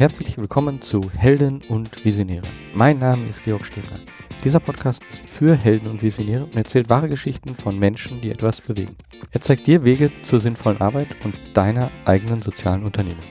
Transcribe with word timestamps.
herzlich 0.00 0.38
willkommen 0.38 0.80
zu 0.80 1.10
Helden 1.14 1.60
und 1.68 2.06
Visionäre. 2.06 2.46
Mein 2.72 2.98
Name 3.00 3.28
ist 3.28 3.44
Georg 3.44 3.66
Stebler. 3.66 3.98
Dieser 4.42 4.58
Podcast 4.58 5.02
ist 5.04 5.28
für 5.28 5.54
Helden 5.54 5.90
und 5.90 6.02
Visionäre 6.02 6.44
und 6.44 6.56
erzählt 6.56 6.88
wahre 6.88 7.10
Geschichten 7.10 7.54
von 7.54 7.78
Menschen, 7.78 8.18
die 8.22 8.30
etwas 8.30 8.62
bewegen. 8.62 8.96
Er 9.30 9.42
zeigt 9.42 9.66
dir 9.66 9.84
Wege 9.84 10.10
zur 10.22 10.40
sinnvollen 10.40 10.80
Arbeit 10.80 11.08
und 11.22 11.34
deiner 11.54 11.90
eigenen 12.06 12.40
sozialen 12.40 12.82
Unternehmung. 12.82 13.22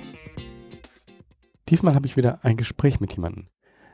Diesmal 1.70 1.96
habe 1.96 2.06
ich 2.06 2.18
wieder 2.18 2.38
ein 2.46 2.56
Gespräch 2.56 3.00
mit 3.00 3.16
jemandem. 3.16 3.48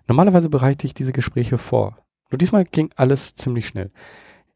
Normalerweise 0.09 0.49
bereite 0.49 0.85
ich 0.85 0.93
diese 0.93 1.13
Gespräche 1.13 1.57
vor. 1.57 2.05
Nur 2.29 2.39
diesmal 2.39 2.65
ging 2.65 2.89
alles 2.97 3.35
ziemlich 3.35 3.69
schnell. 3.69 3.93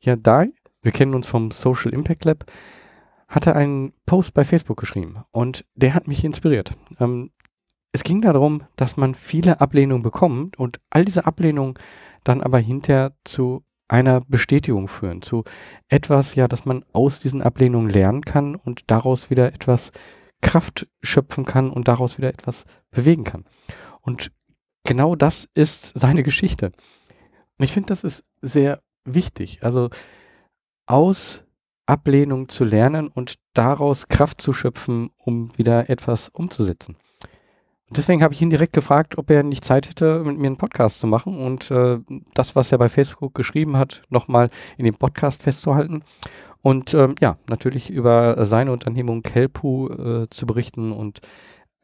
Ja, 0.01 0.17
Dai, 0.17 0.51
wir 0.81 0.91
kennen 0.91 1.15
uns 1.15 1.25
vom 1.25 1.51
Social 1.51 1.93
Impact 1.93 2.25
Lab, 2.25 2.51
hatte 3.29 3.55
einen 3.55 3.93
Post 4.05 4.33
bei 4.33 4.43
Facebook 4.43 4.77
geschrieben 4.77 5.23
und 5.31 5.63
der 5.75 5.93
hat 5.93 6.09
mich 6.09 6.25
inspiriert. 6.25 6.73
Ähm, 6.99 7.31
es 7.91 8.03
ging 8.03 8.21
darum, 8.21 8.63
dass 8.75 8.97
man 8.97 9.15
viele 9.15 9.61
Ablehnungen 9.61 10.03
bekommt 10.03 10.57
und 10.57 10.79
all 10.89 11.05
diese 11.05 11.25
Ablehnungen 11.25 11.75
dann 12.23 12.41
aber 12.41 12.59
hinterher 12.59 13.15
zu 13.23 13.63
einer 13.87 14.21
Bestätigung 14.27 14.87
führen, 14.87 15.21
zu 15.21 15.43
etwas, 15.87 16.35
ja, 16.35 16.47
dass 16.47 16.65
man 16.65 16.85
aus 16.93 17.19
diesen 17.19 17.41
Ablehnungen 17.41 17.89
lernen 17.89 18.21
kann 18.21 18.55
und 18.55 18.83
daraus 18.87 19.31
wieder 19.31 19.51
etwas 19.53 19.91
Kraft 20.41 20.87
schöpfen 21.01 21.43
kann 21.43 21.71
und 21.71 21.87
daraus 21.87 22.17
wieder 22.17 22.29
etwas 22.29 22.65
bewegen 22.91 23.23
kann. 23.23 23.45
Und 24.01 24.31
genau 24.83 25.15
das 25.15 25.47
ist 25.55 25.97
seine 25.97 26.23
Geschichte. 26.23 26.67
Und 27.57 27.65
ich 27.65 27.73
finde, 27.73 27.87
das 27.87 28.03
ist 28.03 28.23
sehr 28.41 28.81
wichtig. 29.03 29.63
Also 29.63 29.89
aus 30.85 31.43
Ablehnung 31.87 32.47
zu 32.49 32.63
lernen 32.63 33.07
und 33.07 33.35
daraus 33.53 34.07
Kraft 34.07 34.41
zu 34.41 34.53
schöpfen, 34.53 35.09
um 35.17 35.57
wieder 35.57 35.89
etwas 35.89 36.29
umzusetzen. 36.29 36.95
Deswegen 37.91 38.21
habe 38.21 38.33
ich 38.33 38.41
ihn 38.41 38.51
direkt 38.51 38.73
gefragt, 38.73 39.17
ob 39.17 39.31
er 39.31 39.41
nicht 39.41 39.65
Zeit 39.65 39.89
hätte, 39.89 40.23
mit 40.23 40.37
mir 40.37 40.47
einen 40.47 40.57
Podcast 40.57 40.99
zu 40.99 41.07
machen 41.07 41.39
und 41.39 41.71
äh, 41.71 41.97
das, 42.35 42.55
was 42.55 42.71
er 42.71 42.77
bei 42.77 42.87
Facebook 42.87 43.33
geschrieben 43.33 43.77
hat, 43.77 44.03
nochmal 44.09 44.51
in 44.77 44.85
dem 44.85 44.95
Podcast 44.95 45.41
festzuhalten. 45.41 46.03
Und 46.61 46.93
ähm, 46.93 47.15
ja, 47.19 47.37
natürlich 47.47 47.89
über 47.89 48.45
seine 48.45 48.71
Unternehmung 48.71 49.23
Kelpu 49.23 49.87
äh, 49.87 50.27
zu 50.29 50.45
berichten 50.45 50.91
und 50.91 51.21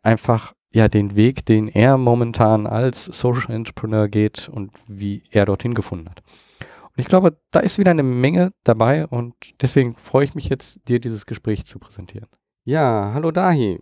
einfach 0.03 0.53
ja 0.73 0.89
den 0.89 1.15
Weg, 1.15 1.45
den 1.45 1.69
er 1.69 1.97
momentan 1.97 2.67
als 2.67 3.05
Social 3.05 3.55
Entrepreneur 3.55 4.07
geht 4.07 4.49
und 4.49 4.71
wie 4.87 5.23
er 5.31 5.45
dorthin 5.45 5.73
gefunden 5.73 6.09
hat. 6.09 6.21
Und 6.59 7.01
ich 7.01 7.07
glaube, 7.07 7.37
da 7.51 7.61
ist 7.61 7.79
wieder 7.79 7.91
eine 7.91 8.03
Menge 8.03 8.51
dabei 8.63 9.07
und 9.07 9.33
deswegen 9.61 9.93
freue 9.93 10.25
ich 10.25 10.35
mich 10.35 10.49
jetzt, 10.49 10.87
dir 10.87 10.99
dieses 10.99 11.25
Gespräch 11.25 11.65
zu 11.65 11.79
präsentieren. 11.79 12.27
Ja, 12.63 13.11
hallo 13.13 13.31
Dahi. 13.31 13.79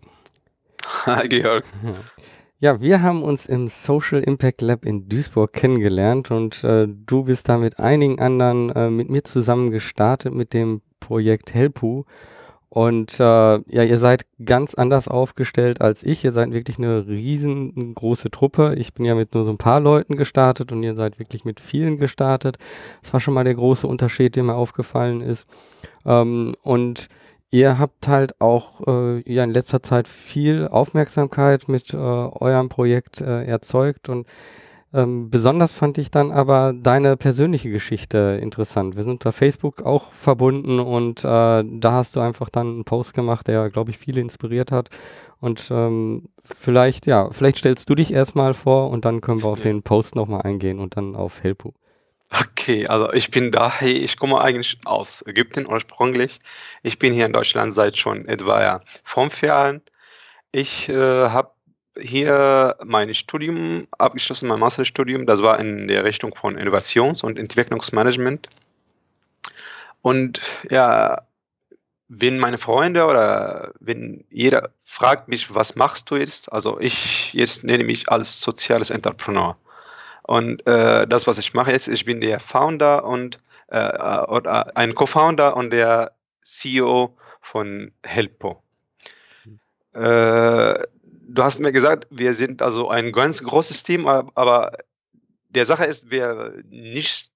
Hi 1.05 1.27
Georg. 1.29 1.63
Ja, 2.59 2.79
wir 2.79 3.01
haben 3.01 3.23
uns 3.23 3.45
im 3.45 3.67
Social 3.67 4.21
Impact 4.21 4.61
Lab 4.61 4.85
in 4.85 5.09
Duisburg 5.09 5.51
kennengelernt 5.51 6.31
und 6.31 6.63
äh, 6.63 6.87
du 6.87 7.23
bist 7.23 7.49
da 7.49 7.57
mit 7.57 7.79
einigen 7.79 8.19
anderen 8.19 8.69
äh, 8.69 8.89
mit 8.89 9.09
mir 9.09 9.23
zusammen 9.23 9.71
gestartet 9.71 10.33
mit 10.33 10.53
dem 10.53 10.81
Projekt 10.99 11.53
Helpu. 11.53 12.05
Und 12.69 13.19
äh, 13.19 13.23
ja, 13.23 13.83
ihr 13.83 13.99
seid 13.99 14.25
ganz 14.43 14.73
anders 14.73 15.07
aufgestellt 15.07 15.79
als 15.81 16.01
ich. 16.01 16.23
Ihr 16.23 16.31
seid 16.31 16.51
wirklich 16.53 16.79
eine 16.79 17.05
riesengroße 17.05 18.31
Truppe. 18.31 18.73
Ich 18.77 18.93
bin 18.95 19.05
ja 19.05 19.13
mit 19.13 19.35
nur 19.35 19.45
so 19.45 19.51
ein 19.51 19.59
paar 19.59 19.79
Leuten 19.79 20.15
gestartet 20.17 20.71
und 20.71 20.81
ihr 20.81 20.95
seid 20.95 21.19
wirklich 21.19 21.45
mit 21.45 21.59
vielen 21.59 21.99
gestartet. 21.99 22.57
Das 23.03 23.13
war 23.13 23.19
schon 23.19 23.35
mal 23.35 23.43
der 23.43 23.53
große 23.53 23.85
Unterschied, 23.85 24.35
der 24.35 24.43
mir 24.43 24.55
aufgefallen 24.55 25.21
ist. 25.21 25.45
Ähm, 26.03 26.55
und 26.63 27.09
Ihr 27.53 27.77
habt 27.77 28.07
halt 28.07 28.41
auch 28.41 28.81
äh, 28.87 29.31
ja 29.31 29.43
in 29.43 29.51
letzter 29.51 29.83
Zeit 29.83 30.07
viel 30.07 30.67
Aufmerksamkeit 30.67 31.69
mit 31.69 31.94
äh, 31.94 31.97
eurem 31.97 32.67
Projekt 32.67 33.22
äh, 33.22 33.45
erzeugt 33.45 34.09
und 34.09 34.25
ähm, 34.91 35.29
besonders 35.29 35.72
fand 35.72 36.00
ich 36.00 36.09
dann 36.09 36.31
aber 36.31 36.73
deine 36.73 37.16
persönliche 37.16 37.69
Geschichte 37.69 38.39
interessant. 38.41 38.95
Wir 38.95 39.03
sind 39.03 39.11
unter 39.11 39.31
Facebook 39.31 39.83
auch 39.83 40.13
verbunden 40.13 40.79
und 40.79 41.19
äh, 41.19 41.23
da 41.23 41.91
hast 41.91 42.16
du 42.16 42.22
einfach 42.22 42.50
dann 42.50 42.67
einen 42.69 42.85
Post 42.85 43.13
gemacht, 43.13 43.47
der, 43.47 43.69
glaube 43.69 43.91
ich, 43.91 43.99
viele 43.99 44.19
inspiriert 44.19 44.72
hat. 44.72 44.89
Und 45.39 45.69
ähm, 45.69 46.29
vielleicht, 46.44 47.05
ja, 47.05 47.29
vielleicht 47.29 47.57
stellst 47.57 47.88
du 47.88 47.94
dich 47.94 48.11
erstmal 48.11 48.55
vor 48.55 48.89
und 48.89 49.05
dann 49.05 49.22
können 49.22 49.44
wir 49.44 49.49
auf 49.49 49.61
den 49.61 49.83
Post 49.83 50.16
nochmal 50.16 50.41
eingehen 50.41 50.79
und 50.79 50.97
dann 50.97 51.16
auf 51.16 51.44
Helpu. 51.44 51.73
Okay, 52.39 52.88
also 52.88 53.11
ich 53.13 53.29
bin 53.29 53.51
daher, 53.51 53.89
ich 53.89 54.17
komme 54.17 54.41
eigentlich 54.41 54.79
aus 54.85 55.23
Ägypten 55.27 55.67
ursprünglich. 55.67 56.39
Ich 56.81 56.97
bin 56.97 57.13
hier 57.13 57.27
in 57.27 57.33
Deutschland 57.33 57.73
seit 57.73 57.97
schon 57.97 58.27
etwa 58.27 58.61
ja, 58.61 58.79
fünf 59.03 59.41
Jahren. 59.41 59.81
Ich 60.51 60.89
äh, 60.89 60.93
habe 61.29 61.51
hier 61.99 62.75
mein 62.83 63.13
Studium 63.13 63.88
abgeschlossen, 63.97 64.47
mein 64.47 64.59
Masterstudium. 64.59 65.27
Das 65.27 65.43
war 65.43 65.59
in 65.59 65.88
der 65.88 66.03
Richtung 66.05 66.33
von 66.35 66.57
Innovations- 66.57 67.23
und 67.23 67.38
Entwicklungsmanagement. 67.38 68.49
Und 70.01 70.41
ja, 70.69 71.22
wenn 72.07 72.39
meine 72.39 72.57
Freunde 72.57 73.05
oder 73.05 73.73
wenn 73.79 74.25
jeder 74.29 74.72
fragt 74.85 75.27
mich, 75.27 75.53
was 75.53 75.75
machst 75.75 76.09
du 76.09 76.16
jetzt? 76.16 76.51
Also 76.51 76.79
ich 76.79 77.33
jetzt 77.33 77.63
nenne 77.63 77.83
mich 77.83 78.09
als 78.09 78.41
soziales 78.41 78.89
Entrepreneur. 78.89 79.55
Und 80.23 80.66
äh, 80.67 81.06
das, 81.07 81.28
was 81.28 81.38
ich 81.38 81.53
mache 81.53 81.72
jetzt, 81.72 81.88
ich 81.88 82.06
bin 82.06 82.22
der 82.22 82.39
Founder 82.39 83.06
und 83.06 83.39
äh, 83.67 83.78
äh 83.78 84.25
oder 84.28 84.75
ein 84.78 84.95
Co-Founder 84.95 85.56
und 85.56 85.72
der 85.72 86.13
CEO 86.41 87.17
von 87.41 87.91
Helpo. 88.03 88.63
Mhm. 89.45 89.59
Äh, 89.94 90.84
du 91.03 91.44
hast 91.44 91.59
mir 91.59 91.72
gesagt, 91.72 92.07
wir 92.09 92.34
sind 92.34 92.61
also 92.61 92.89
ein 92.89 93.11
ganz 93.11 93.44
großes 93.44 93.84
Team, 93.84 94.07
aber 94.07 94.78
der 95.50 95.66
Sache 95.66 95.85
ist, 95.85 96.09
wir 96.09 96.63
nicht 96.69 97.31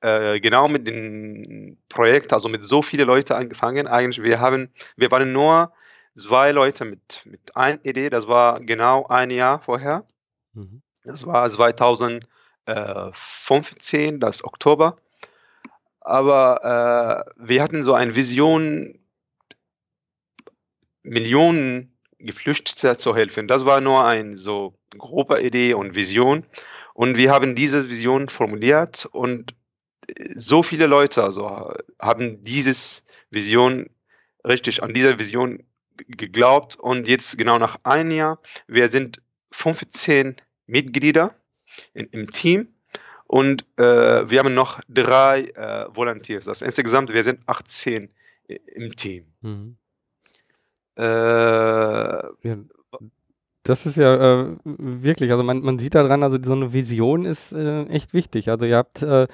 äh, 0.00 0.40
genau 0.40 0.68
mit 0.68 0.86
dem 0.86 1.76
Projekt, 1.88 2.32
also 2.32 2.48
mit 2.48 2.64
so 2.64 2.82
vielen 2.82 3.06
Leuten 3.06 3.32
angefangen. 3.34 3.86
Eigentlich, 3.86 4.22
wir 4.22 4.40
haben, 4.40 4.70
wir 4.96 5.10
waren 5.10 5.32
nur 5.32 5.72
zwei 6.16 6.52
Leute 6.52 6.84
mit, 6.84 7.22
mit 7.24 7.56
einer 7.56 7.84
Idee, 7.84 8.10
das 8.10 8.26
war 8.26 8.60
genau 8.60 9.06
ein 9.06 9.30
Jahr 9.30 9.60
vorher. 9.60 10.06
Mhm. 10.54 10.82
Das 11.04 11.26
war 11.26 11.50
2015, 11.50 14.20
das 14.20 14.44
Oktober. 14.44 14.96
Aber 16.00 16.64
äh, 16.64 17.24
wir 17.36 17.62
hatten 17.62 17.82
so 17.82 17.94
eine 17.94 18.14
Vision, 18.14 18.98
Millionen 21.02 21.96
Geflüchteten 22.18 22.98
zu 22.98 23.16
helfen. 23.16 23.48
Das 23.48 23.64
war 23.64 23.80
nur 23.80 24.04
eine 24.04 24.36
so 24.36 24.74
grobe 24.98 25.40
Idee 25.42 25.72
und 25.74 25.94
Vision. 25.94 26.44
Und 26.94 27.16
wir 27.16 27.32
haben 27.32 27.54
diese 27.54 27.88
Vision 27.88 28.28
formuliert 28.28 29.06
und 29.06 29.54
so 30.34 30.62
viele 30.62 30.86
Leute 30.86 31.22
also 31.22 31.72
haben 32.00 32.42
dieses 32.42 33.04
Vision 33.30 33.88
richtig 34.46 34.82
an 34.82 34.92
dieser 34.92 35.18
Vision 35.18 35.64
geglaubt 35.96 36.76
und 36.76 37.08
jetzt 37.08 37.38
genau 37.38 37.58
nach 37.58 37.78
einem 37.84 38.10
Jahr, 38.10 38.40
wir 38.66 38.88
sind 38.88 39.22
15 39.52 40.36
Mitglieder 40.70 41.34
in, 41.94 42.06
im 42.06 42.30
Team 42.30 42.68
und 43.26 43.64
äh, 43.76 44.28
wir 44.28 44.40
haben 44.40 44.54
noch 44.54 44.80
drei 44.88 45.42
äh, 45.54 45.86
Volunteers. 45.94 46.46
Das 46.46 46.62
insgesamt, 46.62 47.12
wir 47.12 47.22
sind 47.22 47.40
18 47.46 48.10
im 48.48 48.96
Team. 48.96 49.24
Mhm. 49.40 49.76
Äh, 50.96 51.02
ja, 51.02 52.56
das 53.62 53.86
ist 53.86 53.96
ja 53.96 54.42
äh, 54.42 54.56
wirklich, 54.64 55.30
also 55.30 55.44
man, 55.44 55.60
man 55.60 55.78
sieht 55.78 55.94
daran, 55.94 56.22
also 56.22 56.38
so 56.42 56.54
eine 56.54 56.72
Vision 56.72 57.24
ist 57.24 57.52
äh, 57.52 57.84
echt 57.84 58.14
wichtig. 58.14 58.48
Also 58.48 58.66
ihr 58.66 58.78
habt, 58.78 59.02
äh, 59.02 59.28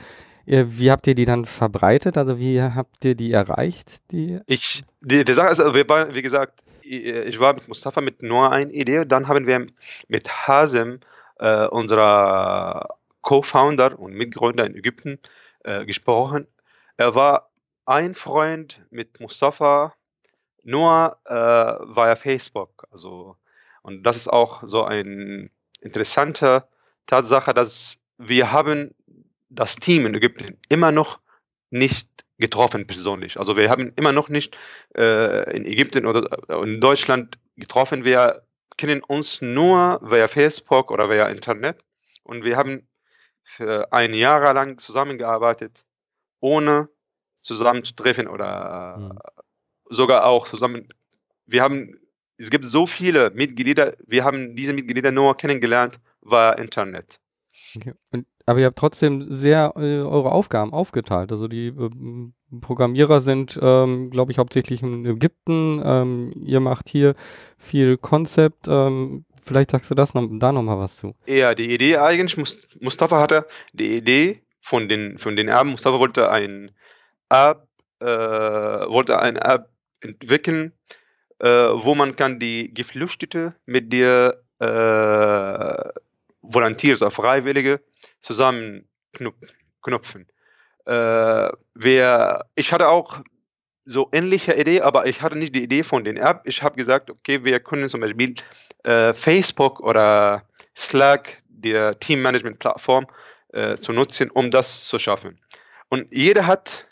ihr, 0.44 0.78
wie 0.78 0.90
habt 0.90 1.06
ihr 1.06 1.14
die 1.14 1.24
dann 1.24 1.46
verbreitet? 1.46 2.18
Also 2.18 2.38
wie 2.38 2.60
habt 2.60 3.04
ihr 3.04 3.14
die 3.14 3.32
erreicht? 3.32 4.10
Die 4.12 4.40
ich, 4.46 4.84
die, 5.00 5.24
die 5.24 5.32
Sache 5.32 5.52
ist, 5.52 5.60
also 5.60 5.74
wir 5.74 5.88
waren, 5.88 6.14
wie 6.14 6.22
gesagt, 6.22 6.62
ich 6.82 7.40
war 7.40 7.54
mit 7.54 7.66
Mustafa 7.66 8.00
mit 8.00 8.22
nur 8.22 8.52
einer 8.52 8.70
Idee, 8.70 9.04
dann 9.06 9.26
haben 9.26 9.46
wir 9.46 9.66
mit 10.06 10.28
Hasem 10.28 11.00
äh, 11.38 11.66
unserer 11.66 12.96
Co-Founder 13.22 13.98
und 13.98 14.14
Mitgründer 14.14 14.66
in 14.66 14.76
Ägypten 14.76 15.18
äh, 15.64 15.84
gesprochen. 15.84 16.46
Er 16.96 17.14
war 17.14 17.50
ein 17.84 18.14
Freund 18.14 18.82
mit 18.90 19.20
Mustafa, 19.20 19.94
nur 20.62 21.16
äh, 21.24 21.34
via 21.34 22.16
Facebook. 22.16 22.86
Also, 22.90 23.36
und 23.82 24.02
das 24.02 24.16
ist 24.16 24.28
auch 24.28 24.62
so 24.66 24.84
eine 24.84 25.50
interessante 25.80 26.68
Tatsache, 27.06 27.54
dass 27.54 27.98
wir 28.18 28.52
haben 28.52 28.94
das 29.48 29.76
Team 29.76 30.06
in 30.06 30.14
Ägypten 30.14 30.58
immer 30.68 30.90
noch 30.92 31.20
nicht 31.70 32.08
getroffen 32.38 32.86
persönlich. 32.86 33.38
Also 33.38 33.56
wir 33.56 33.70
haben 33.70 33.92
immer 33.96 34.12
noch 34.12 34.28
nicht 34.28 34.56
äh, 34.96 35.56
in 35.56 35.64
Ägypten 35.64 36.06
oder 36.06 36.62
in 36.62 36.80
Deutschland 36.80 37.38
getroffen. 37.56 38.04
Wir 38.04 38.45
kennen 38.76 39.02
uns 39.02 39.40
nur 39.42 40.00
via 40.02 40.28
Facebook 40.28 40.90
oder 40.90 41.08
via 41.08 41.26
Internet 41.26 41.84
und 42.24 42.44
wir 42.44 42.56
haben 42.56 42.88
für 43.42 43.92
ein 43.92 44.12
Jahr 44.12 44.52
lang 44.54 44.78
zusammengearbeitet, 44.78 45.84
ohne 46.40 46.88
zusammenzutreffen 47.36 48.26
oder 48.26 48.96
mhm. 48.98 49.18
sogar 49.88 50.24
auch 50.24 50.46
zusammen. 50.46 50.88
Wir 51.46 51.62
haben 51.62 52.00
es 52.38 52.50
gibt 52.50 52.66
so 52.66 52.86
viele 52.86 53.30
Mitglieder, 53.30 53.96
wir 54.06 54.24
haben 54.24 54.56
diese 54.56 54.72
Mitglieder 54.72 55.10
nur 55.10 55.36
kennengelernt 55.36 56.00
via 56.20 56.52
Internet. 56.52 57.20
Okay. 57.74 57.94
Und, 58.10 58.26
aber 58.46 58.60
ihr 58.60 58.66
habt 58.66 58.78
trotzdem 58.78 59.26
sehr 59.28 59.72
äh, 59.76 59.98
eure 59.98 60.30
Aufgaben 60.30 60.72
aufgeteilt. 60.72 61.32
Also 61.32 61.48
die 61.48 61.68
äh, 61.68 61.90
Programmierer 62.60 63.20
sind, 63.20 63.58
ähm, 63.60 64.10
glaube 64.10 64.30
ich, 64.30 64.38
hauptsächlich 64.38 64.82
in 64.82 65.04
Ägypten. 65.04 65.82
Ähm, 65.84 66.32
ihr 66.44 66.60
macht 66.60 66.88
hier 66.88 67.16
viel 67.58 67.96
Konzept. 67.96 68.68
Ähm, 68.68 69.24
vielleicht 69.42 69.72
sagst 69.72 69.90
du 69.90 69.96
das 69.96 70.14
noch, 70.14 70.28
da 70.30 70.52
nochmal 70.52 70.78
was 70.78 70.96
zu. 70.96 71.16
Ja, 71.26 71.56
die 71.56 71.74
Idee 71.74 71.96
eigentlich, 71.96 72.36
Mustafa 72.80 73.20
hatte 73.20 73.46
die 73.72 73.96
Idee 73.96 74.42
von 74.60 74.88
den, 74.88 75.18
von 75.18 75.34
den 75.34 75.48
Erben. 75.48 75.70
Mustafa 75.70 75.98
wollte 75.98 76.30
ein 76.30 76.70
App, 77.28 77.66
äh, 77.98 78.06
wollte 78.06 79.18
ein 79.18 79.34
App 79.34 79.70
entwickeln, 80.00 80.72
äh, 81.40 81.48
wo 81.48 81.96
man 81.96 82.14
kann 82.14 82.38
die 82.38 82.72
Geflüchtete 82.72 83.56
mit 83.66 83.92
der 83.92 84.40
äh, 84.60 86.05
Volunteers 86.52 87.02
oder 87.02 87.10
Freiwillige 87.10 87.80
zusammenknüpfen. 88.20 90.26
Äh, 90.86 91.48
wer, 91.74 92.46
ich 92.54 92.72
hatte 92.72 92.88
auch 92.88 93.20
so 93.84 94.08
ähnliche 94.12 94.54
Idee, 94.54 94.80
aber 94.80 95.06
ich 95.06 95.22
hatte 95.22 95.38
nicht 95.38 95.54
die 95.54 95.62
Idee 95.62 95.82
von 95.82 96.04
den 96.04 96.16
App. 96.16 96.42
Ich 96.44 96.62
habe 96.62 96.76
gesagt, 96.76 97.10
okay, 97.10 97.44
wir 97.44 97.60
können 97.60 97.88
zum 97.88 98.00
Beispiel 98.00 98.34
äh, 98.84 99.14
Facebook 99.14 99.80
oder 99.80 100.48
Slack, 100.76 101.42
der 101.48 101.98
Teammanagement-Plattform, 101.98 103.06
äh, 103.52 103.76
zu 103.76 103.92
nutzen, 103.92 104.30
um 104.30 104.50
das 104.50 104.86
zu 104.86 104.98
schaffen. 104.98 105.40
Und 105.88 106.12
jeder 106.12 106.46
hat 106.46 106.86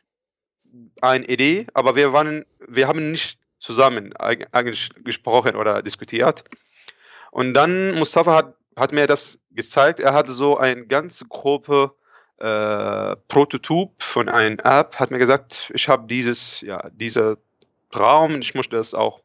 eine 1.01 1.27
Idee, 1.27 1.67
aber 1.75 1.97
wir 1.97 2.13
waren, 2.13 2.45
wir 2.67 2.89
haben 2.89 3.11
nicht 3.11 3.39
zusammen 3.59 4.15
eigentlich 4.17 4.91
gesprochen 5.03 5.57
oder 5.57 5.83
diskutiert. 5.83 6.45
Und 7.31 7.55
dann 7.55 7.99
Mustafa 7.99 8.35
hat, 8.35 8.55
hat 8.77 8.93
mir 8.93 9.07
das 9.07 9.39
gezeigt. 9.51 10.01
Er 10.01 10.15
hatte 10.15 10.33
so 10.33 10.57
eine 10.57 10.87
ganze 10.87 11.27
Gruppe 11.27 11.95
äh, 12.39 13.17
Prototyp 13.29 13.91
von 13.99 14.29
einer 14.29 14.65
App, 14.65 14.99
hat 14.99 15.11
mir 15.11 15.19
gesagt, 15.19 15.71
ich 15.75 15.89
habe 15.89 16.07
dieses, 16.09 16.61
ja, 16.61 16.89
dieser 16.91 17.39
Traum, 17.91 18.41
ich 18.41 18.55
möchte 18.55 18.77
das 18.77 18.93
auch, 18.93 19.21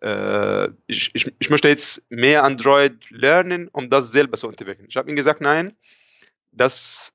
äh, 0.00 0.68
ich, 0.86 1.10
ich, 1.14 1.32
ich 1.38 1.50
möchte 1.50 1.68
jetzt 1.68 2.02
mehr 2.08 2.44
Android 2.44 3.10
lernen, 3.10 3.68
um 3.72 3.90
das 3.90 4.12
selber 4.12 4.36
zu 4.36 4.48
entwickeln. 4.48 4.86
Ich 4.88 4.96
habe 4.96 5.10
ihm 5.10 5.16
gesagt, 5.16 5.40
nein, 5.40 5.76
das, 6.52 7.12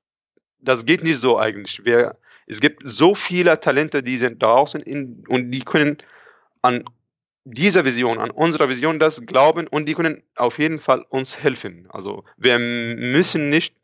das 0.60 0.86
geht 0.86 1.02
nicht 1.02 1.18
so 1.18 1.38
eigentlich. 1.38 1.84
Wir, 1.84 2.16
es 2.46 2.60
gibt 2.60 2.82
so 2.84 3.14
viele 3.14 3.58
Talente, 3.58 4.02
die 4.02 4.18
sind 4.18 4.42
draußen 4.42 4.80
in, 4.82 5.24
und 5.28 5.50
die 5.50 5.60
können 5.60 5.98
an 6.62 6.84
dieser 7.44 7.84
Vision, 7.84 8.18
an 8.18 8.30
unserer 8.30 8.68
Vision 8.68 8.98
das 8.98 9.24
glauben 9.26 9.66
und 9.66 9.86
die 9.86 9.94
können 9.94 10.22
auf 10.36 10.58
jeden 10.58 10.78
Fall 10.78 11.04
uns 11.08 11.38
helfen. 11.38 11.86
Also 11.90 12.24
wir 12.36 12.58
müssen 12.58 13.50
nicht 13.50 13.76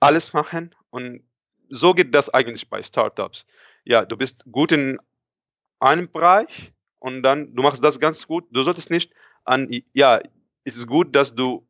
alles 0.00 0.32
machen 0.32 0.74
und 0.90 1.22
so 1.68 1.94
geht 1.94 2.14
das 2.14 2.28
eigentlich 2.28 2.68
bei 2.68 2.82
Startups. 2.82 3.46
Ja, 3.84 4.04
du 4.04 4.16
bist 4.16 4.44
gut 4.50 4.72
in 4.72 4.98
einem 5.78 6.10
Bereich 6.10 6.72
und 6.98 7.22
dann 7.22 7.54
du 7.54 7.62
machst 7.62 7.82
das 7.82 8.00
ganz 8.00 8.26
gut. 8.26 8.44
Du 8.50 8.62
solltest 8.62 8.90
nicht 8.90 9.12
an, 9.44 9.68
ja, 9.92 10.20
es 10.64 10.76
ist 10.76 10.86
gut, 10.86 11.14
dass 11.14 11.34
du 11.34 11.66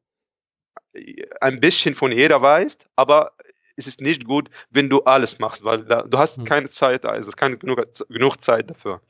ein 1.40 1.60
bisschen 1.60 1.94
von 1.94 2.12
jeder 2.12 2.40
weißt, 2.40 2.88
aber 2.96 3.32
es 3.76 3.86
ist 3.86 4.00
nicht 4.00 4.24
gut, 4.24 4.50
wenn 4.70 4.90
du 4.90 5.02
alles 5.02 5.38
machst, 5.38 5.64
weil 5.64 5.84
da, 5.84 6.02
du 6.02 6.18
hast 6.18 6.38
hm. 6.38 6.44
keine 6.44 6.68
Zeit, 6.68 7.04
also 7.04 7.32
keine 7.32 7.56
genug, 7.56 7.86
genug 8.08 8.42
Zeit 8.42 8.70
dafür. 8.70 9.00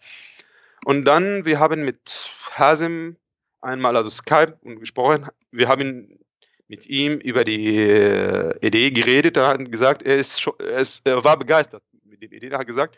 Und 0.85 1.05
dann, 1.05 1.45
wir 1.45 1.61
haben 1.61 1.85
mit 1.85 2.31
Hasim 2.51 3.17
einmal, 3.61 3.97
also 3.97 4.11
Skype 4.11 4.59
gesprochen, 4.63 5.29
wir 5.51 5.69
haben 5.69 6.19
mit 6.67 6.87
ihm 6.87 7.19
über 7.19 7.45
die 7.45 7.77
äh, 7.77 8.67
Idee 8.67 8.91
geredet. 8.91 9.37
Er 9.37 9.49
hat 9.49 9.71
gesagt, 9.71 10.03
er, 10.03 10.17
ist, 10.17 10.47
er, 10.59 10.79
ist, 10.79 11.07
er 11.07 11.23
war 11.23 11.37
begeistert 11.37 11.83
mit 12.05 12.23
der 12.23 12.33
Idee. 12.33 12.49
Er 12.49 12.59
hat 12.59 12.67
gesagt, 12.67 12.97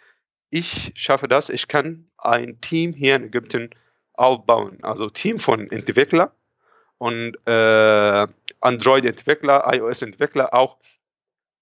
ich 0.51 0.93
schaffe 0.95 1.29
das, 1.29 1.51
ich 1.51 1.67
kann 1.67 2.09
ein 2.19 2.61
Team 2.61 2.93
hier 2.93 3.17
in 3.17 3.25
Ägypten 3.25 3.71
aufbauen. 4.13 4.79
Also 4.83 5.11
Team 5.11 5.39
von 5.39 5.71
Entwicklern 5.71 6.31
und 6.99 7.37
äh, 7.47 8.27
Android-Entwickler, 8.61 9.65
iOS-Entwickler, 9.75 10.55
auch 10.55 10.79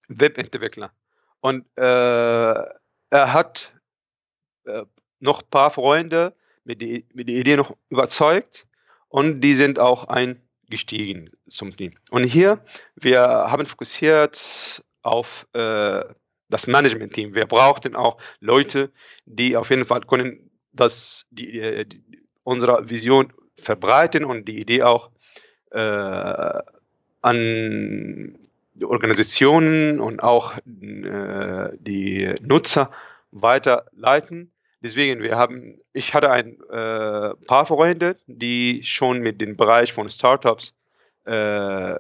Web-Entwickler. 0.09 0.93
Und 1.41 1.67
äh, 1.77 1.83
er 1.83 3.33
hat 3.33 3.73
äh, 4.65 4.85
noch 5.23 5.43
ein 5.43 5.51
paar 5.51 5.71
Freunde 5.71 6.35
mit, 6.65 6.83
die, 6.83 7.07
mit 7.15 7.29
der 7.29 7.37
Idee 7.37 7.57
noch 7.57 7.77
überzeugt 7.89 8.67
und 9.09 9.41
die 9.41 9.55
sind 9.55 9.79
auch 9.79 10.09
eingestiegen 10.09 11.31
zum 11.49 11.77
Team. 11.77 11.93
Und 12.11 12.25
hier, 12.25 12.63
wir 12.97 13.21
haben 13.23 13.67
fokussiert 13.67 14.85
auf 15.03 15.47
äh, 15.53 16.03
das 16.49 16.67
Management-Team. 16.67 17.35
Wir 17.35 17.47
brauchten 17.47 17.97
auch 17.97 18.19
Leute, 18.41 18.93
die 19.25 19.57
auf 19.57 19.71
jeden 19.71 19.87
Fall 19.87 20.01
können 20.03 20.51
das, 20.73 21.27
die, 21.31 21.61
äh, 21.61 21.85
die, 21.85 22.03
unsere 22.43 22.89
Vision 22.91 23.33
verbreiten 23.59 24.25
und 24.25 24.47
die 24.47 24.61
Idee 24.61 24.83
auch 24.83 25.11
äh, 25.71 26.61
an 27.23 28.39
die 28.75 28.85
Organisationen 28.85 30.01
und 30.01 30.23
auch 30.23 30.57
äh, 30.57 31.71
die 31.79 32.35
Nutzer 32.43 32.91
weiterleiten. 33.31 34.52
Deswegen, 34.83 35.23
wir 35.23 35.37
haben, 35.37 35.79
ich 35.93 36.13
hatte 36.13 36.31
ein 36.31 36.61
äh, 36.71 37.35
paar 37.47 37.67
Freunde, 37.67 38.17
die 38.27 38.83
schon 38.83 39.21
mit 39.21 39.41
dem 39.41 39.57
Bereich 39.57 39.93
von 39.93 40.09
Startups 40.09 40.75
äh, 41.25 41.95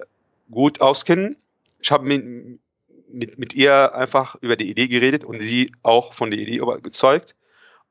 gut 0.51 0.81
auskennen. 0.81 1.37
Ich 1.81 1.93
habe 1.93 2.05
mit, 2.07 2.61
mit, 3.09 3.39
mit 3.39 3.55
ihr 3.55 3.95
einfach 3.95 4.35
über 4.41 4.57
die 4.57 4.69
Idee 4.69 4.89
geredet 4.89 5.25
und 5.25 5.41
sie 5.41 5.73
auch 5.83 6.13
von 6.13 6.31
der 6.33 6.41
Idee 6.41 6.57
überzeugt. 6.57 7.37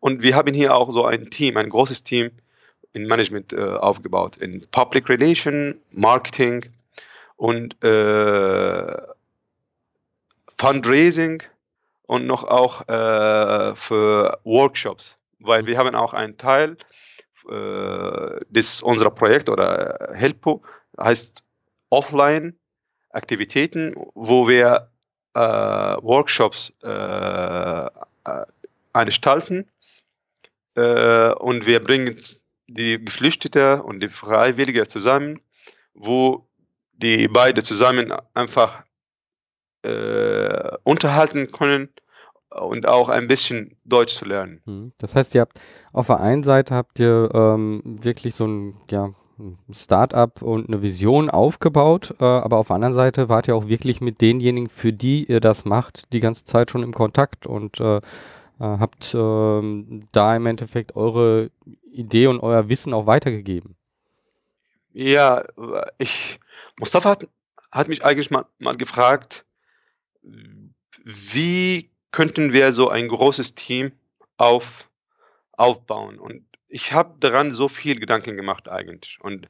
Und 0.02 0.24
wir 0.24 0.36
haben 0.36 0.54
hier 0.54 0.76
auch 0.76 0.92
so 0.92 1.06
ein 1.06 1.30
Team, 1.30 1.56
ein 1.56 1.70
großes 1.70 2.04
Team 2.04 2.32
in 2.92 3.06
Management 3.08 3.54
äh, 3.54 3.62
aufgebaut, 3.62 4.36
in 4.38 4.62
Public 4.72 5.08
Relation, 5.08 5.80
Marketing 5.92 6.66
und 7.38 7.82
äh, 7.82 8.98
Fundraising 10.58 11.44
und 12.12 12.28
noch 12.28 12.44
auch 12.44 12.86
äh, 12.90 13.74
für 13.74 14.38
Workshops, 14.44 15.16
weil 15.40 15.66
wir 15.66 15.78
haben 15.78 15.96
auch 15.96 16.14
einen 16.14 16.38
Teil 16.38 16.76
äh, 17.50 18.40
des 18.50 18.82
unserer 18.82 19.12
Projekt 19.12 19.48
oder 19.48 20.10
Helpo 20.12 20.62
heißt 21.00 21.46
Offline 21.90 22.60
Aktivitäten, 23.12 23.96
wo 24.14 24.46
wir 24.50 24.90
äh, 25.36 25.40
Workshops 25.40 26.74
äh, 26.84 27.86
äh, 27.86 29.06
gestalten 29.06 29.70
äh, 30.76 31.32
und 31.36 31.66
wir 31.66 31.80
bringen 31.80 32.14
die 32.68 33.02
Geflüchtete 33.06 33.84
und 33.84 34.02
die 34.02 34.10
Freiwillige 34.10 34.86
zusammen, 34.86 35.40
wo 35.94 36.46
die 36.92 37.30
beide 37.30 37.64
zusammen 37.64 38.14
einfach 38.34 38.84
äh, 39.84 40.78
unterhalten 40.84 41.48
können 41.52 41.90
und 42.50 42.88
auch 42.88 43.10
ein 43.10 43.28
bisschen 43.28 43.78
Deutsch 43.86 44.16
zu 44.16 44.26
lernen. 44.26 44.62
Hm. 44.66 44.92
Das 44.98 45.16
heißt, 45.16 45.34
ihr 45.36 45.42
habt 45.42 45.60
auf 45.94 46.08
der 46.08 46.20
einen 46.20 46.44
Seite 46.44 46.76
habt 46.76 47.00
ihr 47.00 47.30
ähm, 47.34 47.82
wirklich 47.84 48.36
so 48.36 48.46
ein 48.46 48.78
ja, 48.90 49.14
Start-up 49.72 50.42
und 50.42 50.68
eine 50.68 50.82
Vision 50.82 51.30
aufgebaut, 51.30 52.16
äh, 52.20 52.24
aber 52.24 52.58
auf 52.58 52.68
der 52.68 52.76
anderen 52.76 52.94
Seite 52.94 53.30
wart 53.30 53.48
ihr 53.48 53.56
auch 53.56 53.68
wirklich 53.68 54.02
mit 54.02 54.22
denjenigen, 54.22 54.70
für 54.70 54.94
die 54.94 55.26
ihr 55.26 55.40
das 55.40 55.66
macht, 55.66 56.12
die 56.14 56.20
ganze 56.20 56.46
Zeit 56.46 56.72
schon 56.72 56.84
im 56.84 56.94
Kontakt 56.94 57.48
und 57.48 57.80
äh, 57.80 57.98
äh 57.98 58.02
habt 58.60 59.14
ähm, 59.16 60.06
da 60.12 60.36
im 60.36 60.46
Endeffekt 60.46 60.96
eure 60.96 61.50
Idee 61.92 62.28
und 62.28 62.40
euer 62.42 62.70
Wissen 62.70 62.94
auch 62.94 63.06
weitergegeben. 63.06 63.76
Ja, 64.94 65.44
ich, 65.98 66.40
Mustafa 66.80 67.12
hat, 67.12 67.28
hat 67.72 67.88
mich 67.88 68.04
eigentlich 68.04 68.30
mal, 68.30 68.46
mal 68.60 68.76
gefragt, 68.76 69.46
wie 71.04 71.90
könnten 72.12 72.54
wir 72.54 72.72
so 72.72 72.90
ein 72.90 73.08
großes 73.08 73.56
Team 73.56 73.92
auf, 74.38 74.90
aufbauen? 75.54 76.20
Und 76.20 76.46
ich 76.68 76.94
habe 76.94 77.16
daran 77.20 77.54
so 77.54 77.68
viel 77.68 78.00
Gedanken 78.00 78.36
gemacht 78.36 78.70
eigentlich. 78.70 79.20
Und, 79.22 79.48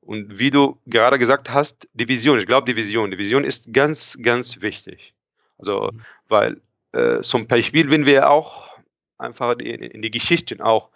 und 0.00 0.38
wie 0.38 0.50
du 0.50 0.78
gerade 0.86 1.18
gesagt 1.18 1.50
hast, 1.50 1.88
die 1.94 2.08
Vision, 2.08 2.38
ich 2.38 2.46
glaube 2.46 2.70
die 2.70 2.76
Vision, 2.76 3.10
die 3.10 3.18
Vision 3.18 3.44
ist 3.44 3.72
ganz, 3.72 4.18
ganz 4.22 4.60
wichtig. 4.60 5.14
Also, 5.58 5.90
mhm. 5.92 6.00
weil 6.28 6.60
äh, 6.92 7.20
zum 7.22 7.46
Beispiel, 7.46 7.90
wenn 7.90 8.06
wir 8.06 8.30
auch 8.30 8.76
einfach 9.18 9.58
in, 9.58 9.82
in 9.82 10.02
die 10.02 10.10
Geschichten 10.10 10.60
auch 10.60 10.90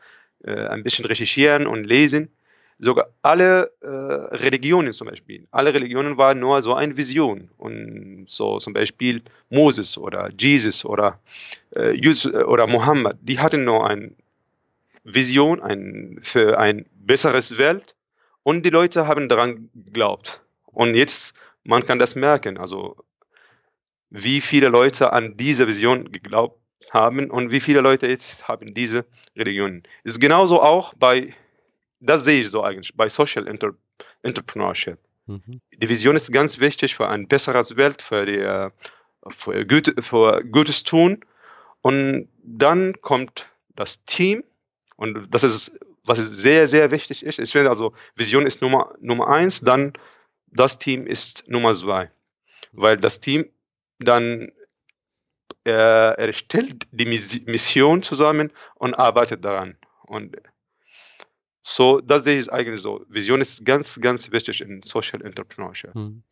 äh, 0.45 0.67
ein 0.67 0.83
bisschen 0.83 1.05
recherchieren 1.05 1.67
und 1.67 1.85
lesen, 1.85 2.31
sogar 2.81 3.11
alle 3.23 3.71
äh, 3.83 3.87
Religionen 4.37 4.93
zum 4.93 5.09
Beispiel, 5.09 5.47
alle 5.51 5.73
Religionen 5.73 6.17
waren 6.17 6.41
nur 6.41 6.63
so 6.63 6.75
eine 6.75 6.97
Vision. 6.97 7.51
Und 7.59 8.25
so 8.27 8.59
zum 8.59 8.73
Beispiel 8.73 9.23
Moses 9.51 9.99
oder 9.99 10.31
Jesus 10.39 10.85
oder, 10.85 11.21
äh, 11.77 11.93
Jesus 11.93 12.33
oder 12.33 12.67
Mohammed, 12.67 13.17
die 13.21 13.39
hatten 13.39 13.65
nur 13.65 13.87
eine 13.87 14.13
Vision 15.05 15.63
ein, 15.63 16.19
für 16.23 16.59
ein 16.59 16.87
besseres 16.95 17.59
Welt 17.59 17.95
und 18.43 18.65
die 18.65 18.71
Leute 18.71 19.07
haben 19.07 19.29
daran 19.29 19.69
geglaubt. 19.75 20.41
Und 20.67 20.95
jetzt, 20.95 21.35
man 21.65 21.85
kann 21.85 21.99
das 21.99 22.15
merken, 22.15 22.57
also 22.57 22.97
wie 24.09 24.41
viele 24.41 24.69
Leute 24.69 25.13
an 25.13 25.37
diese 25.37 25.67
Vision 25.67 26.11
geglaubt 26.11 26.59
haben 26.91 27.31
und 27.31 27.53
wie 27.53 27.61
viele 27.61 27.81
Leute 27.81 28.09
jetzt 28.09 28.49
haben 28.49 28.75
diese 28.75 29.05
Religion. 29.37 29.83
Ist 30.03 30.21
genauso 30.21 30.61
auch 30.61 30.95
bei, 30.95 31.35
das 32.01 32.25
sehe 32.25 32.41
ich 32.41 32.51
so 32.51 32.63
eigentlich, 32.63 32.95
bei 32.97 33.09
Social 33.09 33.47
Inter 33.47 33.73
Entrepreneurship. 34.23 34.99
Mhm. 35.27 35.61
Die 35.73 35.89
Vision 35.89 36.17
ist 36.17 36.33
ganz 36.33 36.59
wichtig 36.59 36.95
für 36.95 37.09
ein 37.09 37.29
besseres 37.29 37.77
Welt, 37.77 38.03
für, 38.03 38.27
die, 38.27 38.39
äh, 38.39 38.71
für, 39.29 39.65
Güte, 39.65 40.01
für 40.03 40.43
Gutes 40.45 40.83
tun. 40.83 41.25
Und 41.83 42.29
dann 42.43 43.01
kommt 43.01 43.49
das 43.77 44.05
Team 44.05 44.45
und 44.97 45.33
das 45.33 45.45
ist, 45.45 45.79
was 46.05 46.19
sehr, 46.19 46.67
sehr 46.67 46.91
wichtig 46.91 47.25
ist. 47.25 47.39
Ich 47.39 47.53
finde 47.53 47.71
also, 47.71 47.95
Vision 48.17 48.47
ist 48.47 48.61
Nummer, 48.61 48.95
Nummer 49.01 49.29
eins, 49.29 49.61
dann 49.61 49.93
das 50.47 50.79
Team 50.79 51.07
ist 51.07 51.45
Nummer 51.47 51.75
zwei. 51.75 52.11
Weil 52.73 52.97
das 52.97 53.21
Team 53.21 53.49
dann 53.99 54.51
äh, 55.65 56.27
erstellt 56.27 56.87
die 56.91 57.05
Mission 57.07 58.03
zusammen 58.03 58.51
und 58.75 58.95
arbeitet 58.95 59.45
daran. 59.45 59.77
Und 60.07 60.37
so, 61.63 62.01
das 62.01 62.25
sehe 62.25 62.39
ich 62.39 62.53
eigentlich 62.53 62.81
so. 62.81 63.05
Vision 63.09 63.41
ist 63.41 63.65
ganz, 63.65 64.01
ganz 64.01 64.31
wichtig 64.33 64.61
in 64.61 64.83
Social 64.83 65.23
Entrepreneurship. 65.23 65.95
Hm. 65.95 66.23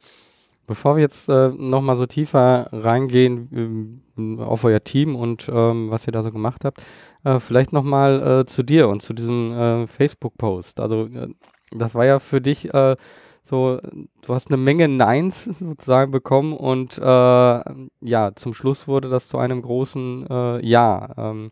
Bevor 0.67 0.97
wir 0.97 1.03
jetzt 1.03 1.29
äh, 1.29 1.49
nochmal 1.49 1.97
so 1.97 2.07
tiefer 2.07 2.69
reingehen 2.73 4.03
ähm, 4.19 4.39
auf 4.39 4.65
euer 4.65 4.85
Team 4.85 5.17
und 5.17 5.49
ähm, 5.49 5.91
was 5.91 6.07
ihr 6.07 6.13
da 6.13 6.23
so 6.23 6.31
gemacht 6.31 6.65
habt, 6.65 6.83
äh, 7.25 7.41
vielleicht 7.41 7.73
nochmal 7.73 8.41
äh, 8.41 8.47
zu 8.47 8.63
dir 8.63 8.89
und 8.89 9.01
zu 9.01 9.15
diesem 9.15 9.53
äh, 9.53 9.87
Facebook-Post. 9.87 10.81
Also 10.81 11.07
äh, 11.07 11.29
das 11.73 11.95
war 11.95 12.05
ja 12.05 12.19
für 12.19 12.43
dich 12.43 12.73
äh, 12.75 12.97
so, 13.43 13.81
du 14.21 14.35
hast 14.35 14.49
eine 14.49 14.59
Menge 14.59 14.89
Neins 14.89 15.45
sozusagen 15.45 16.11
bekommen 16.11 16.53
und 16.53 16.99
äh, 16.99 17.03
ja, 17.03 18.35
zum 18.35 18.53
Schluss 18.53 18.87
wurde 18.87 19.09
das 19.09 19.29
zu 19.29 19.39
einem 19.39 19.63
großen 19.63 20.61
Ja. 20.63 21.15
Ähm, 21.17 21.51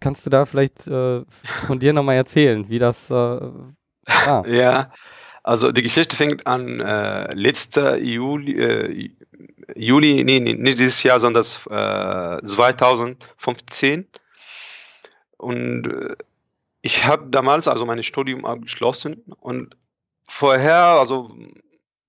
kannst 0.00 0.26
du 0.26 0.30
da 0.30 0.46
vielleicht 0.46 0.86
äh, 0.86 1.22
von 1.66 1.78
dir 1.78 1.92
nochmal 1.92 2.16
erzählen, 2.16 2.66
wie 2.68 2.78
das 2.78 3.10
äh, 3.10 3.14
war? 3.14 3.66
ja, 4.46 4.90
also 5.42 5.72
die 5.72 5.82
Geschichte 5.82 6.16
fängt 6.16 6.46
an 6.46 6.80
äh, 6.80 7.34
letzter 7.34 7.98
Juli, 7.98 8.58
äh, 8.58 9.10
Juli, 9.74 10.24
nee, 10.24 10.40
nee, 10.40 10.54
nicht 10.54 10.78
dieses 10.78 11.02
Jahr, 11.02 11.20
sondern 11.20 11.42
das, 11.42 11.64
2015. 11.64 14.06
Und 15.38 15.88
ich 16.82 17.04
habe 17.04 17.30
damals 17.30 17.68
also 17.68 17.86
mein 17.86 18.02
Studium 18.02 18.44
abgeschlossen 18.44 19.22
und 19.40 19.76
vorher, 20.28 20.76
also 20.76 21.28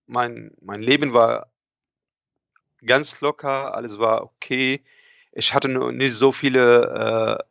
mein, 0.07 0.51
mein 0.61 0.81
Leben 0.81 1.13
war 1.13 1.51
ganz 2.85 3.19
locker, 3.21 3.75
alles 3.75 3.99
war 3.99 4.23
okay. 4.23 4.83
Ich 5.33 5.53
hatte 5.53 5.67
nur 5.67 5.91
nicht 5.91 6.13
so 6.13 6.31
viele 6.31 7.39
äh, 7.39 7.43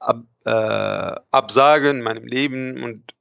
Ab, 0.00 0.22
äh, 0.44 1.20
Absagen 1.32 1.98
in 1.98 2.02
meinem 2.02 2.24
Leben 2.24 2.82
und 2.84 3.14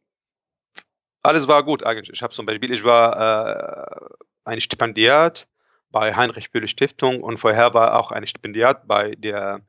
alles 1.24 1.48
war 1.48 1.64
gut 1.64 1.84
eigentlich. 1.84 2.12
Ich 2.14 2.22
habe 2.22 2.34
zum 2.34 2.46
Beispiel, 2.46 2.72
ich 2.72 2.84
war 2.84 3.90
äh, 3.90 4.06
ein 4.46 4.62
Stipendiat 4.62 5.48
bei 5.90 6.16
Heinrich 6.16 6.52
Böhle 6.52 6.68
Stiftung 6.68 7.22
und 7.22 7.40
vorher 7.40 7.74
war 7.74 8.00
auch 8.00 8.12
ein 8.12 8.28
Stipendiat 8.28 8.88
bei 8.88 9.16
der 9.16 9.62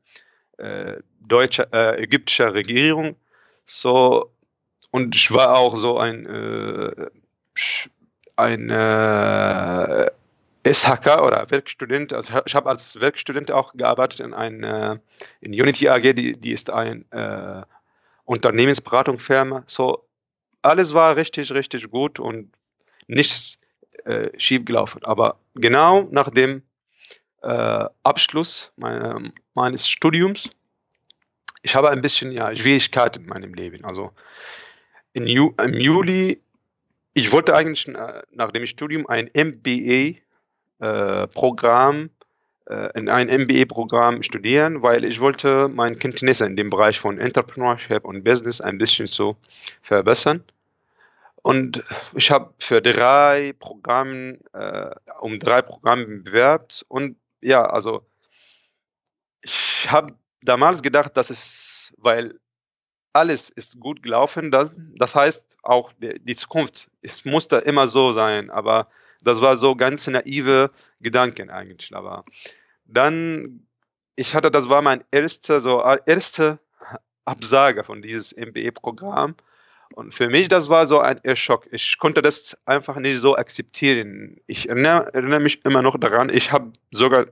äh, 0.57 0.97
deutsche, 1.19 1.67
äh, 1.73 2.01
ägyptischen 2.03 2.49
Regierung. 2.49 3.15
So, 3.65 4.31
und 4.91 5.15
ich 5.15 5.31
war 5.31 5.57
auch 5.57 5.75
so 5.75 5.97
ein, 5.97 6.25
äh, 6.25 7.07
ein 8.35 8.69
äh, 10.63 10.73
SHK 10.73 11.21
oder 11.21 11.49
Werkstudent. 11.49 12.13
Also 12.13 12.41
ich 12.45 12.55
habe 12.55 12.69
als 12.69 12.99
Werkstudent 12.99 13.51
auch 13.51 13.73
gearbeitet 13.73 14.19
in 14.19 14.33
einer 14.33 14.99
in 15.41 15.51
Unity 15.53 15.89
AG, 15.89 16.13
die, 16.13 16.33
die 16.33 16.51
ist 16.51 16.69
ein 16.69 17.09
äh, 17.11 17.63
Unternehmensberatungsfirma. 18.25 19.63
So, 19.65 20.07
alles 20.61 20.93
war 20.93 21.15
richtig, 21.15 21.51
richtig 21.51 21.89
gut 21.89 22.19
und 22.19 22.51
nichts 23.07 23.57
äh, 24.05 24.29
schief 24.37 24.65
gelaufen. 24.65 25.03
Aber 25.03 25.39
genau 25.55 26.07
nach 26.11 26.29
dem 26.29 26.63
äh, 27.41 27.85
Abschluss 28.03 28.71
meine, 28.75 29.33
meines 29.53 29.87
Studiums, 29.89 30.49
ich 31.61 31.75
habe 31.75 31.89
ein 31.89 32.01
bisschen 32.01 32.31
ja, 32.31 32.55
Schwierigkeiten 32.55 33.23
in 33.23 33.29
meinem 33.29 33.53
Leben. 33.53 33.83
Also 33.85 34.11
in 35.13 35.27
Ju 35.27 35.53
im 35.61 35.73
Juli, 35.73 36.41
ich 37.13 37.31
wollte 37.31 37.55
eigentlich 37.55 37.87
äh, 37.87 38.21
nach 38.31 38.51
dem 38.51 38.65
Studium 38.65 39.07
ein 39.07 39.29
MBA-Programm, 39.33 40.23
äh, 40.79 41.27
äh, 42.69 42.97
in 42.97 43.09
ein 43.09 43.27
MBA-Programm 43.27 44.23
studieren, 44.23 44.81
weil 44.81 45.03
ich 45.03 45.19
wollte 45.19 45.67
meine 45.67 45.95
Kenntnisse 45.95 46.45
in 46.45 46.55
dem 46.55 46.69
Bereich 46.69 46.99
von 46.99 47.19
Entrepreneurship 47.19 48.05
und 48.05 48.23
Business 48.23 48.61
ein 48.61 48.77
bisschen 48.77 49.07
so 49.07 49.37
verbessern. 49.81 50.43
Und 51.41 51.83
ich 52.15 52.31
habe 52.31 52.53
für 52.59 52.81
drei 52.81 53.53
Programme, 53.57 54.39
äh, 54.53 54.91
um 55.19 55.39
drei 55.39 55.61
Programme 55.61 56.05
bewerbt. 56.05 56.85
Und 56.89 57.17
ja, 57.41 57.65
also 57.65 58.05
ich 59.41 59.89
habe 59.89 60.13
damals 60.41 60.83
gedacht, 60.83 61.15
dass 61.17 61.29
es, 61.29 61.93
weil 61.97 62.39
alles 63.13 63.49
ist 63.49 63.79
gut 63.79 64.03
gelaufen. 64.03 64.51
Das, 64.51 64.73
das 64.95 65.15
heißt 65.15 65.57
auch, 65.63 65.91
die 65.99 66.35
Zukunft 66.35 66.89
es 67.01 67.25
musste 67.25 67.57
immer 67.57 67.87
so 67.87 68.13
sein. 68.13 68.49
Aber 68.49 68.87
das 69.21 69.41
war 69.41 69.55
so 69.55 69.75
ganz 69.75 70.07
naive 70.07 70.71
Gedanken 70.99 71.49
eigentlich. 71.49 71.95
Aber 71.95 72.25
dann, 72.85 73.67
ich 74.15 74.35
hatte, 74.35 74.51
das 74.51 74.69
war 74.69 74.81
mein 74.81 75.03
erster, 75.11 75.59
so 75.59 75.83
erste 76.05 76.59
Absage 77.25 77.83
von 77.83 78.01
dieses 78.01 78.35
MBE-Programm. 78.35 79.35
Und 79.93 80.13
für 80.13 80.29
mich, 80.29 80.47
das 80.49 80.69
war 80.69 80.85
so 80.85 80.99
ein 80.99 81.19
Schock. 81.35 81.67
Ich 81.71 81.97
konnte 81.97 82.21
das 82.21 82.57
einfach 82.65 82.97
nicht 82.97 83.19
so 83.19 83.35
akzeptieren. 83.35 84.37
Ich 84.45 84.69
erinnere, 84.69 85.13
erinnere 85.13 85.39
mich 85.39 85.65
immer 85.65 85.81
noch 85.81 85.99
daran, 85.99 86.29
ich 86.29 86.51
habe 86.51 86.71
sogar 86.91 87.25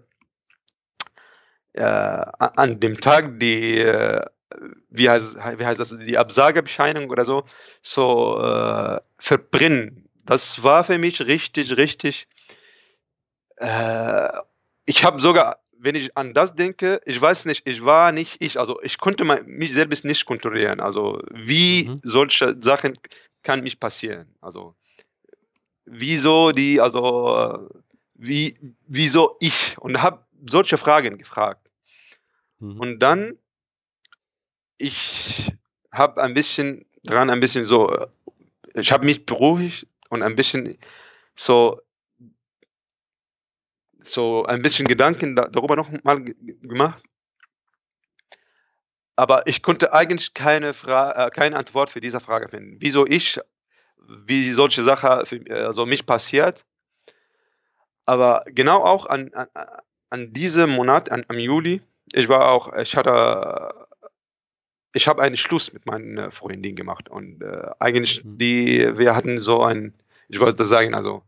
äh, 1.74 1.84
an 1.84 2.79
dem 2.79 3.00
Tag 3.00 3.39
die 3.39 3.77
äh, 3.77 4.25
wie 4.89 5.10
heißt, 5.10 5.38
wie 5.58 5.65
heißt 5.65 5.79
das, 5.79 5.98
die 5.98 6.17
Absagebescheinigung 6.17 7.10
oder 7.10 7.25
so, 7.25 7.44
so 7.82 8.41
äh, 8.41 9.00
verbrennen. 9.17 10.07
Das 10.27 10.63
war 10.63 10.84
für 10.84 10.98
mich 10.98 11.22
richtig, 11.22 11.75
richtig. 11.77 12.27
Äh, 13.57 14.29
ich 14.86 15.03
habe 15.03 15.22
sogar, 15.22 15.60
wenn 15.77 15.96
ich 15.96 16.15
an 16.15 16.34
das 16.34 16.53
denke, 16.53 17.01
ich 17.05 17.19
weiß 17.19 17.46
nicht, 17.46 17.63
ich 17.65 17.84
war 17.84 18.12
nicht 18.12 18.38
ich, 18.39 18.60
also 18.60 18.81
ich 18.81 19.00
konnte 19.00 19.24
mich 19.24 19.74
selbst 19.74 20.05
nicht 20.05 20.25
kontrollieren. 20.25 20.79
Also 20.79 21.22
wie 21.31 21.89
mhm. 21.89 22.01
solche 22.03 22.55
Sachen 22.62 22.98
kann 23.43 23.62
mich 23.62 23.79
passieren? 23.79 24.27
Also 24.41 24.75
wieso 25.86 26.51
die, 26.51 26.81
also 26.81 27.69
wie, 28.15 28.57
wieso 28.88 29.38
ich? 29.39 29.77
Und 29.79 30.01
habe 30.01 30.25
solche 30.50 30.77
Fragen 30.77 31.17
gefragt. 31.17 31.69
Mhm. 32.60 32.79
Und 32.79 33.00
dann 33.00 33.38
ich 34.77 35.51
habe 35.91 36.22
ein 36.22 36.34
bisschen 36.34 36.86
dran, 37.03 37.29
ein 37.29 37.39
bisschen 37.39 37.65
so, 37.65 38.07
ich 38.74 38.91
habe 38.91 39.05
mich 39.05 39.25
beruhigt 39.25 39.87
und 40.10 40.24
ein 40.24 40.36
bisschen 40.36 40.78
so, 41.36 41.82
so 44.00 44.46
ein 44.46 44.62
bisschen 44.62 44.88
Gedanken 44.88 45.36
da, 45.36 45.48
darüber 45.48 45.76
noch 45.76 45.92
mal 46.04 46.24
gemacht. 46.24 47.04
Aber 49.16 49.48
ich 49.48 49.64
konnte 49.64 49.94
eigentlich 49.94 50.34
keine, 50.34 50.74
Fra 50.74 51.28
äh, 51.28 51.30
keine 51.32 51.58
Antwort 51.58 51.90
für 51.90 52.00
diese 52.00 52.20
Frage 52.20 52.50
finden. 52.50 52.78
Wieso 52.80 53.06
ich, 53.06 53.40
wie 53.98 54.52
solche 54.52 54.84
Sache 54.84 55.24
für, 55.26 55.42
also 55.50 55.86
mich 55.86 56.06
passiert. 56.06 56.66
Aber 58.06 58.44
genau 58.46 58.84
auch 58.84 59.08
an, 59.08 59.34
an, 59.34 59.48
an 60.10 60.34
diesem 60.34 60.70
Monat, 60.70 61.12
an, 61.12 61.26
am 61.28 61.40
Juli, 61.40 61.82
ich 62.14 62.30
war 62.30 62.52
auch, 62.52 62.72
ich 62.74 62.96
hatte 62.96 63.87
ich 64.94 65.08
habe 65.08 65.22
einen 65.22 65.38
Schluss 65.38 65.74
mit 65.74 65.86
meiner 65.86 66.32
Freundin 66.32 66.75
gemacht 66.75 67.10
und 67.10 67.41
äh, 67.41 67.70
eigentlich 67.79 68.24
mhm. 68.24 68.38
die, 68.38 68.98
wir 68.98 69.15
hatten 69.15 69.39
so 69.39 69.63
ein, 69.63 69.94
ich 70.27 70.39
wollte 70.39 70.65
sagen, 70.65 70.94
also 70.94 71.24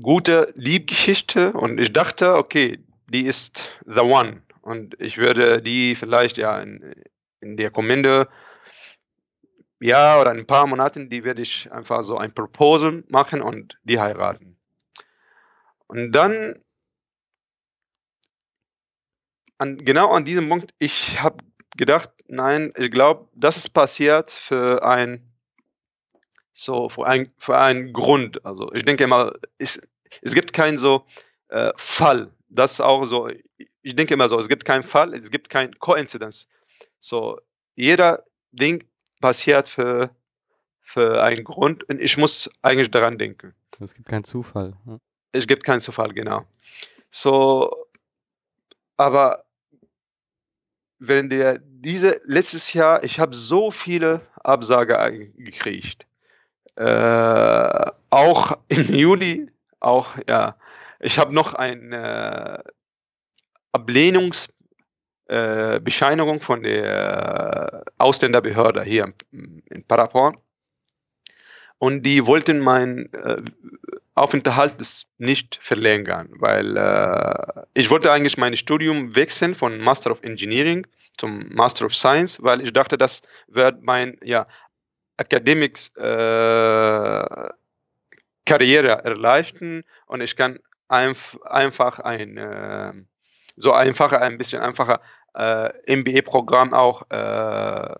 gute 0.00 0.52
Liebgeschichte 0.56 1.52
und 1.52 1.78
ich 1.78 1.92
dachte, 1.92 2.36
okay, 2.36 2.78
die 3.08 3.22
ist 3.22 3.80
the 3.86 4.00
one 4.00 4.42
und 4.62 5.00
ich 5.00 5.18
würde 5.18 5.60
die 5.62 5.94
vielleicht 5.94 6.36
ja 6.36 6.60
in, 6.60 6.94
in 7.40 7.56
der 7.56 7.70
kommende 7.70 8.28
Jahr 9.80 10.20
oder 10.20 10.32
in 10.32 10.40
ein 10.40 10.46
paar 10.46 10.66
Monaten, 10.66 11.08
die 11.08 11.24
werde 11.24 11.42
ich 11.42 11.72
einfach 11.72 12.02
so 12.02 12.18
ein 12.18 12.34
Proposal 12.34 13.02
machen 13.08 13.40
und 13.40 13.78
die 13.82 13.98
heiraten. 13.98 14.56
Und 15.86 16.12
dann 16.12 16.62
an, 19.58 19.78
genau 19.84 20.10
an 20.10 20.24
diesem 20.24 20.48
Punkt, 20.48 20.74
ich 20.78 21.20
habe 21.22 21.44
gedacht, 21.80 22.10
nein, 22.28 22.72
ich 22.76 22.90
glaube, 22.90 23.26
das 23.34 23.56
ist 23.56 23.70
passiert 23.70 24.30
für 24.30 24.84
ein 24.84 25.26
so 26.52 26.90
für 26.90 27.06
ein 27.06 27.26
für 27.38 27.56
einen 27.56 27.92
Grund. 27.94 28.44
Also 28.44 28.70
ich 28.74 28.84
denke 28.84 29.04
immer, 29.04 29.32
es, 29.56 29.80
es 30.20 30.34
gibt 30.34 30.52
keinen 30.52 30.78
so 30.78 31.06
äh, 31.48 31.72
Fall. 31.76 32.30
Das 32.50 32.72
ist 32.72 32.80
auch 32.80 33.04
so. 33.06 33.30
Ich 33.82 33.96
denke 33.96 34.12
immer 34.12 34.28
so, 34.28 34.38
es 34.38 34.48
gibt 34.48 34.66
keinen 34.66 34.82
Fall, 34.82 35.14
es 35.14 35.30
gibt 35.30 35.48
kein 35.48 35.72
Koinzidenz. 35.78 36.46
So 37.00 37.40
jeder 37.76 38.24
Ding 38.52 38.84
passiert 39.22 39.66
für 39.68 40.10
für 40.82 41.22
einen 41.22 41.44
Grund 41.44 41.84
und 41.88 41.98
ich 41.98 42.18
muss 42.18 42.50
eigentlich 42.60 42.90
daran 42.90 43.16
denken. 43.16 43.54
Es 43.80 43.94
gibt 43.94 44.08
keinen 44.08 44.24
Zufall. 44.24 44.74
Ja. 44.86 44.98
Es 45.32 45.46
gibt 45.46 45.64
keinen 45.64 45.80
Zufall, 45.80 46.12
genau. 46.12 46.44
So, 47.10 47.86
aber 48.98 49.44
wenn 51.00 51.28
der 51.30 51.58
diese 51.58 52.20
letztes 52.24 52.72
Jahr, 52.74 53.02
ich 53.02 53.18
habe 53.18 53.34
so 53.34 53.70
viele 53.70 54.20
Absage 54.44 55.32
gekriegt. 55.36 56.06
Äh, 56.76 57.90
auch 58.10 58.58
im 58.68 58.94
Juli, 58.94 59.50
auch 59.80 60.16
ja. 60.28 60.56
Ich 61.00 61.18
habe 61.18 61.34
noch 61.34 61.54
eine 61.54 62.62
Ablehnungsbescheinigung 63.72 66.36
äh, 66.36 66.40
von 66.40 66.62
der 66.62 67.82
Ausländerbehörde 67.96 68.82
hier 68.82 69.14
in 69.32 69.84
Parapan. 69.88 70.36
Und 71.80 72.02
die 72.02 72.26
wollten 72.26 72.60
mein 72.60 73.10
äh, 73.14 73.42
Aufenthalt 74.14 74.74
nicht 75.16 75.58
verlängern, 75.62 76.28
weil 76.32 76.76
äh, 76.76 77.62
ich 77.72 77.88
wollte 77.88 78.12
eigentlich 78.12 78.36
mein 78.36 78.54
Studium 78.54 79.16
wechseln 79.16 79.54
von 79.54 79.80
Master 79.80 80.10
of 80.10 80.22
Engineering 80.22 80.86
zum 81.16 81.48
Master 81.48 81.86
of 81.86 81.96
Science, 81.96 82.42
weil 82.42 82.60
ich 82.60 82.74
dachte, 82.74 82.98
das 82.98 83.22
wird 83.48 83.82
mein 83.82 84.18
ja, 84.22 84.46
Academics 85.16 85.88
äh, 85.96 87.48
Karriere 88.44 89.02
erleichtern 89.02 89.82
und 90.04 90.20
ich 90.20 90.36
kann 90.36 90.58
einf 90.88 91.38
einfach 91.46 91.98
ein 91.98 92.36
äh, 92.36 92.92
so 93.56 93.72
einfacher, 93.72 94.20
ein 94.20 94.36
bisschen 94.36 94.60
einfacher 94.60 95.00
äh, 95.34 95.96
MBA-Programm 95.96 96.74
auch 96.74 97.10
äh, 97.10 97.94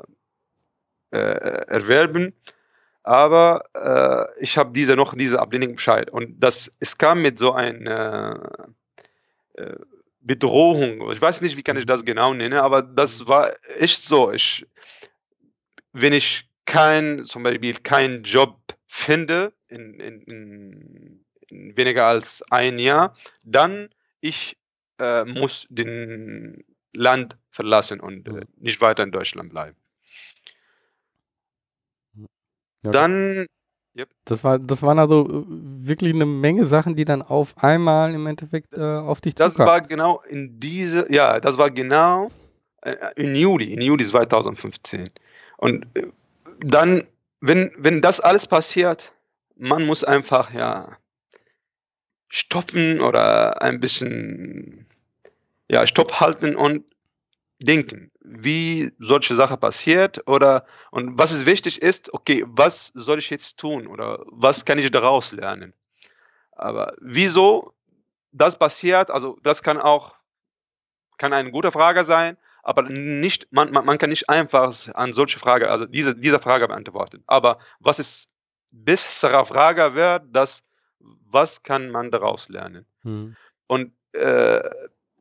äh, 1.12 1.64
erwerben 1.68 2.34
aber 3.02 3.64
äh, 3.74 4.42
ich 4.42 4.58
habe 4.58 4.72
diese 4.72 4.96
noch 4.96 5.14
diese 5.14 5.40
Ablehnung 5.40 5.76
Bescheid 5.76 6.10
und 6.10 6.38
das 6.40 6.76
es 6.80 6.98
kam 6.98 7.22
mit 7.22 7.38
so 7.38 7.52
einer 7.52 8.68
äh, 9.54 9.76
Bedrohung. 10.20 11.10
Ich 11.10 11.20
weiß 11.20 11.40
nicht, 11.40 11.56
wie 11.56 11.62
kann 11.62 11.76
ich 11.76 11.86
das 11.86 12.04
genau 12.04 12.34
nennen, 12.34 12.58
aber 12.58 12.82
das 12.82 13.26
war 13.26 13.52
echt 13.78 14.02
so. 14.02 14.30
Ich, 14.32 14.66
wenn 15.92 16.12
ich 16.12 16.48
kein 16.66 17.24
zum 17.24 17.42
Beispiel 17.42 17.74
keinen 17.74 18.22
Job 18.22 18.58
finde 18.86 19.52
in, 19.68 19.98
in, 19.98 20.22
in, 20.22 21.74
weniger 21.76 22.06
als 22.06 22.44
ein 22.50 22.78
Jahr, 22.78 23.16
dann 23.42 23.88
ich 24.20 24.56
äh, 24.98 25.24
muss 25.24 25.66
den 25.70 26.64
Land 26.92 27.36
verlassen 27.50 28.00
und 28.00 28.28
äh, 28.28 28.44
nicht 28.56 28.80
weiter 28.80 29.02
in 29.02 29.12
Deutschland 29.12 29.50
bleiben. 29.50 29.76
Ja, 32.82 32.90
Dann 32.90 33.46
yep. 33.96 34.08
Das 34.24 34.44
war 34.44 34.58
das 34.58 34.82
waren 34.82 34.98
also 34.98 35.26
äh, 35.26 35.44
wirklich 35.48 36.14
eine 36.14 36.26
Menge 36.26 36.66
Sachen, 36.66 36.96
die 36.96 37.04
dann 37.04 37.22
auf 37.22 37.54
einmal 37.58 38.14
im 38.14 38.26
Endeffekt 38.26 38.76
äh, 38.76 38.80
auf 38.80 39.20
dich 39.20 39.34
Das 39.34 39.58
war 39.58 39.80
genau 39.80 40.22
in 40.28 40.58
diese 40.58 41.12
ja, 41.12 41.40
das 41.40 41.58
war 41.58 41.70
genau 41.70 42.30
äh, 42.82 42.96
in 43.16 43.34
Juli, 43.36 43.72
in 43.72 43.80
Juli 43.80 44.04
2015. 44.04 45.10
Und 45.58 45.86
äh, 45.94 46.06
dann, 46.60 47.02
wenn, 47.40 47.70
wenn 47.78 48.00
das 48.00 48.20
alles 48.20 48.46
passiert, 48.46 49.12
man 49.56 49.86
muss 49.86 50.04
einfach 50.04 50.52
ja 50.52 50.96
stoppen 52.28 53.00
oder 53.00 53.60
ein 53.62 53.80
bisschen 53.80 54.86
ja, 55.68 55.86
Stopp 55.86 56.20
halten 56.20 56.56
und 56.56 56.84
denken, 57.60 58.10
wie 58.20 58.92
solche 58.98 59.34
Sache 59.34 59.56
passiert 59.56 60.26
oder 60.26 60.64
und 60.90 61.18
was 61.18 61.30
es 61.30 61.46
wichtig 61.46 61.80
ist, 61.82 62.12
okay, 62.14 62.44
was 62.46 62.88
soll 62.94 63.18
ich 63.18 63.30
jetzt 63.30 63.58
tun 63.58 63.86
oder 63.86 64.24
was 64.26 64.64
kann 64.64 64.78
ich 64.78 64.90
daraus 64.90 65.32
lernen? 65.32 65.74
Aber 66.52 66.94
wieso 67.00 67.74
das 68.32 68.58
passiert, 68.58 69.10
also 69.10 69.38
das 69.42 69.62
kann 69.62 69.78
auch 69.78 70.14
kann 71.18 71.32
eine 71.34 71.50
gute 71.50 71.70
Frage 71.70 72.04
sein, 72.04 72.38
aber 72.62 72.82
nicht 72.82 73.48
man, 73.52 73.70
man, 73.72 73.84
man 73.84 73.98
kann 73.98 74.10
nicht 74.10 74.30
einfach 74.30 74.74
an 74.94 75.12
solche 75.12 75.38
Frage, 75.38 75.70
also 75.70 75.84
diese 75.84 76.14
diese 76.14 76.38
Frage 76.38 76.66
beantworten. 76.66 77.22
Aber 77.26 77.58
was 77.78 77.98
ist 77.98 78.30
bessere 78.70 79.44
Frage 79.44 79.94
wäre, 79.94 80.24
dass 80.30 80.64
was 80.98 81.62
kann 81.62 81.90
man 81.90 82.10
daraus 82.10 82.48
lernen? 82.48 82.86
Hm. 83.02 83.36
Und 83.66 83.92
äh, 84.12 84.68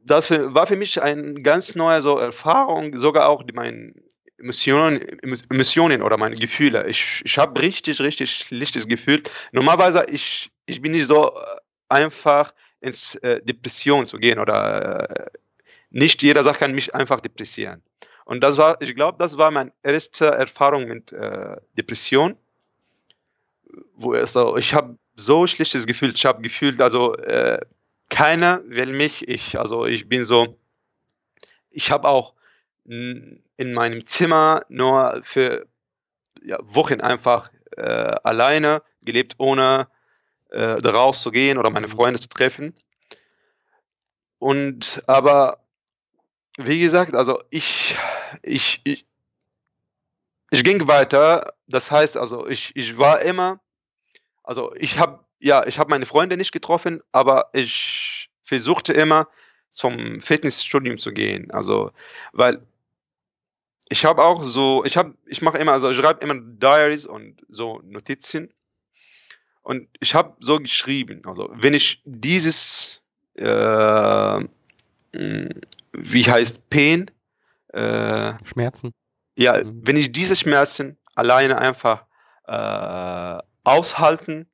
das 0.03 0.31
war 0.31 0.67
für 0.67 0.75
mich 0.75 1.01
eine 1.01 1.41
ganz 1.41 1.75
neue 1.75 2.01
so 2.01 2.17
Erfahrung, 2.17 2.97
sogar 2.97 3.29
auch 3.29 3.43
meine 3.53 3.93
Emotionen, 4.37 5.01
Emotionen 5.49 6.01
oder 6.01 6.17
meine 6.17 6.35
Gefühle. 6.35 6.87
Ich, 6.87 7.21
ich 7.25 7.37
habe 7.37 7.61
richtig, 7.61 7.99
richtig 7.99 8.31
schlechtes 8.31 8.87
Gefühl. 8.87 9.21
Normalerweise, 9.51 10.05
ich, 10.09 10.49
ich 10.65 10.81
bin 10.81 10.93
nicht 10.93 11.07
so 11.07 11.35
äh, 11.35 11.39
einfach 11.89 12.53
ins 12.79 13.15
äh, 13.15 13.41
Depression 13.41 14.05
zu 14.05 14.17
gehen 14.17 14.39
oder 14.39 15.09
äh, 15.09 15.25
nicht 15.89 16.21
jeder 16.23 16.43
Sache 16.43 16.59
kann 16.59 16.73
mich 16.73 16.93
einfach 16.95 17.19
depressieren. 17.19 17.81
Und 18.25 18.41
das 18.41 18.57
war, 18.57 18.81
ich 18.81 18.95
glaube, 18.95 19.17
das 19.17 19.37
war 19.37 19.51
meine 19.51 19.71
erste 19.83 20.27
Erfahrung 20.27 20.87
mit 20.87 21.11
äh, 21.11 21.57
Depression, 21.77 22.37
wo 23.95 24.13
es 24.13 24.33
so, 24.33 24.55
ich 24.55 24.73
habe 24.73 24.97
so 25.15 25.47
schlechtes 25.47 25.85
Gefühl, 25.85 26.13
ich 26.13 26.25
habe 26.25 26.41
gefühlt, 26.41 26.79
also 26.79 27.15
äh, 27.17 27.59
keiner 28.09 28.61
will 28.65 28.93
mich, 28.93 29.27
ich, 29.27 29.57
also 29.59 29.85
ich 29.85 30.09
bin 30.09 30.23
so, 30.23 30.57
ich 31.69 31.91
habe 31.91 32.07
auch 32.07 32.33
in 32.85 33.73
meinem 33.73 34.05
Zimmer 34.07 34.65
nur 34.67 35.19
für 35.23 35.67
ja, 36.43 36.57
Wochen 36.63 37.01
einfach 37.01 37.51
äh, 37.77 37.81
alleine 37.81 38.81
gelebt, 39.01 39.35
ohne 39.37 39.87
äh, 40.49 40.87
rauszugehen 40.87 41.57
oder 41.57 41.69
meine 41.69 41.87
mhm. 41.87 41.91
Freunde 41.91 42.19
zu 42.19 42.27
treffen. 42.27 42.75
Und 44.39 45.03
aber 45.05 45.59
wie 46.57 46.79
gesagt, 46.79 47.13
also 47.13 47.43
ich, 47.49 47.95
ich, 48.41 48.81
ich, 48.83 49.05
ich 50.49 50.63
ging 50.63 50.87
weiter. 50.87 51.53
Das 51.67 51.91
heißt 51.91 52.17
also, 52.17 52.47
ich, 52.47 52.75
ich 52.75 52.97
war 52.97 53.21
immer, 53.21 53.59
also 54.43 54.73
ich 54.75 54.97
habe 54.97 55.23
ja, 55.39 55.65
ich 55.65 55.79
habe 55.79 55.89
meine 55.89 56.05
Freunde 56.05 56.37
nicht 56.37 56.51
getroffen, 56.51 57.01
aber 57.11 57.49
ich 57.53 58.29
versuchte 58.43 58.93
immer 58.93 59.27
zum 59.71 60.21
Fitnessstudium 60.21 60.97
zu 60.97 61.11
gehen. 61.11 61.49
Also, 61.51 61.91
weil 62.33 62.61
ich 63.89 64.05
habe 64.05 64.23
auch 64.23 64.43
so, 64.43 64.83
ich 64.85 64.97
habe, 64.97 65.15
ich 65.25 65.41
mache 65.41 65.57
immer, 65.57 65.71
also 65.73 65.89
ich 65.89 65.97
schreibe 65.97 66.23
immer 66.23 66.39
Diaries 66.39 67.05
und 67.05 67.41
so 67.47 67.81
Notizen. 67.83 68.53
Und 69.61 69.87
ich 69.99 70.15
habe 70.15 70.35
so 70.39 70.59
geschrieben, 70.59 71.21
also 71.25 71.49
wenn 71.53 71.73
ich 71.73 72.01
dieses, 72.05 73.01
äh, 73.35 74.43
wie 75.11 76.23
heißt 76.23 76.69
Pain? 76.69 77.11
Äh, 77.69 78.33
Schmerzen. 78.45 78.93
Ja, 79.35 79.63
mhm. 79.63 79.81
wenn 79.85 79.97
ich 79.97 80.11
diese 80.11 80.35
Schmerzen 80.35 80.97
alleine 81.15 81.57
einfach 81.59 82.05
äh, 82.47 83.43
aushalten 83.63 84.48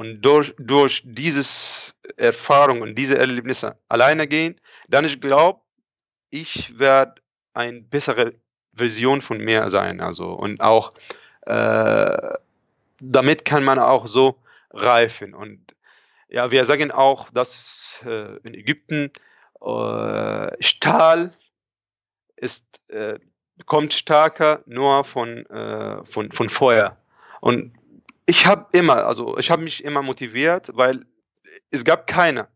und 0.00 0.22
durch, 0.22 0.54
durch 0.56 1.02
dieses 1.04 1.94
Erfahrung 2.16 2.80
und 2.80 2.94
diese 2.94 3.18
Erlebnisse 3.18 3.76
alleine 3.90 4.26
gehen, 4.26 4.58
dann 4.88 5.04
ich 5.04 5.20
glaube, 5.20 5.60
ich 6.30 6.78
werde 6.78 7.20
eine 7.52 7.82
bessere 7.82 8.32
Version 8.72 9.20
von 9.20 9.36
mir 9.36 9.68
sein. 9.68 10.00
Also 10.00 10.32
und 10.32 10.62
auch 10.62 10.94
äh, 11.42 12.16
damit 12.98 13.44
kann 13.44 13.62
man 13.62 13.78
auch 13.78 14.06
so 14.06 14.38
reifen. 14.70 15.34
Und 15.34 15.76
ja, 16.30 16.50
wir 16.50 16.64
sagen 16.64 16.90
auch, 16.92 17.28
dass 17.32 18.00
äh, 18.06 18.38
in 18.38 18.54
Ägypten 18.54 19.12
äh, 19.60 20.62
Stahl 20.62 21.34
ist, 22.36 22.80
äh, 22.88 23.18
kommt 23.66 23.92
stärker 23.92 24.62
nur 24.64 25.04
von, 25.04 25.44
äh, 25.50 26.02
von, 26.06 26.32
von 26.32 26.48
Feuer. 26.48 26.96
Und 27.42 27.74
ich 28.26 28.46
habe 28.46 28.66
immer, 28.72 29.06
also 29.06 29.36
ich 29.38 29.50
habe 29.50 29.62
mich 29.62 29.84
immer 29.84 30.02
motiviert, 30.02 30.70
weil 30.74 31.04
es 31.70 31.84
gab 31.84 32.06
keiner, 32.06 32.48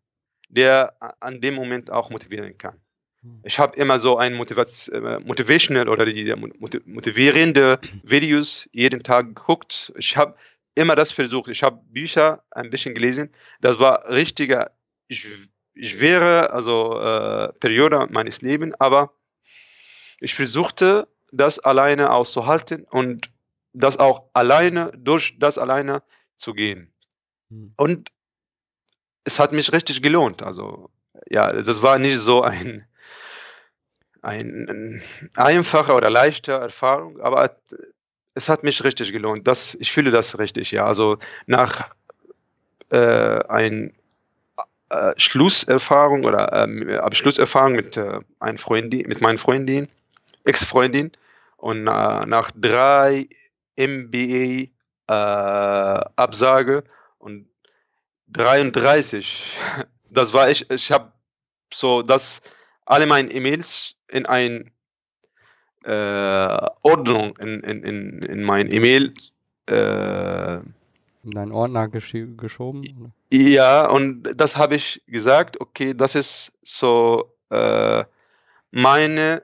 der 0.48 0.96
an 1.20 1.40
dem 1.40 1.54
Moment 1.54 1.90
auch 1.90 2.10
motivieren 2.10 2.56
kann. 2.58 2.80
Hm. 3.22 3.40
Ich 3.44 3.58
habe 3.58 3.76
immer 3.76 3.98
so 3.98 4.18
ein 4.18 4.34
Motivaz 4.34 4.88
äh, 4.88 5.18
motivational 5.20 5.88
oder 5.88 6.06
diese 6.06 6.36
motivierende 6.36 7.80
Videos 8.02 8.68
jeden 8.72 9.02
Tag 9.02 9.34
geguckt. 9.34 9.92
Ich 9.96 10.16
habe 10.16 10.36
immer 10.74 10.96
das 10.96 11.12
versucht. 11.12 11.48
Ich 11.48 11.62
habe 11.62 11.80
Bücher 11.90 12.44
ein 12.50 12.70
bisschen 12.70 12.94
gelesen. 12.94 13.30
Das 13.60 13.78
war 13.78 14.08
richtiger, 14.08 14.72
ich, 15.08 15.26
ich 15.74 16.00
wäre 16.00 16.52
also 16.52 17.00
äh, 17.00 17.52
Periode 17.54 18.06
meines 18.10 18.42
Lebens, 18.42 18.74
aber 18.78 19.12
Ich 20.20 20.34
versuchte, 20.34 21.08
das 21.32 21.58
alleine 21.58 22.10
auszuhalten 22.10 22.86
und 22.88 23.28
das 23.74 23.98
auch 23.98 24.30
alleine, 24.32 24.92
durch 24.96 25.36
das 25.38 25.58
alleine 25.58 26.02
zu 26.36 26.54
gehen. 26.54 26.92
Hm. 27.50 27.74
Und 27.76 28.10
es 29.24 29.38
hat 29.38 29.52
mich 29.52 29.72
richtig 29.72 30.00
gelohnt. 30.00 30.42
Also, 30.42 30.90
ja, 31.28 31.52
das 31.52 31.82
war 31.82 31.98
nicht 31.98 32.18
so 32.18 32.42
ein, 32.42 32.86
ein, 34.22 34.68
ein 34.68 35.02
einfache 35.34 35.92
oder 35.92 36.10
leichte 36.10 36.52
Erfahrung, 36.52 37.20
aber 37.20 37.56
es 38.34 38.48
hat 38.48 38.62
mich 38.62 38.82
richtig 38.84 39.12
gelohnt. 39.12 39.46
Das, 39.46 39.74
ich 39.74 39.92
fühle 39.92 40.10
das 40.10 40.38
richtig, 40.38 40.70
ja. 40.70 40.86
Also 40.86 41.18
nach 41.46 41.90
äh, 42.90 43.44
ein 43.48 43.94
äh, 44.90 45.14
Schlusserfahrung 45.16 46.24
oder 46.24 46.52
ähm, 46.52 46.88
Abschlusserfahrung 46.98 47.74
mit 47.76 47.96
äh, 47.96 48.20
einem 48.40 48.58
Freundin, 48.58 49.06
mit 49.08 49.20
meinen 49.20 49.38
Freundin, 49.38 49.88
Ex-Freundin 50.44 51.12
und 51.56 51.86
äh, 51.86 52.26
nach 52.26 52.50
drei 52.54 53.28
MBA 53.76 54.68
äh, 55.08 56.04
Absage 56.16 56.84
und 57.18 57.48
33. 58.28 59.42
Das 60.10 60.32
war 60.32 60.48
ich, 60.48 60.70
ich 60.70 60.92
habe 60.92 61.12
so 61.72 62.00
das 62.00 62.40
alle 62.86 63.04
meine 63.04 63.32
E-Mails 63.32 63.96
in 64.06 64.26
ein 64.26 64.70
äh, 65.82 66.68
Ordnung 66.82 67.36
in, 67.38 67.60
in, 67.64 67.82
in, 67.82 68.22
in 68.22 68.44
mein 68.44 68.70
E-Mail 68.72 69.12
äh, 69.66 70.58
in 70.58 71.30
deinen 71.30 71.52
Ordner 71.52 71.86
gesch- 71.86 72.36
geschoben? 72.36 73.12
ja, 73.30 73.88
und 73.88 74.22
das 74.36 74.56
habe 74.56 74.76
ich 74.76 75.02
gesagt, 75.06 75.60
okay, 75.60 75.94
das 75.94 76.14
ist 76.14 76.52
so 76.62 77.34
äh, 77.50 78.04
meine 78.70 79.42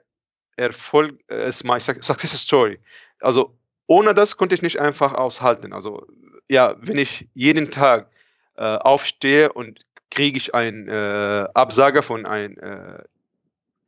Erfolg, 0.57 1.19
äh, 1.31 1.49
ist 1.49 1.65
my 1.65 1.81
success 1.81 2.39
story. 2.39 2.79
Also 3.21 3.59
ohne 3.91 4.15
das 4.15 4.37
konnte 4.37 4.55
ich 4.55 4.63
nicht 4.63 4.79
einfach 4.79 5.15
aushalten. 5.15 5.73
Also 5.73 6.07
ja, 6.49 6.77
wenn 6.79 6.97
ich 6.97 7.29
jeden 7.35 7.73
Tag 7.73 8.09
äh, 8.57 8.63
aufstehe 8.63 9.53
und 9.53 9.81
kriege 10.13 10.39
ich 10.39 10.55
ein 10.55 10.87
äh, 10.89 11.49
Absage 11.55 12.05
von 12.05 12.25
ein 12.25 12.57
äh, 12.59 13.03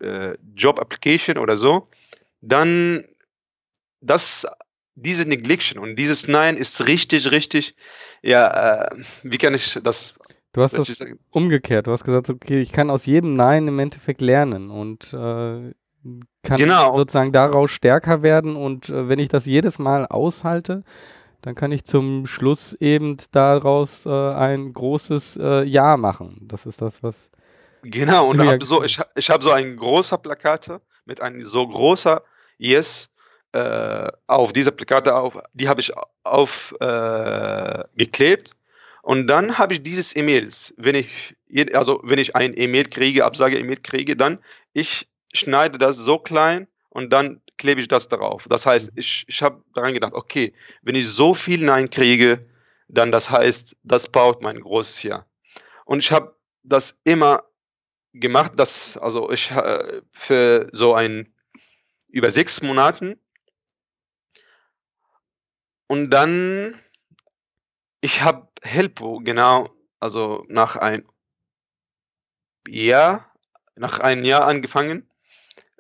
äh, 0.05 0.37
Job 0.57 0.81
Application 0.81 1.39
oder 1.39 1.57
so, 1.57 1.87
dann 2.41 3.05
das 4.01 4.45
diese 4.97 5.29
Neglect 5.29 5.77
und 5.77 5.95
dieses 5.95 6.27
Nein 6.27 6.57
ist 6.57 6.89
richtig, 6.89 7.31
richtig, 7.31 7.77
ja, 8.23 8.87
äh, 8.87 8.97
wie 9.23 9.39
kann 9.39 9.55
ich 9.55 9.79
das 9.85 10.15
Du 10.53 10.63
hast 10.63 10.75
das 10.75 11.03
umgekehrt. 11.31 11.87
Du 11.87 11.93
hast 11.93 12.05
gesagt, 12.05 12.29
okay, 12.29 12.61
ich 12.61 12.73
kann 12.73 12.91
aus 12.91 13.07
jedem 13.07 13.35
Nein 13.35 13.69
im 13.69 13.79
Endeffekt 13.79 14.21
lernen 14.21 14.69
und 14.69 15.15
äh, 15.15 15.73
kann 16.43 16.59
Genau. 16.59 16.97
sozusagen 16.97 17.33
daraus 17.33 17.71
stärker 17.71 18.23
werden. 18.23 18.57
Und 18.57 18.89
äh, 18.89 19.09
wenn 19.09 19.19
ich 19.19 19.29
das 19.29 19.47
jedes 19.47 19.79
Mal 19.79 20.07
aushalte, 20.07 20.85
dann 21.43 21.55
kann 21.55 21.73
ich 21.73 21.85
zum 21.85 22.27
Schluss 22.27 22.73
eben 22.75 23.17
daraus 23.33 24.07
äh, 24.07 24.11
ein 24.11 24.73
großes 24.73 25.39
äh, 25.41 25.63
Ja 25.65 25.97
machen. 25.97 26.39
Das 26.43 26.67
ist 26.67 26.81
das, 26.81 27.03
was. 27.03 27.31
Genau, 27.83 28.31
und 28.31 28.41
hab 28.41 28.63
so, 28.63 28.85
ich, 28.85 29.01
ich 29.17 29.29
habe 29.29 29.43
so 29.43 29.51
ein 29.51 29.77
großer 29.77 30.19
Plakate 30.19 30.81
mit 31.05 31.21
einem 31.21 31.41
so 31.41 31.67
großer 31.67 32.23
Yes 32.59 33.11
äh, 33.53 34.09
auf 34.29 34.53
diese 34.53 34.71
Plakate 34.73 35.15
auf, 35.15 35.39
die 35.53 35.69
habe 35.69 35.81
ich 35.81 35.93
auf 36.23 36.75
äh, 36.81 37.85
und 39.03 39.27
dann 39.27 39.59
habe 39.59 39.75
ich 39.75 39.83
dieses 39.83 40.15
E-Mails, 40.15 40.73
wenn 40.77 40.95
ich 40.95 41.37
also 41.75 42.01
wenn 42.05 42.19
ich 42.19 42.35
ein 42.37 42.57
E-Mail 42.57 42.85
kriege, 42.85 43.25
Absage-E-Mail 43.25 43.79
kriege, 43.83 44.17
dann 44.17 44.39
ich 44.73 45.09
schneide 45.33 45.79
das 45.79 45.97
so 45.97 46.19
klein 46.19 46.69
und 46.89 47.11
dann 47.11 47.41
klebe 47.59 47.81
ich 47.81 47.89
das 47.89 48.09
darauf. 48.09 48.47
Das 48.49 48.67
heißt, 48.67 48.93
ich, 48.97 49.25
ich 49.27 49.43
habe 49.43 49.63
daran 49.75 49.95
gedacht, 49.95 50.13
okay, 50.15 50.55
wenn 50.83 50.95
ich 50.95 51.09
so 51.09 51.35
viel 51.35 51.65
Nein 51.65 51.91
kriege, 51.91 52.49
dann 52.89 53.11
das 53.11 53.31
heißt, 53.31 53.77
das 53.83 54.11
baut 54.11 54.43
mein 54.43 54.61
großes 54.61 55.03
Ja. 55.03 55.27
Und 55.85 56.01
ich 56.01 56.13
habe 56.13 56.37
das 56.63 57.01
immer 57.05 57.45
gemacht, 58.13 58.53
dass 58.57 58.97
also 58.99 59.31
ich 59.31 59.51
äh, 59.51 60.03
für 60.13 60.69
so 60.73 60.95
ein 60.95 61.33
über 62.09 62.31
sechs 62.31 62.61
Monaten 62.61 63.19
und 65.87 66.11
dann 66.11 66.79
ich 68.03 68.23
habe 68.23 68.49
Helpo 68.63 69.21
genau 69.21 69.71
also 69.99 70.45
nach 70.49 70.77
ein 70.77 71.07
Jahr 72.69 73.33
nach 73.77 74.01
einem 74.01 74.25
Jahr 74.25 74.47
angefangen. 74.47 75.09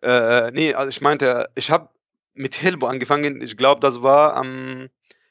Äh, 0.03 0.51
nee, 0.51 0.75
also 0.75 0.88
ich 0.88 1.01
meinte, 1.01 1.49
ich 1.55 1.71
habe 1.71 1.88
mit 2.35 2.61
Helpo 2.61 2.87
angefangen. 2.87 3.41
Ich 3.41 3.57
glaube, 3.57 3.81
das 3.81 4.03
war 4.03 4.35
am 4.35 4.88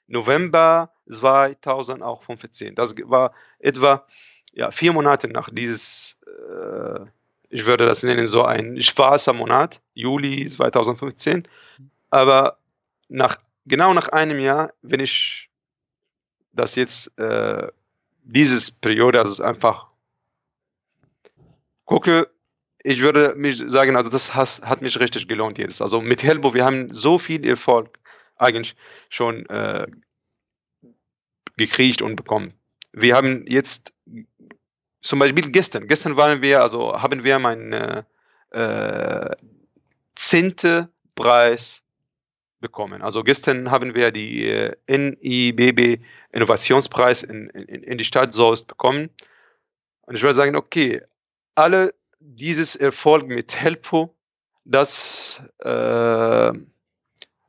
November 0.08 0.92
2015. 1.10 2.76
Das 2.76 2.96
war 3.04 3.34
etwa 3.60 4.06
ja, 4.54 4.72
vier 4.72 4.94
Monate 4.94 5.28
nach 5.28 5.50
dieses, 5.52 6.18
äh, 6.26 7.06
ich 7.50 7.66
würde 7.66 7.86
das 7.86 8.04
nennen, 8.04 8.28
so 8.28 8.44
ein 8.44 8.82
schwarzer 8.82 9.34
Monat, 9.34 9.82
Juli 9.94 10.48
2015. 10.48 11.48
Aber 12.10 12.58
nach, 13.08 13.38
genau 13.66 13.94
nach 13.94 14.10
einem 14.10 14.40
Jahr, 14.40 14.74
wenn 14.82 15.00
ich 15.00 15.50
das 16.54 16.76
jetzt, 16.76 17.18
äh, 17.18 17.68
dieses 18.24 18.72
Periode, 18.72 19.20
also 19.20 19.44
einfach 19.44 19.88
gucke, 21.86 22.30
ich 22.84 23.02
würde 23.02 23.36
mich 23.36 23.62
sagen, 23.68 23.96
also 23.96 24.10
das 24.10 24.34
hat 24.36 24.82
mich 24.82 25.00
richtig 25.00 25.28
gelohnt 25.28 25.58
jetzt. 25.58 25.82
Also 25.82 26.02
mit 26.02 26.24
Helbo, 26.24 26.54
wir 26.54 26.66
haben 26.66 26.94
so 26.94 27.18
viel 27.18 27.46
Erfolg 27.46 28.00
eigentlich 28.38 28.76
schon 29.10 29.46
äh, 29.48 29.88
gekriegt 31.58 32.02
und 32.02 32.16
bekommen. 32.16 32.54
Wir 32.92 33.16
haben 33.16 33.46
jetzt 33.48 33.94
zum 35.02 35.20
Beispiel 35.20 35.52
gestern, 35.52 35.88
gestern 35.88 36.18
waren 36.18 36.42
wir, 36.42 36.62
also 36.62 37.00
haben 37.02 37.24
wir 37.24 37.40
meinen 37.40 37.74
äh, 37.74 38.04
äh, 38.52 39.36
zehnte 40.16 40.90
Preis 41.16 41.84
bekommen. 42.60 43.02
Also 43.02 43.24
gestern 43.24 43.72
haben 43.72 43.94
wir 43.94 44.12
die 44.12 44.48
äh, 44.48 44.76
NIBB 44.88 46.04
Innovationspreis 46.32 47.24
in, 47.24 47.50
in, 47.50 47.84
in 47.84 47.98
die 47.98 48.04
Stadt 48.04 48.34
Soest 48.34 48.68
bekommen. 48.68 49.10
Und 50.02 50.16
ich 50.16 50.24
würde 50.24 50.36
sagen, 50.36 50.56
okay, 50.56 51.02
alle 51.56 51.94
dieses 52.22 52.76
Erfolg 52.76 53.28
mit 53.28 53.56
Helpo, 53.56 54.16
das, 54.64 55.42
äh, 55.60 56.54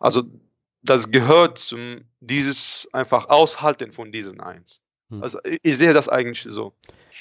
also 0.01 0.23
das 0.83 1.11
gehört 1.11 1.59
zum 1.59 2.05
dieses 2.21 2.89
einfach 2.93 3.29
Aushalten 3.29 3.93
von 3.93 4.13
diesen 4.13 4.41
Eins. 4.41 4.81
Hm. 5.11 5.23
Also 5.23 5.39
ich, 5.45 5.59
ich 5.63 5.79
sehe 5.79 5.93
das 5.93 6.09
eigentlich 6.09 6.47
so. 6.49 6.73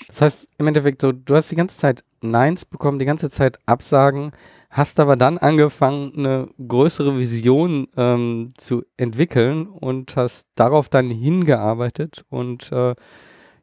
Das 0.08 0.22
heißt, 0.22 0.50
im 0.58 0.68
Endeffekt, 0.68 1.02
so, 1.02 1.12
du 1.12 1.36
hast 1.36 1.52
die 1.52 1.56
ganze 1.56 1.78
Zeit 1.78 2.04
Neins 2.22 2.66
bekommen, 2.66 3.00
die 3.00 3.06
ganze 3.06 3.30
Zeit 3.30 3.60
Absagen, 3.66 4.32
hast 4.70 5.00
aber 5.00 5.16
dann 5.16 5.38
angefangen, 5.38 6.14
eine 6.16 6.48
größere 6.66 7.18
Vision 7.20 7.88
ähm, 7.98 8.50
zu 8.58 8.84
entwickeln 8.98 9.68
und 9.68 10.16
hast 10.16 10.48
darauf 10.56 10.88
dann 10.88 11.10
hingearbeitet 11.10 12.24
und 12.30 12.72
äh, 12.72 12.96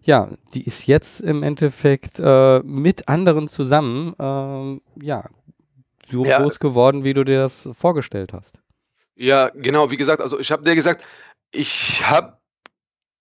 ja, 0.02 0.30
die 0.54 0.64
ist 0.64 0.86
jetzt 0.86 1.20
im 1.20 1.42
Endeffekt 1.42 2.18
äh, 2.18 2.60
mit 2.60 3.08
anderen 3.08 3.48
zusammen, 3.48 4.14
ähm, 4.18 4.80
ja, 5.00 5.28
so 6.06 6.24
Ja. 6.24 6.38
groß 6.40 6.60
geworden, 6.60 7.04
wie 7.04 7.14
du 7.14 7.24
dir 7.24 7.40
das 7.40 7.68
vorgestellt 7.72 8.32
hast. 8.32 8.58
Ja, 9.16 9.50
genau, 9.50 9.90
wie 9.90 9.96
gesagt, 9.96 10.22
also 10.22 10.38
ich 10.38 10.50
habe 10.50 10.62
dir 10.62 10.74
gesagt, 10.74 11.06
ich 11.50 12.02
habe 12.08 12.38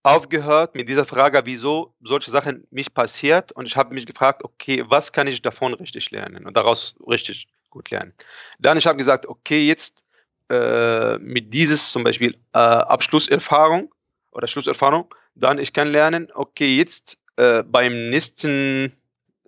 aufgehört 0.03 0.75
mit 0.75 0.87
dieser 0.87 1.05
Frage, 1.05 1.41
wieso 1.45 1.93
solche 2.01 2.31
Sachen 2.31 2.65
mich 2.71 2.93
passiert 2.93 3.51
und 3.51 3.65
ich 3.65 3.75
habe 3.75 3.93
mich 3.93 4.05
gefragt, 4.05 4.43
okay, 4.43 4.83
was 4.87 5.11
kann 5.11 5.27
ich 5.27 5.41
davon 5.41 5.73
richtig 5.73 6.11
lernen 6.11 6.45
und 6.45 6.55
daraus 6.55 6.95
richtig 7.07 7.47
gut 7.69 7.89
lernen. 7.89 8.13
Dann 8.59 8.77
ich 8.77 8.87
habe 8.87 8.97
gesagt, 8.97 9.25
okay, 9.27 9.67
jetzt 9.67 10.03
äh, 10.49 11.17
mit 11.17 11.53
dieses 11.53 11.91
zum 11.91 12.03
Beispiel 12.05 12.35
äh, 12.53 12.57
Abschlusserfahrung 12.59 13.93
oder 14.37 14.47
Schlusserfahrung, 14.47 15.13
dann 15.33 15.57
ich 15.57 15.73
kann 15.73 15.91
lernen, 15.91 16.29
okay, 16.33 16.77
jetzt 16.77 17.17
äh, 17.37 17.63
beim 17.63 18.11
nächsten 18.11 18.93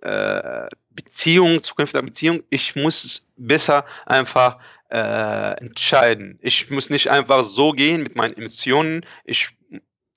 äh, 0.02 0.67
Beziehung, 0.89 1.62
zukünftiger 1.62 2.02
Beziehung, 2.02 2.41
ich 2.49 2.75
muss 2.75 3.28
besser 3.38 3.86
einfach 4.08 4.58
äh, 4.89 5.52
entscheiden. 5.60 6.39
Ich 6.41 6.71
muss 6.71 6.89
nicht 6.89 7.10
einfach 7.10 7.43
so 7.43 7.71
gehen 7.71 8.02
mit 8.02 8.15
meinen 8.15 8.36
Emotionen. 8.36 9.06
Ich, 9.23 9.49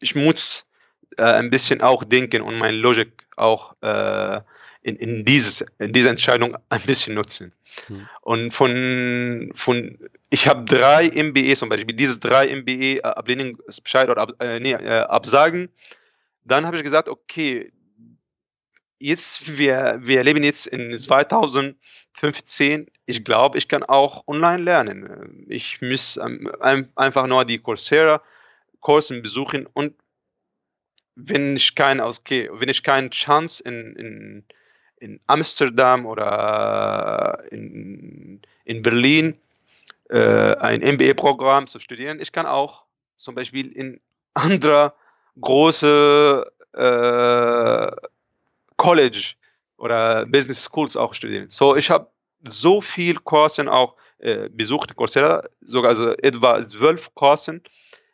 ich 0.01 0.15
muss 0.15 0.65
äh, 1.19 1.23
ein 1.23 1.51
bisschen 1.51 1.83
auch 1.83 2.03
denken 2.03 2.41
und 2.41 2.59
meine 2.59 2.77
Logik 2.77 3.27
auch 3.37 3.77
äh, 3.83 4.41
in, 4.81 4.97
in, 4.97 5.25
dieses, 5.27 5.65
in 5.79 5.93
diese 5.93 6.09
Entscheidung 6.09 6.57
ein 6.71 6.81
bisschen 6.81 7.15
nutzen. 7.15 7.53
Hm. 7.87 8.09
Und 8.21 8.53
von, 8.53 9.51
von 9.55 9.99
ich 10.31 10.49
habe 10.49 10.65
drei 10.65 11.11
MBE 11.11 11.55
zum 11.57 11.69
Beispiel, 11.69 11.95
dieses 11.95 12.21
drei 12.21 12.55
MBE 12.55 12.99
äh, 12.99 13.03
Ablehnungsbescheid 13.03 14.09
oder 14.09 14.23
ab, 14.23 14.33
äh, 14.41 14.61
nee, 14.61 14.73
äh, 14.73 15.01
Absagen. 15.01 15.69
Dann 16.45 16.67
habe 16.67 16.77
ich 16.77 16.83
gesagt, 16.83 17.09
okay, 17.09 17.73
jetzt, 18.99 19.59
wir, 19.59 19.99
wir 20.01 20.23
leben 20.25 20.45
jetzt 20.45 20.67
in 20.67 20.97
2015. 20.97 22.87
Ich 23.07 23.25
glaube, 23.25 23.59
ich 23.59 23.69
kann 23.69 23.83
auch 23.83 24.27
online 24.27 24.63
lernen. 24.63 25.45
Ich 25.49 25.83
muss 25.83 26.17
ähm, 26.17 26.51
einfach 26.95 27.27
nur 27.27 27.45
die 27.45 27.59
Coursera-Kursen 27.59 29.23
besuchen 29.23 29.67
und 29.73 29.95
wenn 31.15 31.57
ich 31.57 31.75
keine, 31.75 32.07
okay, 32.07 32.49
wenn 32.53 32.69
ich 32.69 32.83
keine 32.83 33.11
Chance 33.11 33.63
in, 33.65 33.97
in, 33.97 34.45
in 35.03 35.19
Amsterdam 35.27 36.07
oder 36.07 37.43
in, 37.51 38.41
in 38.65 38.83
Berlin 38.83 39.37
äh, 40.11 40.55
ein 40.57 40.81
MBA-Programm 40.81 41.67
zu 41.67 41.81
studieren, 41.81 42.21
ich 42.21 42.31
kann 42.31 42.47
auch 42.47 42.85
zum 43.17 43.35
Beispiel 43.35 43.73
in 43.73 44.01
andere 44.35 44.95
große 45.41 46.47
äh, 46.75 47.91
College 48.77 49.35
oder 49.77 50.25
Business 50.27 50.63
Schools 50.63 50.97
auch 50.97 51.15
studieren. 51.15 51.47
So, 51.51 51.75
ich 51.75 51.91
habe 51.91 52.07
so 52.49 52.81
viel 52.81 53.17
Kursen 53.17 53.69
auch 53.69 53.97
äh, 54.19 54.49
besucht, 54.51 54.95
Coursera, 54.95 55.43
sogar 55.63 55.91
also 55.91 56.13
etwa 56.19 56.67
zwölf 56.67 57.13
Kursen 57.15 57.61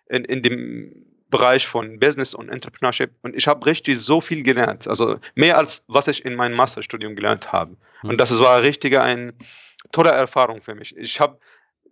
in, 0.09 0.25
in 0.25 0.43
dem 0.43 1.05
Bereich 1.31 1.67
von 1.67 1.99
Business 1.99 2.35
und 2.35 2.49
Entrepreneurship 2.49 3.11
und 3.23 3.37
ich 3.37 3.47
habe 3.47 3.67
richtig 3.67 3.99
so 4.01 4.21
viel 4.21 4.43
gelernt, 4.43 4.89
also 4.89 5.19
mehr 5.35 5.59
als 5.59 5.85
was 5.89 6.09
ich 6.09 6.25
in 6.25 6.35
meinem 6.37 6.57
Masterstudium 6.57 7.17
gelernt 7.17 7.53
habe. 7.53 7.77
Und 8.03 8.19
das 8.19 8.39
war 8.39 8.63
richtig 8.63 8.99
eine 8.99 9.35
tolle 9.93 10.11
Erfahrung 10.11 10.63
für 10.63 10.75
mich. 10.75 10.97
Ich 10.97 11.21
habe 11.21 11.39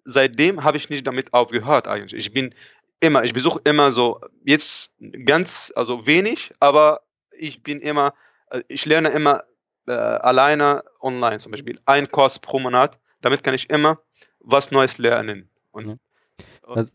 seitdem 0.04 0.64
habe 0.64 0.76
ich 0.76 0.88
nicht 0.88 1.06
damit 1.06 1.34
aufgehört 1.34 1.88
eigentlich. 1.88 2.14
Ich 2.14 2.32
bin 2.32 2.54
immer, 3.00 3.24
ich 3.24 3.34
besuche 3.34 3.60
immer 3.64 3.90
so 3.90 4.20
jetzt 4.44 4.94
ganz, 5.24 5.72
also 5.76 6.06
wenig, 6.06 6.54
aber 6.60 7.02
ich 7.30 7.62
bin 7.62 7.80
immer 7.80 8.14
äh, 8.50 8.62
ich 8.68 8.84
lerne 8.86 9.08
immer 9.08 9.44
äh, 9.86 9.92
alleine 9.92 10.84
online, 11.00 11.38
zum 11.38 11.52
Beispiel 11.52 11.78
ein 11.86 12.10
Kurs 12.10 12.38
pro 12.38 12.58
Monat. 12.58 12.98
Damit 13.20 13.42
kann 13.42 13.54
ich 13.54 13.70
immer 13.70 14.00
was 14.40 14.70
Neues 14.70 14.98
lernen. 14.98 15.48
Und, 15.72 15.98
und 16.62 16.92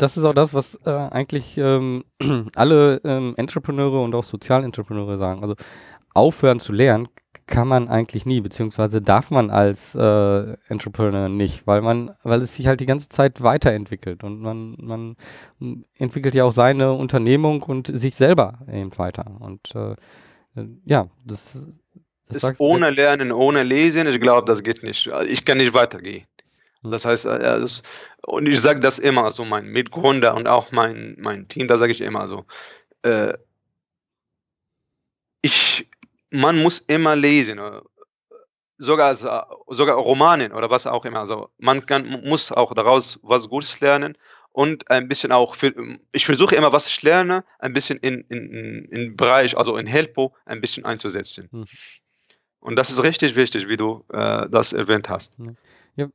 das 0.00 0.16
ist 0.16 0.24
auch 0.24 0.34
das, 0.34 0.54
was 0.54 0.78
äh, 0.86 0.90
eigentlich 0.90 1.58
ähm, 1.58 2.04
alle 2.54 3.00
ähm, 3.04 3.34
Entrepreneure 3.36 4.02
und 4.02 4.14
auch 4.14 4.24
Sozialentrepreneure 4.24 5.16
sagen. 5.16 5.42
Also 5.42 5.54
aufhören 6.14 6.60
zu 6.60 6.72
lernen 6.72 7.08
kann 7.46 7.68
man 7.68 7.88
eigentlich 7.88 8.26
nie, 8.26 8.40
beziehungsweise 8.40 9.00
darf 9.00 9.30
man 9.30 9.50
als 9.50 9.94
äh, 9.94 10.56
Entrepreneur 10.68 11.28
nicht, 11.28 11.66
weil 11.66 11.80
man, 11.82 12.12
weil 12.22 12.42
es 12.42 12.56
sich 12.56 12.66
halt 12.66 12.80
die 12.80 12.86
ganze 12.86 13.08
Zeit 13.08 13.42
weiterentwickelt 13.42 14.24
und 14.24 14.40
man, 14.40 14.76
man 14.80 15.16
entwickelt 15.96 16.34
ja 16.34 16.44
auch 16.44 16.52
seine 16.52 16.92
Unternehmung 16.92 17.62
und 17.62 17.86
sich 17.86 18.16
selber 18.16 18.58
eben 18.70 18.96
weiter. 18.98 19.26
Und 19.40 19.74
äh, 19.74 19.94
ja, 20.84 21.08
das, 21.24 21.58
das 22.28 22.44
ist 22.44 22.60
ohne 22.60 22.90
Lernen, 22.90 23.32
ohne 23.32 23.62
Lesen, 23.62 24.06
ich 24.06 24.20
glaube, 24.20 24.46
das 24.46 24.62
geht 24.62 24.82
nicht. 24.82 25.10
Ich 25.26 25.44
kann 25.44 25.58
nicht 25.58 25.74
weitergehen. 25.74 26.24
Hm. 26.82 26.90
Das 26.90 27.04
heißt, 27.04 27.24
das, 27.24 27.82
und 28.22 28.48
ich 28.48 28.60
sage 28.60 28.80
das 28.80 28.98
immer 28.98 29.30
so, 29.30 29.44
mein 29.44 29.66
Mitgründer 29.66 30.34
und 30.34 30.46
auch 30.46 30.72
mein, 30.72 31.16
mein 31.18 31.48
Team, 31.48 31.68
da 31.68 31.76
sage 31.76 31.92
ich 31.92 32.00
immer 32.00 32.28
so, 32.28 32.44
äh, 33.02 33.34
ich, 35.42 35.88
man 36.30 36.62
muss 36.62 36.80
immer 36.80 37.16
lesen, 37.16 37.58
äh, 37.58 37.80
sogar, 38.78 39.14
sogar 39.14 39.96
Romanen 39.96 40.52
oder 40.52 40.70
was 40.70 40.86
auch 40.86 41.04
immer. 41.04 41.20
Also 41.20 41.50
man 41.58 41.84
kann, 41.86 42.06
muss 42.24 42.52
auch 42.52 42.74
daraus 42.74 43.18
was 43.22 43.48
Gutes 43.48 43.80
lernen 43.80 44.16
und 44.52 44.90
ein 44.90 45.08
bisschen 45.08 45.32
auch, 45.32 45.54
für, 45.54 45.72
ich 46.12 46.26
versuche 46.26 46.56
immer, 46.56 46.72
was 46.72 46.88
ich 46.88 47.02
lerne, 47.02 47.44
ein 47.58 47.72
bisschen 47.72 47.98
in, 47.98 48.24
in, 48.28 48.84
in 48.86 49.16
Bereich, 49.16 49.56
also 49.56 49.76
in 49.76 49.86
Helpo, 49.86 50.34
ein 50.44 50.60
bisschen 50.60 50.84
einzusetzen. 50.84 51.48
Hm. 51.52 51.64
Und 52.60 52.76
das 52.76 52.90
ist 52.90 53.02
richtig 53.02 53.36
wichtig, 53.36 53.68
wie 53.68 53.76
du 53.76 54.04
äh, 54.12 54.46
das 54.50 54.72
erwähnt 54.72 55.08
hast. 55.08 55.32
Ja, 55.96 56.08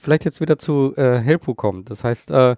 vielleicht 0.00 0.24
jetzt 0.24 0.40
wieder 0.40 0.58
zu 0.58 0.94
äh, 0.96 1.18
Helpo 1.18 1.54
kommen. 1.54 1.84
Das 1.84 2.04
heißt, 2.04 2.30
äh, 2.30 2.56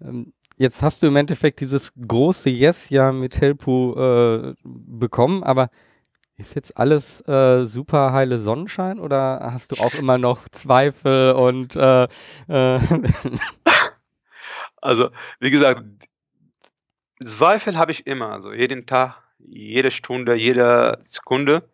ähm, 0.00 0.32
jetzt 0.56 0.82
hast 0.82 1.02
du 1.02 1.06
im 1.06 1.16
Endeffekt 1.16 1.60
dieses 1.60 1.92
große 2.06 2.50
Yes 2.50 2.90
ja 2.90 3.12
mit 3.12 3.40
Helpo 3.40 3.94
äh, 3.96 4.54
bekommen, 4.64 5.42
aber 5.42 5.70
ist 6.36 6.54
jetzt 6.54 6.78
alles 6.78 7.20
äh, 7.28 7.66
super 7.66 8.12
heile 8.12 8.38
Sonnenschein 8.38 8.98
oder 8.98 9.50
hast 9.52 9.72
du 9.72 9.82
auch 9.82 9.94
immer 9.94 10.16
noch 10.16 10.48
Zweifel 10.48 11.32
und 11.32 11.76
äh, 11.76 12.04
äh 12.48 12.80
Also, 14.82 15.10
wie 15.40 15.50
gesagt, 15.50 15.82
Zweifel 17.24 17.76
habe 17.76 17.92
ich 17.92 18.06
immer, 18.06 18.32
also 18.32 18.52
jeden 18.52 18.86
Tag, 18.86 19.22
jede 19.38 19.90
Stunde, 19.90 20.34
jede 20.34 21.02
Sekunde. 21.04 21.68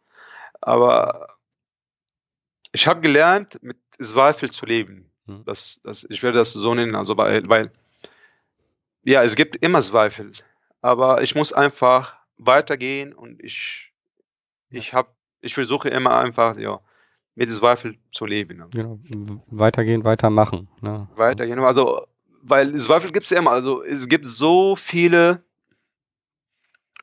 Aber 0.61 1.37
ich 2.73 2.87
habe 2.89 3.01
gelernt, 3.01 3.59
mit 3.63 3.79
Zweifel 3.99 4.51
zu 4.51 4.67
leben. 4.67 5.11
Mhm. 5.27 5.45
Das, 5.45 5.81
das, 5.85 6.07
ich 6.09 6.23
werde 6.23 6.39
das 6.39 6.53
so 6.53 6.75
nennen, 6.75 6.95
also 6.95 7.17
weil, 7.17 7.49
weil, 7.49 7.71
ja, 9.05 9.23
es 9.23 9.37
gibt 9.37 9.57
immer 9.57 9.81
Zweifel, 9.81 10.33
aber 10.83 11.23
ich 11.23 11.35
muss 11.35 11.53
einfach 11.53 12.17
weitergehen 12.39 13.13
und 13.13 13.43
ich, 13.43 13.93
ich 14.71 14.93
habe, 14.93 15.09
ich 15.41 15.55
versuche 15.55 15.89
immer 15.89 16.19
einfach, 16.19 16.57
ja, 16.57 16.81
mit 17.35 17.51
Zweifel 17.51 17.99
zu 18.13 18.25
leben. 18.25 18.65
Genau. 18.71 18.99
Weitergehen, 19.49 20.05
weitermachen. 20.05 20.69
Ne? 20.81 21.07
Weitergehen, 21.15 21.59
also 21.61 22.07
weil 22.49 22.75
Zweifel 22.77 23.13
gibt 23.13 23.27
es 23.27 23.33
immer. 23.33 23.51
Also 23.51 23.83
es 23.83 24.09
gibt 24.09 24.27
so 24.27 24.77
viele 24.77 25.43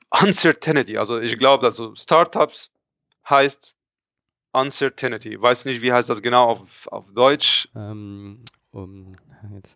Uncertainty. 0.09 0.97
Also 0.97 1.19
ich 1.19 1.37
glaube, 1.37 1.65
also 1.65 1.93
Startups 1.95 2.71
heißt 3.29 3.75
Uncertainty. 4.53 5.33
Ich 5.33 5.41
weiß 5.41 5.65
nicht, 5.65 5.81
wie 5.81 5.91
heißt 5.91 6.09
das 6.09 6.21
genau 6.21 6.45
auf, 6.45 6.87
auf 6.87 7.05
Deutsch. 7.13 7.67
Ähm, 7.75 8.39
um, 8.71 9.15
jetzt, 9.53 9.75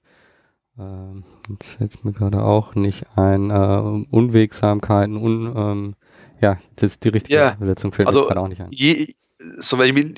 ähm, 0.78 1.24
jetzt 1.50 1.70
fällt 1.72 2.06
mir 2.06 2.14
gerade 2.14 2.44
auch 2.44 2.76
nicht 2.76 3.06
ein. 3.16 3.50
Äh, 3.50 4.06
Unwegsamkeiten, 4.12 5.18
un, 5.18 5.54
ähm, 5.56 5.96
ja, 6.40 6.58
das 6.76 6.92
ist 6.92 7.04
die 7.04 7.10
richtige 7.10 7.38
yeah. 7.38 7.54
Übersetzung 7.56 7.92
fällt 7.92 8.08
also, 8.08 8.22
mir 8.22 8.28
gerade 8.28 8.40
auch 8.42 8.48
nicht 8.48 8.62
ein. 8.62 8.72
Je, 8.72 9.16
zum 9.60 9.80
Beispiel, 9.80 10.16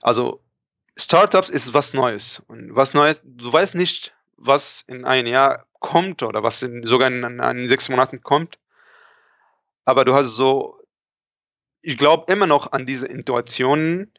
also 0.00 0.40
Startups 0.96 1.50
ist 1.50 1.74
was 1.74 1.94
Neues. 1.94 2.42
Und 2.48 2.74
was 2.74 2.94
Neues, 2.94 3.22
du 3.24 3.52
weißt 3.52 3.74
nicht, 3.74 4.12
was 4.36 4.84
in 4.86 5.04
ein 5.04 5.26
Jahr 5.26 5.66
kommt 5.80 6.22
oder 6.22 6.42
was 6.42 6.62
in, 6.62 6.84
sogar 6.84 7.08
in, 7.08 7.22
in 7.40 7.68
sechs 7.68 7.88
Monaten 7.88 8.22
kommt. 8.22 8.58
Aber 9.84 10.04
du 10.04 10.14
hast 10.14 10.36
so, 10.36 10.78
ich 11.84 11.98
glaube 11.98 12.32
immer 12.32 12.46
noch 12.46 12.72
an 12.72 12.86
diese 12.86 13.06
Intuitionen, 13.06 14.10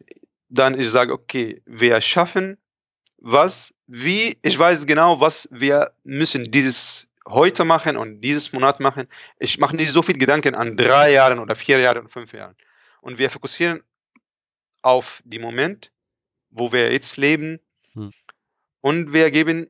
dann 0.49 0.80
ich 0.80 0.89
sage, 0.89 1.12
okay, 1.12 1.62
wir 1.65 1.99
schaffen 1.99 2.58
was, 3.17 3.73
wie, 3.88 4.38
ich 4.43 4.58
weiß 4.58 4.86
genau, 4.86 5.19
was 5.19 5.49
wir 5.51 5.91
müssen 6.04 6.51
dieses 6.51 7.08
heute 7.28 7.65
machen 7.65 7.97
und 7.97 8.21
dieses 8.21 8.54
Monat 8.54 8.80
machen. 8.80 9.08
Ich 9.39 9.58
mache 9.58 9.75
nicht 9.75 9.91
so 9.91 10.04
viel 10.04 10.17
Gedanken 10.17 10.54
an 10.54 10.78
drei 10.78 11.12
Jahren 11.13 11.39
oder 11.39 11.56
vier 11.56 11.80
Jahren 11.80 11.97
oder 11.97 12.10
fünf 12.10 12.34
Jahren. 12.34 12.56
Und 13.01 13.17
wir 13.17 13.32
fokussieren 13.32 13.82
auf 14.84 15.23
den 15.25 15.41
Moment, 15.41 15.91
wo 16.51 16.71
wir 16.71 16.91
jetzt 16.91 17.17
leben. 17.17 17.60
Hm. 17.93 18.12
Und 18.82 19.12
wir 19.12 19.32
geben 19.32 19.67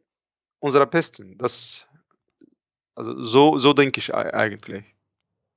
unserer 0.60 0.86
Besten. 0.86 1.38
Das, 1.38 1.88
also 2.94 3.24
so, 3.24 3.58
so 3.58 3.72
denke 3.72 4.00
ich 4.00 4.14
eigentlich. 4.14 4.84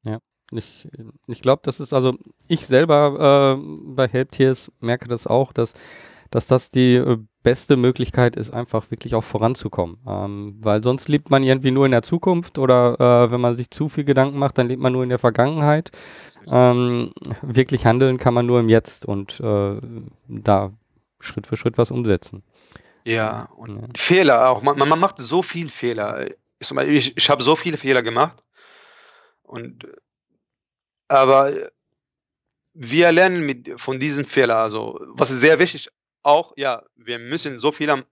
Ja, 0.04 0.20
ich, 0.52 0.88
ich 1.26 1.42
glaube, 1.42 1.62
das 1.64 1.80
ist, 1.80 1.92
also 1.92 2.14
ich 2.46 2.66
selber 2.66 3.58
äh, 3.58 3.62
bei 3.94 4.08
Helptiers 4.08 4.72
merke 4.80 5.08
das 5.08 5.26
auch, 5.26 5.52
dass, 5.52 5.74
dass 6.30 6.46
das 6.46 6.70
die 6.70 6.94
äh, 6.94 7.18
beste 7.42 7.76
Möglichkeit 7.76 8.36
ist, 8.36 8.50
einfach 8.50 8.90
wirklich 8.90 9.14
auch 9.14 9.24
voranzukommen. 9.24 9.98
Ähm, 10.06 10.56
weil 10.60 10.82
sonst 10.82 11.08
lebt 11.08 11.30
man 11.30 11.42
irgendwie 11.42 11.70
nur 11.70 11.86
in 11.86 11.92
der 11.92 12.02
Zukunft 12.02 12.58
oder 12.58 12.98
äh, 12.98 13.30
wenn 13.30 13.40
man 13.40 13.56
sich 13.56 13.70
zu 13.70 13.88
viel 13.88 14.04
Gedanken 14.04 14.38
macht, 14.38 14.58
dann 14.58 14.68
lebt 14.68 14.82
man 14.82 14.92
nur 14.92 15.02
in 15.02 15.08
der 15.08 15.18
Vergangenheit. 15.18 15.90
Ähm, 16.50 17.12
wirklich 17.42 17.86
handeln 17.86 18.18
kann 18.18 18.34
man 18.34 18.46
nur 18.46 18.60
im 18.60 18.68
Jetzt 18.68 19.04
und 19.04 19.40
äh, 19.40 19.80
da 20.28 20.72
Schritt 21.20 21.46
für 21.46 21.56
Schritt 21.56 21.78
was 21.78 21.90
umsetzen. 21.90 22.42
Ja, 23.04 23.48
und 23.56 23.80
ja. 23.80 23.88
Fehler 23.96 24.50
auch. 24.50 24.62
Man, 24.62 24.78
man 24.78 24.98
macht 24.98 25.18
so 25.18 25.42
viel 25.42 25.68
Fehler. 25.70 26.28
Ich, 26.58 26.70
ich, 26.70 27.16
ich 27.16 27.30
habe 27.30 27.42
so 27.42 27.56
viele 27.56 27.76
Fehler 27.76 28.02
gemacht. 28.02 28.44
Und 29.42 29.86
aber 31.08 31.70
wir 32.74 33.12
lernen 33.12 33.44
mit, 33.44 33.80
von 33.80 33.98
diesen 33.98 34.24
Fehlern. 34.24 34.58
Also, 34.58 35.00
was 35.08 35.30
ist 35.30 35.40
sehr 35.40 35.58
wichtig, 35.58 35.88
auch, 36.22 36.52
ja, 36.56 36.82
wir 36.96 37.18
müssen 37.18 37.58
so 37.58 37.72
viel, 37.72 37.88
äh, 37.88 38.04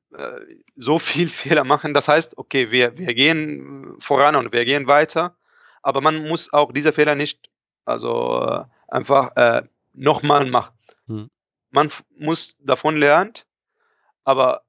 so 0.75 0.99
viel 0.99 1.29
Fehler 1.43 1.65
machen. 1.65 1.95
Das 1.95 2.09
heißt, 2.09 2.39
okay, 2.39 2.71
wir, 2.71 2.97
wir 2.99 3.15
gehen 3.15 3.97
voran 3.99 4.37
und 4.37 4.53
wir 4.53 4.65
gehen 4.65 4.87
weiter, 4.87 5.37
aber 5.83 6.01
man 6.01 6.27
muss 6.29 6.53
auch 6.53 6.73
diese 6.73 6.93
Fehler 6.93 7.15
nicht 7.15 7.51
also 7.87 8.43
äh, 8.45 8.65
einfach 8.89 9.35
äh, 9.37 9.63
nochmal 9.95 10.45
machen. 10.47 10.75
Hm. 11.07 11.31
Man 11.71 11.91
muss 12.19 12.57
davon 12.59 12.97
lernen, 12.97 13.33
aber 14.25 14.63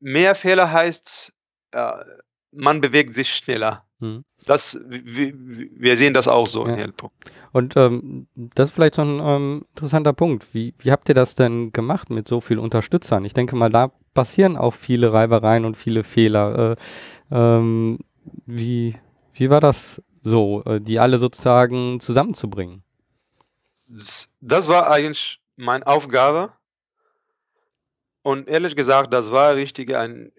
mehr 0.00 0.34
Fehler 0.34 0.70
heißt, 0.70 1.32
ja, 1.72 2.04
man 2.50 2.80
bewegt 2.80 3.14
sich 3.14 3.34
schneller. 3.34 3.86
Hm. 4.04 4.24
Das, 4.44 4.78
wir, 4.86 5.96
sehen 5.96 6.12
das 6.12 6.28
auch 6.28 6.46
so 6.46 6.66
ja. 6.66 6.74
in 6.74 6.78
Helpo. 6.78 7.10
Und 7.52 7.76
ähm, 7.76 8.26
das 8.34 8.68
ist 8.68 8.74
vielleicht 8.74 8.96
so 8.96 9.02
ein 9.02 9.20
ähm, 9.22 9.64
interessanter 9.70 10.12
Punkt. 10.12 10.46
Wie, 10.52 10.74
wie 10.78 10.92
habt 10.92 11.08
ihr 11.08 11.14
das 11.14 11.34
denn 11.34 11.72
gemacht 11.72 12.10
mit 12.10 12.28
so 12.28 12.42
vielen 12.42 12.60
Unterstützern? 12.60 13.24
Ich 13.24 13.32
denke 13.32 13.56
mal, 13.56 13.70
da 13.70 13.92
passieren 14.12 14.58
auch 14.58 14.74
viele 14.74 15.12
Reibereien 15.12 15.64
und 15.64 15.76
viele 15.76 16.04
Fehler. 16.04 16.76
Äh, 17.30 17.34
ähm, 17.34 17.98
wie, 18.44 18.96
wie 19.32 19.48
war 19.48 19.60
das 19.60 20.02
so, 20.22 20.62
äh, 20.64 20.80
die 20.80 20.98
alle 20.98 21.18
sozusagen 21.18 22.00
zusammenzubringen? 22.00 22.82
Das 24.40 24.68
war 24.68 24.90
eigentlich 24.90 25.40
meine 25.56 25.86
Aufgabe. 25.86 26.52
Und 28.22 28.48
ehrlich 28.48 28.76
gesagt, 28.76 29.12
das 29.12 29.30
war 29.30 29.54
richtig 29.54 29.94
eine 29.94 30.32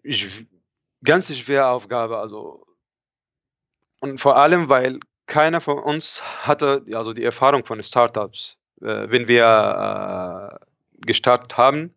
ganz 1.04 1.34
schwere 1.34 1.68
Aufgabe. 1.68 2.18
Also, 2.18 2.65
und 4.06 4.20
vor 4.20 4.38
allem, 4.38 4.70
weil 4.70 5.00
keiner 5.26 5.62
von 5.62 5.80
uns 5.80 6.22
hatte 6.46 6.86
also 6.94 7.12
die 7.14 7.24
Erfahrung 7.24 7.66
von 7.66 7.82
Startups, 7.82 8.56
äh, 8.82 9.10
wenn 9.10 9.28
wir 9.28 10.60
äh, 10.62 10.66
gestartet 11.06 11.58
haben. 11.58 11.92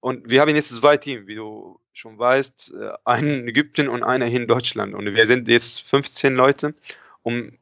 Und 0.00 0.28
wir 0.28 0.40
haben 0.40 0.54
jetzt 0.56 0.74
zwei 0.74 0.96
Teams, 0.96 1.28
wie 1.28 1.36
du 1.36 1.78
schon 1.92 2.18
weißt, 2.18 2.74
äh, 2.80 2.92
einen 3.04 3.42
in 3.42 3.48
Ägypten 3.48 3.88
und 3.88 4.02
einer 4.02 4.26
in 4.26 4.48
Deutschland. 4.48 4.94
Und 4.94 5.14
wir 5.14 5.26
sind 5.28 5.48
jetzt 5.48 5.82
15 5.82 6.34
Leute. 6.34 6.74
Um 7.22 7.52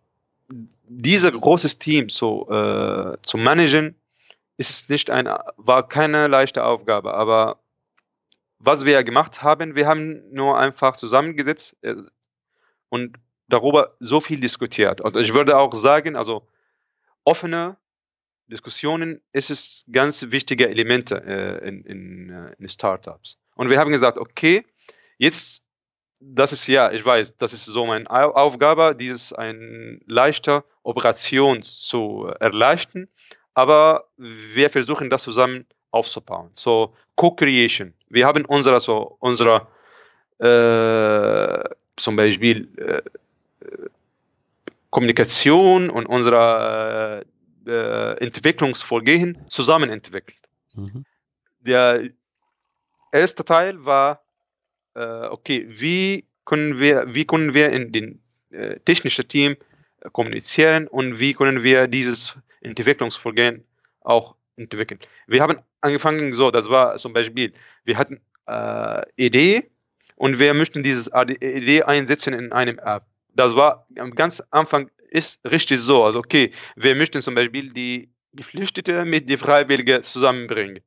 dieses 0.88 1.32
großes 1.32 1.78
Team 1.78 2.08
so, 2.08 2.48
äh, 2.50 3.18
zu 3.22 3.36
managen, 3.36 3.96
ist 4.56 4.70
es 4.70 4.88
nicht 4.88 5.10
ein, 5.10 5.26
war 5.58 5.88
keine 5.88 6.28
leichte 6.28 6.64
Aufgabe. 6.64 7.12
Aber 7.12 7.58
was 8.58 8.86
wir 8.86 9.04
gemacht 9.04 9.42
haben, 9.42 9.74
wir 9.74 9.86
haben 9.86 10.22
nur 10.32 10.58
einfach 10.58 10.96
zusammengesetzt 10.96 11.76
äh, 11.82 11.96
und 12.94 13.16
darüber 13.48 13.96
so 13.98 14.20
viel 14.20 14.38
diskutiert. 14.38 15.04
Also 15.04 15.18
ich 15.18 15.34
würde 15.34 15.58
auch 15.58 15.74
sagen, 15.74 16.14
also 16.14 16.46
offene 17.24 17.76
Diskussionen 18.46 19.20
ist 19.32 19.50
es 19.50 19.84
ganz 19.90 20.30
wichtige 20.30 20.68
Elemente 20.68 21.16
äh, 21.26 21.68
in, 21.68 21.84
in, 21.84 22.30
äh, 22.30 22.54
in 22.56 22.68
Startups. 22.68 23.36
Und 23.56 23.68
wir 23.68 23.80
haben 23.80 23.90
gesagt, 23.90 24.16
okay, 24.16 24.64
jetzt, 25.18 25.64
das 26.20 26.52
ist 26.52 26.68
ja, 26.68 26.92
ich 26.92 27.04
weiß, 27.04 27.36
das 27.36 27.52
ist 27.52 27.64
so 27.64 27.84
meine 27.84 28.08
Aufgabe, 28.08 28.94
dieses 28.94 29.32
ein 29.32 30.00
leichter 30.06 30.64
Operation 30.84 31.62
zu 31.62 32.30
erleichtern, 32.38 33.08
aber 33.54 34.04
wir 34.16 34.70
versuchen 34.70 35.10
das 35.10 35.22
zusammen 35.22 35.66
aufzubauen. 35.90 36.50
So 36.54 36.94
Co-Creation. 37.16 37.92
Wir 38.08 38.24
haben 38.26 38.44
unsere, 38.44 38.78
so 38.78 39.16
unsere 39.18 39.66
äh, 40.38 41.63
zum 41.96 42.16
Beispiel 42.16 42.68
äh, 42.76 43.02
Kommunikation 44.90 45.90
und 45.90 46.06
unsere 46.06 47.24
äh, 47.66 48.24
Entwicklungsvorgehen 48.24 49.38
zusammen 49.48 49.90
entwickelt. 49.90 50.42
Mhm. 50.74 51.04
Der 51.60 52.10
erste 53.12 53.44
Teil 53.44 53.84
war, 53.84 54.22
äh, 54.94 55.26
okay, 55.26 55.66
wie 55.68 56.24
können 56.44 56.78
wir, 56.78 57.14
wie 57.14 57.24
können 57.24 57.54
wir 57.54 57.70
in 57.70 57.90
den 57.90 58.22
äh, 58.50 58.78
technischen 58.80 59.26
Team 59.26 59.56
kommunizieren 60.12 60.86
und 60.86 61.18
wie 61.18 61.34
können 61.34 61.62
wir 61.62 61.86
dieses 61.88 62.36
Entwicklungsvorgehen 62.60 63.64
auch 64.00 64.36
entwickeln. 64.56 65.00
Wir 65.26 65.42
haben 65.42 65.58
angefangen 65.80 66.34
so, 66.34 66.50
das 66.50 66.68
war 66.68 66.96
zum 66.96 67.12
Beispiel, 67.12 67.52
wir 67.84 67.98
hatten 67.98 68.20
äh, 68.46 69.02
Idee 69.16 69.70
und 70.16 70.38
wir 70.38 70.54
möchten 70.54 70.82
dieses 70.82 71.08
Idee 71.08 71.82
einsetzen 71.82 72.34
in 72.34 72.52
einem 72.52 72.78
App. 72.78 73.04
Das 73.34 73.56
war 73.56 73.86
am 73.98 74.14
ganz 74.14 74.40
Anfang 74.50 74.90
ist 75.10 75.40
richtig 75.44 75.80
so. 75.80 76.04
Also 76.04 76.18
okay, 76.18 76.52
wir 76.76 76.94
möchten 76.94 77.22
zum 77.22 77.34
Beispiel 77.34 77.72
die 77.72 78.12
Geflüchteten 78.32 79.08
mit 79.08 79.28
die 79.28 79.36
Freiwilligen 79.36 80.02
zusammenbringen. 80.02 80.80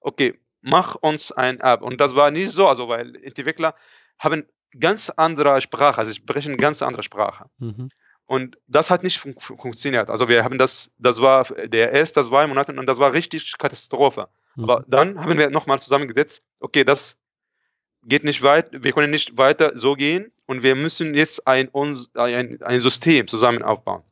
Okay, 0.00 0.38
mach 0.60 0.96
uns 0.96 1.32
ein 1.32 1.60
App. 1.60 1.82
Und 1.82 2.00
das 2.00 2.14
war 2.14 2.30
nicht 2.30 2.50
so, 2.50 2.66
also 2.66 2.88
weil 2.88 3.14
Entwickler 3.22 3.74
haben 4.18 4.44
ganz 4.78 5.10
andere 5.10 5.60
Sprache, 5.60 5.98
also 5.98 6.10
sie 6.10 6.18
sprechen 6.18 6.56
ganz 6.56 6.82
andere 6.82 7.02
Sprache. 7.02 7.46
Mhm. 7.58 7.88
Und 8.26 8.58
das 8.66 8.90
hat 8.90 9.04
nicht 9.04 9.18
fun 9.18 9.34
funktioniert. 9.38 10.10
Also 10.10 10.28
wir 10.28 10.44
haben 10.44 10.58
das, 10.58 10.92
das 10.98 11.22
war 11.22 11.44
der 11.44 11.92
erste 11.92 12.22
zwei 12.22 12.46
Monate 12.46 12.72
und 12.72 12.86
das 12.86 12.98
war 12.98 13.12
richtig 13.14 13.56
Katastrophe. 13.56 14.28
Mhm. 14.54 14.64
Aber 14.64 14.84
dann 14.86 15.20
haben 15.20 15.38
wir 15.38 15.50
nochmal 15.50 15.78
zusammengesetzt, 15.78 16.42
okay, 16.60 16.84
das 16.84 17.16
geht 18.04 18.24
nicht 18.24 18.42
weit, 18.42 18.68
wir 18.72 18.92
können 18.92 19.10
nicht 19.10 19.36
weiter 19.36 19.72
so 19.74 19.94
gehen 19.94 20.32
und 20.46 20.62
wir 20.62 20.74
müssen 20.74 21.14
jetzt 21.14 21.46
ein, 21.46 21.70
ein, 22.14 22.62
ein 22.62 22.80
System 22.80 23.28
zusammen 23.28 23.62
aufbauen. 23.62 24.02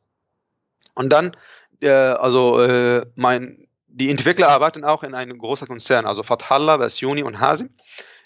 Und 0.93 1.11
dann, 1.11 1.35
äh, 1.81 1.89
also 1.89 2.61
äh, 2.61 3.05
mein, 3.15 3.67
die 3.87 4.09
Entwickler 4.09 4.49
arbeiten 4.49 4.83
auch 4.83 5.03
in 5.03 5.13
einem 5.15 5.37
großen 5.37 5.67
Konzern, 5.67 6.05
also 6.05 6.23
Fathallah, 6.23 6.77
Versioni 6.77 7.23
und 7.23 7.39
Hasim. 7.39 7.69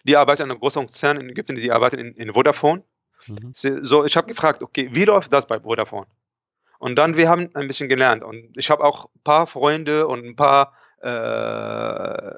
Die 0.04 0.18
arbeiten 0.18 0.44
in 0.44 0.52
einem 0.52 0.60
großen 0.60 0.86
Konzern 0.86 1.20
in 1.20 1.30
Ägypten, 1.30 1.56
die 1.56 1.72
arbeiten 1.72 2.00
in, 2.00 2.14
in 2.16 2.34
Vodafone. 2.34 2.84
Mhm. 3.28 3.52
So, 3.54 4.04
ich 4.04 4.18
habe 4.18 4.28
gefragt, 4.28 4.64
okay, 4.64 4.90
wie 4.92 5.06
läuft 5.06 5.32
das 5.32 5.46
bei 5.46 5.60
Vodafone? 5.60 6.08
Und 6.80 6.96
dann, 6.96 7.16
wir 7.16 7.30
haben 7.30 7.50
ein 7.54 7.68
bisschen 7.68 7.88
gelernt. 7.88 8.24
Und 8.24 8.58
ich 8.58 8.72
habe 8.72 8.84
auch 8.84 9.06
ein 9.06 9.22
paar 9.24 9.46
Freunde 9.46 10.08
und 10.08 10.26
ein 10.26 10.36
paar 10.36 10.74
äh, 11.02 12.36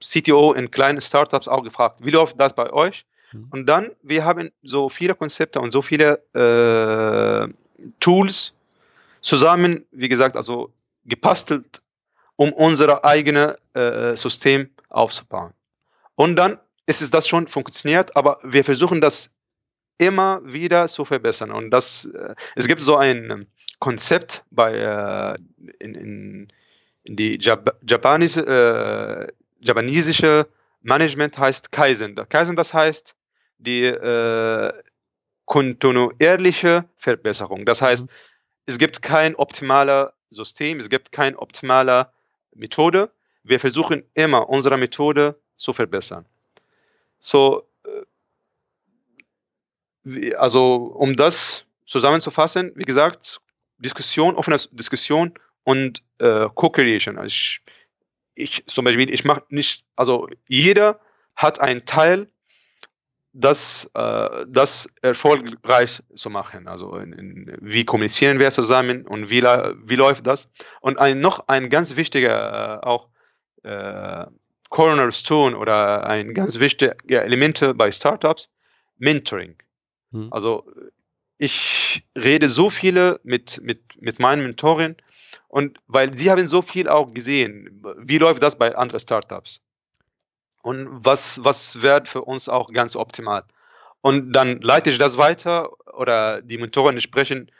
CTO 0.00 0.52
in 0.52 0.70
kleinen 0.70 1.00
Startups 1.00 1.48
auch 1.48 1.62
gefragt, 1.62 2.00
wie 2.02 2.10
läuft 2.10 2.38
das 2.40 2.54
bei 2.54 2.72
euch? 2.72 3.04
Mhm. 3.32 3.48
Und 3.50 3.66
dann, 3.66 3.90
wir 4.02 4.24
haben 4.24 4.50
so 4.62 4.88
viele 4.88 5.14
Konzepte 5.14 5.60
und 5.60 5.72
so 5.72 5.82
viele 5.82 6.18
äh, 6.34 7.52
Tools 8.00 8.54
zusammen, 9.20 9.84
wie 9.90 10.08
gesagt, 10.08 10.36
also 10.36 10.70
gepastelt, 11.04 11.82
um 12.36 12.52
unser 12.52 13.04
eigenes 13.04 13.56
äh, 13.74 14.16
System 14.16 14.70
aufzubauen. 14.90 15.52
Und 16.14 16.36
dann 16.36 16.58
ist 16.86 17.02
es 17.02 17.10
das 17.10 17.26
schon 17.26 17.46
funktioniert, 17.46 18.14
aber 18.16 18.38
wir 18.42 18.64
versuchen 18.64 19.00
das 19.00 19.30
immer 19.98 20.40
wieder 20.44 20.88
zu 20.88 21.04
verbessern. 21.04 21.50
Und 21.50 21.70
das, 21.70 22.06
äh, 22.06 22.34
es 22.56 22.68
gibt 22.68 22.82
so 22.82 22.96
ein 22.96 23.30
ähm, 23.30 23.46
Konzept 23.78 24.44
bei 24.50 24.74
äh, 24.74 25.38
in, 25.78 25.94
in, 25.94 26.48
in 27.04 27.16
die 27.16 27.38
Jap 27.40 27.76
japanische, 27.86 28.40
äh, 28.46 29.32
japanesische 29.64 30.46
Management 30.82 31.38
heißt 31.38 31.72
Kaizen. 31.72 32.14
Kaizen, 32.28 32.56
das 32.56 32.72
heißt 32.72 33.14
die 33.58 33.84
äh, 33.84 34.72
kontinuierliche 35.46 36.84
Verbesserung. 36.96 37.64
Das 37.64 37.80
heißt, 37.82 38.02
mhm. 38.02 38.08
es 38.66 38.78
gibt 38.78 39.02
kein 39.02 39.34
optimales 39.34 40.10
System, 40.30 40.80
es 40.80 40.90
gibt 40.90 41.12
keine 41.12 41.38
optimale 41.38 42.10
Methode. 42.54 43.10
Wir 43.42 43.60
versuchen 43.60 44.04
immer 44.14 44.48
unsere 44.48 44.76
Methode 44.78 45.38
zu 45.56 45.72
verbessern. 45.72 46.26
So, 47.20 47.66
also 50.36 50.74
um 50.96 51.16
das 51.16 51.64
zusammenzufassen, 51.86 52.72
wie 52.74 52.84
gesagt, 52.84 53.40
Diskussion, 53.78 54.34
offene 54.34 54.58
Diskussion 54.72 55.34
und 55.64 56.02
äh, 56.18 56.48
Co-Creation. 56.54 57.16
Also 57.16 57.26
ich, 57.26 57.60
ich 58.34 58.64
zum 58.66 58.84
Beispiel, 58.84 59.12
ich 59.12 59.24
mache 59.24 59.44
nicht, 59.48 59.84
also 59.96 60.28
jeder 60.48 61.00
hat 61.36 61.60
einen 61.60 61.84
Teil, 61.84 62.28
das, 63.34 63.90
äh, 63.94 64.46
das 64.48 64.88
erfolgreich 65.02 66.02
zu 66.14 66.30
machen. 66.30 66.68
Also 66.68 66.96
in, 66.96 67.12
in, 67.12 67.58
wie 67.60 67.84
kommunizieren 67.84 68.38
wir 68.38 68.50
zusammen 68.52 69.06
und 69.06 69.28
wie, 69.28 69.42
wie 69.42 69.96
läuft 69.96 70.26
das? 70.26 70.50
Und 70.80 71.00
ein, 71.00 71.20
noch 71.20 71.48
ein 71.48 71.68
ganz 71.68 71.96
wichtiger 71.96 72.80
äh, 72.82 72.86
auch 72.86 73.08
äh, 73.64 74.26
Cornerstone 74.70 75.56
oder 75.56 76.06
ein 76.06 76.32
ganz 76.32 76.58
wichtiger 76.60 77.24
Element 77.24 77.72
bei 77.76 77.90
Startups, 77.92 78.50
Mentoring. 78.98 79.56
Mhm. 80.10 80.28
Also 80.30 80.66
ich 81.38 82.04
rede 82.16 82.48
so 82.48 82.70
viele 82.70 83.20
mit, 83.24 83.60
mit, 83.62 84.00
mit 84.00 84.18
meinen 84.20 84.42
Mentoren 84.42 84.96
und 85.48 85.78
weil 85.86 86.16
sie 86.16 86.30
haben 86.30 86.48
so 86.48 86.62
viel 86.62 86.88
auch 86.88 87.12
gesehen, 87.12 87.82
wie 87.98 88.18
läuft 88.18 88.42
das 88.42 88.56
bei 88.56 88.74
anderen 88.74 89.00
Startups 89.00 89.60
und 90.62 90.88
was, 90.90 91.44
was 91.44 91.82
wird 91.82 92.08
für 92.08 92.22
uns 92.22 92.48
auch 92.48 92.72
ganz 92.72 92.96
optimal. 92.96 93.44
Und 94.00 94.32
dann 94.32 94.60
leite 94.60 94.90
ich 94.90 94.98
das 94.98 95.16
weiter 95.16 95.70
oder 95.96 96.42
die 96.42 96.58
Mentoren 96.58 97.00
sprechen 97.00 97.50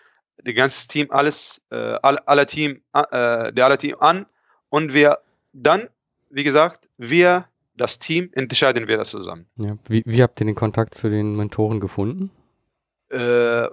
das 0.42 0.54
ganze 0.54 0.88
Team, 0.88 1.06
alles, 1.10 1.60
äh, 1.70 1.76
alle, 2.02 2.26
alle 2.26 2.46
Team, 2.46 2.82
äh, 2.92 3.52
der 3.52 3.64
alle 3.64 3.78
Team 3.78 3.96
an 4.00 4.26
und 4.68 4.92
wir 4.92 5.18
dann, 5.52 5.88
wie 6.30 6.44
gesagt, 6.44 6.88
wir, 6.98 7.46
das 7.76 7.98
Team, 7.98 8.30
entscheiden 8.34 8.86
wir 8.88 8.98
das 8.98 9.10
zusammen. 9.10 9.46
Ja. 9.56 9.76
Wie, 9.88 10.02
wie 10.06 10.22
habt 10.22 10.40
ihr 10.40 10.46
den 10.46 10.54
Kontakt 10.54 10.94
zu 10.94 11.08
den 11.08 11.36
Mentoren 11.36 11.80
gefunden? 11.80 12.30
Äh, 13.10 13.68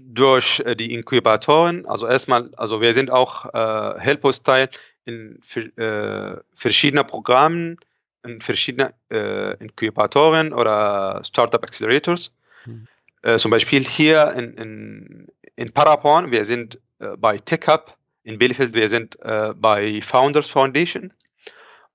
durch 0.00 0.60
äh, 0.60 0.74
die 0.74 0.94
Inkubatoren, 0.94 1.86
also 1.86 2.06
erstmal, 2.06 2.50
also 2.56 2.80
wir 2.80 2.94
sind 2.94 3.10
auch 3.10 3.52
äh, 3.52 4.00
Helpos-Teil 4.00 4.68
in 5.04 5.40
äh, 5.76 6.36
verschiedenen 6.54 7.06
Programmen, 7.06 7.76
in 8.24 8.40
verschiedenen 8.40 8.92
äh, 9.10 9.54
Inkubatoren 9.56 10.52
oder 10.52 11.22
Startup 11.24 11.62
Accelerators. 11.62 12.32
Hm. 12.64 12.86
Äh, 13.22 13.38
zum 13.38 13.50
Beispiel 13.50 13.84
hier 13.84 14.32
in, 14.32 14.54
in, 14.54 15.28
in 15.56 15.72
Parapon, 15.72 16.30
wir 16.30 16.44
sind 16.44 16.78
äh, 17.00 17.16
bei 17.16 17.36
TechHub, 17.36 17.96
in 18.24 18.38
Bielefeld, 18.38 18.74
wir 18.74 18.88
sind 18.88 19.18
äh, 19.22 19.52
bei 19.56 20.00
Founders 20.00 20.48
Foundation 20.48 21.12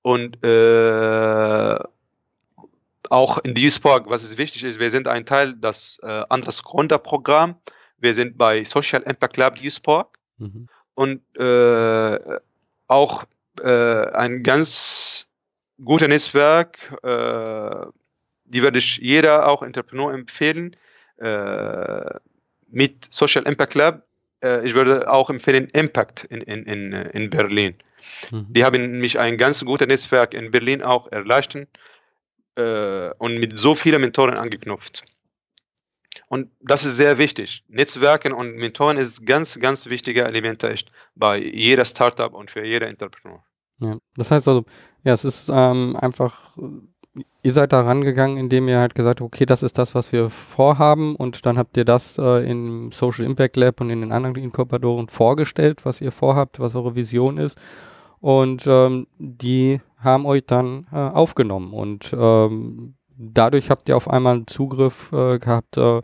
und 0.02 0.36
auch 3.10 3.38
in 3.38 3.54
Duisburg, 3.54 4.08
was 4.08 4.22
ist 4.22 4.38
wichtig 4.38 4.64
ist, 4.64 4.78
wir 4.78 4.90
sind 4.90 5.08
ein 5.08 5.24
Teil 5.24 5.54
des 5.54 5.98
äh, 6.02 6.24
Andres 6.28 6.62
Gründerprogramm. 6.62 7.56
Wir 7.98 8.14
sind 8.14 8.38
bei 8.38 8.64
Social 8.64 9.02
Impact 9.02 9.36
Lab 9.36 9.56
Duisburg 9.56 10.18
mhm. 10.38 10.68
und 10.94 11.20
äh, 11.36 12.18
auch 12.86 13.24
äh, 13.60 14.06
ein 14.12 14.42
ganz 14.42 15.26
guter 15.84 16.08
Netzwerk, 16.08 16.78
äh, 17.02 17.86
die 18.44 18.62
würde 18.62 18.78
ich 18.78 18.98
jeder 18.98 19.48
auch 19.48 19.62
Entrepreneur 19.62 20.12
empfehlen. 20.12 20.76
Äh, 21.18 22.14
mit 22.70 23.08
Social 23.10 23.44
Impact 23.44 23.74
Lab, 23.74 24.02
äh, 24.42 24.66
ich 24.66 24.74
würde 24.74 25.10
auch 25.10 25.30
empfehlen 25.30 25.68
Impact 25.70 26.24
in, 26.24 26.42
in, 26.42 26.64
in, 26.64 26.92
in 26.92 27.30
Berlin. 27.30 27.74
Mhm. 28.30 28.46
Die 28.50 28.64
haben 28.64 28.98
mich 29.00 29.18
ein 29.18 29.38
ganz 29.38 29.64
gutes 29.64 29.88
Netzwerk 29.88 30.34
in 30.34 30.50
Berlin 30.50 30.82
auch 30.82 31.10
erleichtert 31.10 31.68
äh, 32.56 33.10
und 33.18 33.38
mit 33.38 33.58
so 33.58 33.74
vielen 33.74 34.00
Mentoren 34.00 34.36
angeknüpft. 34.36 35.02
Und 36.28 36.50
das 36.60 36.84
ist 36.84 36.96
sehr 36.96 37.18
wichtig. 37.18 37.64
Netzwerken 37.68 38.32
und 38.32 38.56
Mentoren 38.56 38.98
ist 38.98 39.26
ganz, 39.26 39.58
ganz 39.60 39.86
wichtiger 39.86 40.26
Element 40.26 40.62
echt 40.62 40.92
bei 41.14 41.38
jeder 41.38 41.84
Startup 41.84 42.32
und 42.34 42.50
für 42.50 42.64
jeder 42.64 42.86
Entrepreneur. 42.86 43.42
Ja, 43.80 43.96
das 44.16 44.30
heißt 44.30 44.46
also, 44.48 44.64
ja, 45.04 45.14
es 45.14 45.24
ist 45.24 45.48
ähm, 45.50 45.96
einfach, 45.96 46.56
ihr 47.42 47.52
seid 47.52 47.72
da 47.72 47.80
rangegangen, 47.80 48.36
indem 48.36 48.68
ihr 48.68 48.78
halt 48.78 48.94
gesagt 48.94 49.20
habt, 49.20 49.26
okay, 49.26 49.46
das 49.46 49.62
ist 49.62 49.78
das, 49.78 49.94
was 49.94 50.12
wir 50.12 50.28
vorhaben 50.28 51.16
und 51.16 51.46
dann 51.46 51.56
habt 51.56 51.76
ihr 51.76 51.84
das 51.84 52.18
äh, 52.18 52.50
im 52.50 52.92
Social 52.92 53.24
Impact 53.24 53.56
Lab 53.56 53.80
und 53.80 53.90
in 53.90 54.00
den 54.00 54.12
anderen 54.12 54.36
Inkubatoren 54.36 55.08
vorgestellt, 55.08 55.84
was 55.84 56.00
ihr 56.00 56.12
vorhabt, 56.12 56.60
was 56.60 56.74
eure 56.74 56.94
Vision 56.94 57.38
ist 57.38 57.56
und 58.20 58.66
ähm, 58.66 59.06
die 59.18 59.80
haben 59.98 60.26
euch 60.26 60.44
dann 60.46 60.86
äh, 60.92 60.96
aufgenommen 60.96 61.72
und 61.72 62.14
ähm, 62.16 62.94
dadurch 63.18 63.70
habt 63.70 63.88
ihr 63.88 63.96
auf 63.96 64.08
einmal 64.08 64.46
Zugriff 64.46 65.12
äh, 65.12 65.38
gehabt 65.38 65.76
äh, 65.76 66.00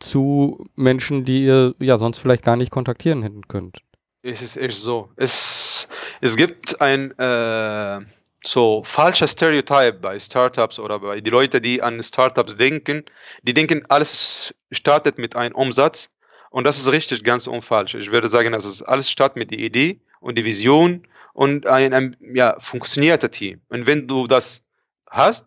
zu 0.00 0.66
Menschen, 0.76 1.24
die 1.24 1.44
ihr 1.44 1.74
ja 1.78 1.98
sonst 1.98 2.18
vielleicht 2.18 2.44
gar 2.44 2.56
nicht 2.56 2.70
kontaktieren 2.70 3.22
hätten 3.22 3.48
könnt. 3.48 3.78
Es 4.22 4.40
ist 4.40 4.56
echt 4.56 4.76
so. 4.76 5.10
Es, 5.16 5.88
es 6.20 6.36
gibt 6.36 6.80
ein 6.80 7.10
äh, 7.18 8.00
so 8.44 8.82
falsches 8.84 9.32
Stereotype 9.32 9.98
bei 10.00 10.18
Startups 10.18 10.78
oder 10.78 10.98
bei 11.00 11.20
die 11.20 11.30
Leute, 11.30 11.60
die 11.60 11.82
an 11.82 12.02
Startups 12.02 12.56
denken. 12.56 13.04
Die 13.42 13.54
denken, 13.54 13.84
alles 13.88 14.54
startet 14.70 15.18
mit 15.18 15.36
einem 15.36 15.54
Umsatz 15.54 16.10
und 16.50 16.66
das 16.66 16.78
ist 16.78 16.90
richtig 16.90 17.24
ganz 17.24 17.46
unfalsch. 17.46 17.94
Ich 17.94 18.12
würde 18.12 18.28
sagen, 18.28 18.54
also 18.54 18.84
alles 18.86 19.10
startet 19.10 19.36
mit 19.36 19.50
der 19.50 19.58
Idee 19.58 20.00
und 20.20 20.38
die 20.38 20.44
Vision 20.44 21.06
und 21.32 21.66
ein, 21.66 21.92
ein 21.92 22.16
ja, 22.20 22.56
funktionierter 22.60 23.30
Team. 23.30 23.60
Und 23.68 23.86
wenn 23.86 24.06
du 24.06 24.26
das 24.26 24.64
hast, 25.10 25.46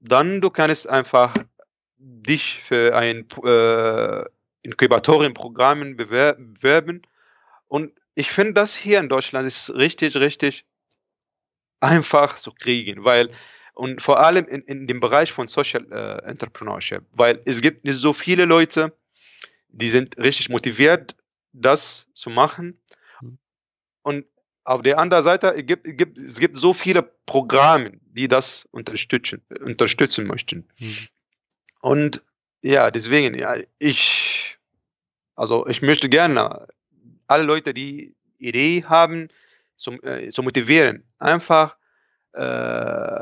dann 0.00 0.40
du 0.40 0.50
kannst 0.50 0.88
einfach 0.88 1.34
dich 1.98 2.60
für 2.62 2.94
ein 2.96 3.26
äh, 3.44 4.24
Inkubatorienprogramm 4.62 5.96
bewerben. 5.96 7.02
Und 7.68 7.92
ich 8.14 8.30
finde 8.30 8.54
das 8.54 8.74
hier 8.74 9.00
in 9.00 9.08
Deutschland 9.08 9.46
ist 9.46 9.74
richtig, 9.74 10.16
richtig 10.16 10.64
einfach 11.80 12.36
zu 12.36 12.52
kriegen, 12.52 13.04
weil 13.04 13.30
und 13.74 14.00
vor 14.00 14.20
allem 14.20 14.46
in, 14.46 14.62
in 14.62 14.86
dem 14.86 15.00
Bereich 15.00 15.32
von 15.32 15.48
Social 15.48 15.84
äh, 15.92 16.24
Entrepreneurship, 16.26 17.04
weil 17.12 17.42
es 17.44 17.60
gibt 17.60 17.84
nicht 17.84 17.98
so 17.98 18.14
viele 18.14 18.46
Leute, 18.46 18.96
die 19.68 19.90
sind 19.90 20.16
richtig 20.16 20.48
motiviert, 20.48 21.14
das 21.52 22.08
zu 22.14 22.30
machen. 22.30 22.80
Hm. 23.18 23.38
Und 24.02 24.24
auf 24.66 24.82
der 24.82 24.98
anderen 24.98 25.22
Seite 25.22 25.54
es 25.54 25.64
gibt, 25.64 25.84
gibt 25.96 26.18
es 26.18 26.38
gibt 26.38 26.56
so 26.56 26.72
viele 26.72 27.02
Programme, 27.02 27.92
die 28.10 28.28
das 28.28 28.66
unterstützen, 28.72 29.40
unterstützen 29.60 30.26
möchten. 30.26 30.68
Mhm. 30.78 31.08
Und 31.80 32.22
ja, 32.62 32.90
deswegen, 32.90 33.38
ja, 33.38 33.56
ich, 33.78 34.58
also 35.36 35.66
ich 35.68 35.82
möchte 35.82 36.08
gerne 36.08 36.66
alle 37.28 37.44
Leute, 37.44 37.72
die 37.74 38.14
Idee 38.38 38.84
haben, 38.84 39.28
zum, 39.76 40.02
äh, 40.02 40.30
zu 40.30 40.42
motivieren, 40.42 41.04
einfach 41.18 41.76
äh, 42.32 43.20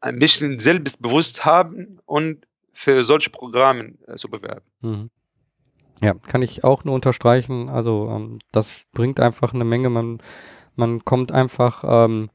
ein 0.00 0.18
bisschen 0.18 0.58
selbstbewusst 0.58 1.44
haben 1.44 2.00
und 2.04 2.46
für 2.74 3.04
solche 3.04 3.30
Programme 3.30 3.94
äh, 4.06 4.16
zu 4.16 4.28
bewerben. 4.28 4.66
Mhm. 4.80 5.10
Ja, 6.02 6.14
kann 6.14 6.42
ich 6.42 6.64
auch 6.64 6.84
nur 6.84 6.94
unterstreichen. 6.94 7.68
Also 7.68 8.08
ähm, 8.10 8.40
das 8.50 8.86
bringt 8.92 9.20
einfach 9.20 9.54
eine 9.54 9.64
Menge. 9.64 9.88
Man, 9.88 10.18
man 10.74 11.04
kommt 11.04 11.30
einfach 11.30 11.84
ähm, 11.86 12.28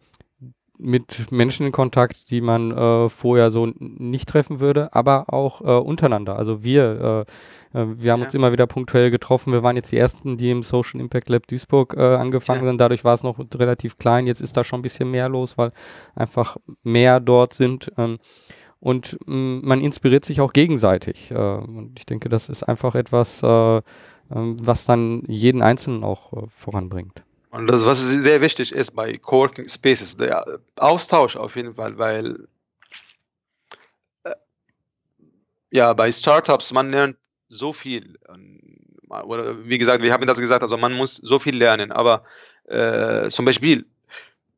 mit 0.77 1.31
Menschen 1.31 1.65
in 1.65 1.71
Kontakt, 1.71 2.29
die 2.29 2.39
man 2.39 2.71
äh, 2.71 3.09
vorher 3.09 3.51
so 3.51 3.67
nicht 3.77 4.29
treffen 4.29 4.59
würde, 4.59 4.93
aber 4.93 5.33
auch 5.33 5.61
äh, 5.61 5.79
untereinander. 5.79 6.37
Also 6.37 6.63
wir, 6.63 7.25
äh, 7.73 7.79
äh 7.79 7.87
wir 7.97 8.11
haben 8.11 8.19
ja. 8.19 8.25
uns 8.25 8.33
immer 8.33 8.51
wieder 8.51 8.67
punktuell 8.67 9.11
getroffen. 9.11 9.51
Wir 9.51 9.63
waren 9.63 9.75
jetzt 9.75 9.91
die 9.91 9.97
ersten, 9.97 10.37
die 10.37 10.51
im 10.51 10.63
Social 10.63 11.01
Impact 11.01 11.27
Lab 11.27 11.47
Duisburg 11.47 11.95
äh, 11.97 12.15
angefangen 12.15 12.61
ja. 12.61 12.67
sind. 12.67 12.77
Dadurch 12.79 13.03
war 13.03 13.15
es 13.15 13.23
noch 13.23 13.37
relativ 13.55 13.97
klein. 13.97 14.27
Jetzt 14.27 14.41
ist 14.41 14.55
da 14.55 14.63
schon 14.63 14.79
ein 14.79 14.83
bisschen 14.83 15.11
mehr 15.11 15.29
los, 15.29 15.57
weil 15.57 15.71
einfach 16.15 16.57
mehr 16.83 17.19
dort 17.19 17.53
sind. 17.53 17.91
Ähm, 17.97 18.19
und 18.79 19.17
mh, 19.25 19.35
mm, 19.35 19.61
man 19.65 19.81
inspiriert 19.81 20.25
sich 20.25 20.41
auch 20.41 20.53
gegenseitig. 20.53 21.31
Äh, 21.31 21.35
und 21.35 21.93
ich 21.97 22.05
denke, 22.05 22.29
das 22.29 22.49
ist 22.49 22.63
einfach 22.63 22.95
etwas, 22.95 23.41
äh, 23.43 23.77
äh, 23.77 23.81
was 24.29 24.85
dann 24.85 25.23
jeden 25.27 25.61
Einzelnen 25.61 26.03
auch 26.03 26.33
äh, 26.33 26.47
voranbringt. 26.55 27.23
Und 27.49 27.67
das, 27.67 27.85
was 27.85 27.99
sehr 27.99 28.41
wichtig 28.41 28.71
ist 28.71 28.91
bei 28.91 29.17
Coworking 29.17 29.67
Spaces, 29.67 30.17
der 30.17 30.59
Austausch 30.75 31.35
auf 31.35 31.55
jeden 31.55 31.75
Fall, 31.75 31.97
weil 31.97 32.47
äh, 34.23 34.35
ja, 35.71 35.93
bei 35.93 36.11
Startups, 36.11 36.71
man 36.71 36.91
lernt 36.91 37.17
so 37.49 37.73
viel. 37.73 38.19
Oder 39.09 39.65
wie 39.65 39.77
gesagt, 39.77 40.03
wir 40.03 40.11
haben 40.11 40.27
das 40.27 40.37
gesagt, 40.37 40.61
also 40.61 40.77
man 40.77 40.93
muss 40.93 41.15
so 41.15 41.39
viel 41.39 41.57
lernen, 41.57 41.93
aber 41.93 42.23
äh, 42.65 43.29
zum 43.29 43.45
Beispiel, 43.45 43.85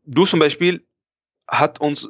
du 0.06 0.26
zum 0.26 0.40
Beispiel 0.40 0.84
hat 1.48 1.80
uns 1.80 2.10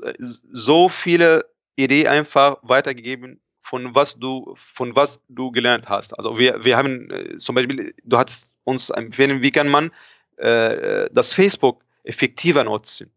so 0.52 0.88
viele 0.88 1.46
Idee 1.84 2.08
einfach 2.08 2.58
weitergegeben, 2.62 3.40
von 3.62 3.94
was 3.94 4.18
du, 4.18 4.56
von 4.58 4.96
was 4.96 5.22
du 5.30 5.52
gelernt 5.52 5.88
hast. 5.90 6.18
Also 6.18 6.38
wir, 6.38 6.64
wir 6.64 6.76
haben 6.76 7.10
äh, 7.12 7.38
zum 7.38 7.56
Beispiel, 7.56 7.94
du 8.04 8.18
hast 8.18 8.50
uns 8.64 8.90
empfehlen, 8.90 9.42
wie 9.42 9.52
kann 9.52 9.68
man 9.68 9.92
äh, 10.38 11.10
das 11.12 11.34
Facebook 11.34 11.84
effektiver 12.04 12.64
nutzen. 12.64 13.12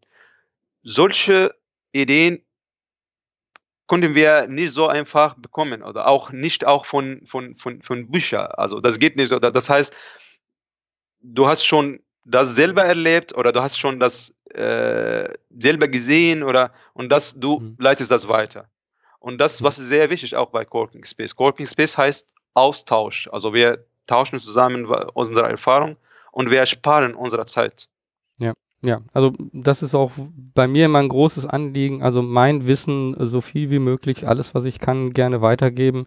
Solche 0.83 1.55
Ideen 1.91 2.43
konnten 3.87 4.13
wir 4.15 4.47
nicht 4.47 4.73
so 4.73 4.87
einfach 4.87 5.35
bekommen 5.35 5.81
oder 5.81 6.07
auch 6.07 6.31
nicht 6.31 6.65
auch 6.65 6.85
von, 6.85 7.21
von, 7.25 7.55
von, 7.57 7.81
von 7.81 8.11
Büchern. 8.11 8.47
Also 8.51 8.79
das 8.79 8.99
geht 8.99 9.15
nicht. 9.15 9.31
Das 9.31 9.69
heißt, 9.69 9.95
du 11.21 11.47
hast 11.47 11.65
schon 11.65 12.02
das 12.25 12.55
selber 12.55 12.83
erlebt 12.83 13.35
oder 13.35 13.51
du 13.51 13.61
hast 13.61 13.77
schon 13.77 13.99
das 13.99 14.33
äh, 14.53 15.29
selber 15.57 15.87
gesehen 15.87 16.43
oder 16.43 16.71
und 16.93 17.11
das 17.11 17.39
du 17.39 17.59
mhm. 17.59 17.75
leitest 17.79 18.11
das 18.11 18.27
weiter. 18.27 18.69
Und 19.19 19.39
das, 19.39 19.61
mhm. 19.61 19.65
was 19.65 19.79
ist 19.79 19.87
sehr 19.87 20.09
wichtig 20.09 20.35
auch 20.35 20.49
bei 20.49 20.65
Corking 20.65 21.05
Space. 21.05 21.35
Corking 21.35 21.65
Space 21.65 21.97
heißt 21.97 22.33
Austausch. 22.53 23.29
Also 23.31 23.53
wir 23.53 23.85
tauschen 24.05 24.39
zusammen 24.41 24.85
unsere 24.85 25.49
Erfahrung 25.49 25.97
und 26.31 26.51
wir 26.51 26.65
sparen 26.65 27.15
unsere 27.15 27.45
Zeit. 27.45 27.87
Ja, 28.37 28.53
ja. 28.83 29.01
Also 29.13 29.31
das 29.53 29.81
ist 29.81 29.95
auch 29.95 30.11
bei 30.53 30.67
mir 30.67 30.85
immer 30.85 30.99
ein 30.99 31.07
großes 31.07 31.45
Anliegen. 31.45 32.03
Also 32.03 32.21
mein 32.21 32.67
Wissen 32.67 33.15
so 33.17 33.39
viel 33.39 33.69
wie 33.69 33.79
möglich, 33.79 34.27
alles 34.27 34.53
was 34.53 34.65
ich 34.65 34.79
kann, 34.79 35.13
gerne 35.13 35.41
weitergeben, 35.41 36.05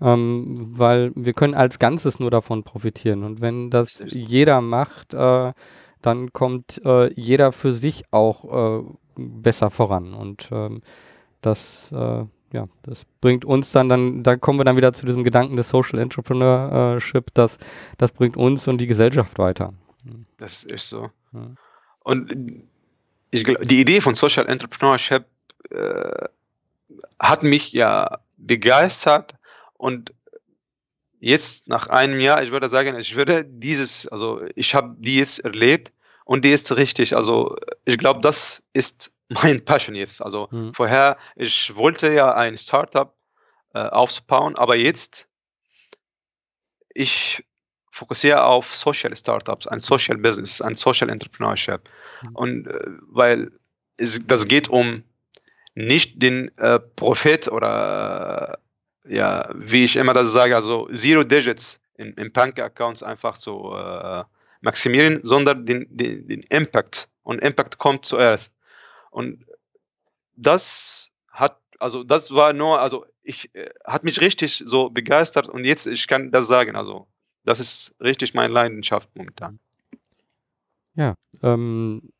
ähm, 0.00 0.72
weil 0.76 1.12
wir 1.14 1.34
können 1.34 1.54
als 1.54 1.78
Ganzes 1.78 2.18
nur 2.18 2.32
davon 2.32 2.64
profitieren. 2.64 3.22
Und 3.22 3.40
wenn 3.40 3.70
das 3.70 4.04
jeder 4.08 4.60
macht, 4.60 5.14
äh, 5.14 5.52
dann 6.02 6.32
kommt 6.32 6.80
äh, 6.84 7.12
jeder 7.14 7.52
für 7.52 7.72
sich 7.72 8.04
auch 8.10 8.80
äh, 8.80 8.84
besser 9.16 9.70
voran. 9.70 10.12
Und 10.12 10.48
ähm, 10.50 10.82
das, 11.42 11.92
äh, 11.92 12.24
ja, 12.52 12.66
das 12.82 13.06
bringt 13.20 13.44
uns 13.44 13.70
dann, 13.70 13.88
dann, 13.88 14.24
da 14.24 14.36
kommen 14.36 14.58
wir 14.58 14.64
dann 14.64 14.76
wieder 14.76 14.92
zu 14.92 15.06
diesem 15.06 15.22
Gedanken 15.22 15.56
des 15.56 15.68
Social 15.68 16.00
Entrepreneurship, 16.00 17.32
das, 17.34 17.58
das 17.98 18.10
bringt 18.10 18.36
uns 18.36 18.66
und 18.66 18.78
die 18.78 18.86
Gesellschaft 18.88 19.38
weiter. 19.38 19.74
Das 20.38 20.64
ist 20.64 20.88
so. 20.88 21.10
Ja. 21.32 21.50
Und 22.06 22.62
ich 23.32 23.42
glaube, 23.42 23.66
die 23.66 23.80
Idee 23.80 24.00
von 24.00 24.14
Social 24.14 24.46
Entrepreneurship 24.46 25.24
äh, 25.70 26.28
hat 27.18 27.42
mich 27.42 27.72
ja 27.72 28.20
begeistert 28.36 29.34
und 29.72 30.14
jetzt 31.18 31.66
nach 31.66 31.88
einem 31.88 32.20
Jahr, 32.20 32.44
ich 32.44 32.52
würde 32.52 32.68
sagen, 32.68 32.96
ich 32.96 33.16
würde 33.16 33.44
dieses, 33.44 34.06
also 34.06 34.40
ich 34.54 34.76
habe 34.76 34.94
dies 35.00 35.40
erlebt 35.40 35.92
und 36.24 36.44
die 36.44 36.52
ist 36.52 36.76
richtig. 36.76 37.16
Also 37.16 37.56
ich 37.84 37.98
glaube, 37.98 38.20
das 38.20 38.62
ist 38.72 39.10
mein 39.28 39.64
Passion 39.64 39.96
jetzt. 39.96 40.22
Also 40.22 40.46
mhm. 40.52 40.74
vorher, 40.74 41.16
ich 41.34 41.74
wollte 41.74 42.12
ja 42.12 42.32
ein 42.36 42.56
Startup 42.56 43.16
äh, 43.74 43.80
aufzubauen. 43.80 44.54
Aber 44.54 44.76
jetzt, 44.76 45.26
ich 46.94 47.42
fokussiere 47.96 48.44
auf 48.44 48.74
Social 48.74 49.16
Startups, 49.16 49.66
ein 49.66 49.80
Social 49.80 50.18
Business, 50.18 50.60
ein 50.60 50.76
Social 50.76 51.08
Entrepreneurship. 51.08 51.80
Mhm. 52.22 52.36
Und 52.36 52.66
äh, 52.66 52.80
weil 53.08 53.50
es, 53.96 54.26
das 54.26 54.46
geht 54.46 54.68
um 54.68 55.02
nicht 55.74 56.22
den 56.22 56.56
äh, 56.58 56.78
Profit 56.78 57.48
oder 57.48 58.58
ja, 59.08 59.48
wie 59.54 59.84
ich 59.84 59.96
immer 59.96 60.14
das 60.14 60.32
sage, 60.32 60.56
also 60.56 60.88
Zero 60.92 61.22
Digits 61.22 61.80
in, 61.94 62.12
in 62.14 62.32
Bank-Accounts 62.32 63.02
einfach 63.02 63.36
so 63.36 63.76
äh, 63.76 64.24
maximieren, 64.60 65.20
sondern 65.22 65.64
den, 65.64 65.86
den, 65.90 66.26
den 66.28 66.42
Impact. 66.50 67.08
Und 67.22 67.40
Impact 67.40 67.78
kommt 67.78 68.04
zuerst. 68.04 68.52
Und 69.10 69.46
das 70.34 71.08
hat, 71.30 71.58
also 71.78 72.04
das 72.04 72.32
war 72.32 72.52
nur, 72.52 72.80
also 72.80 73.06
ich 73.22 73.54
äh, 73.54 73.70
hat 73.84 74.04
mich 74.04 74.20
richtig 74.20 74.62
so 74.66 74.90
begeistert 74.90 75.48
und 75.48 75.64
jetzt, 75.64 75.86
ich 75.86 76.06
kann 76.06 76.30
das 76.30 76.46
sagen, 76.46 76.76
also 76.76 77.06
das 77.46 77.60
ist 77.60 77.94
richtig 78.00 78.34
meine 78.34 78.52
Leidenschaft 78.52 79.08
momentan. 79.14 79.58
Ja, 80.94 81.14
ähm, 81.42 82.12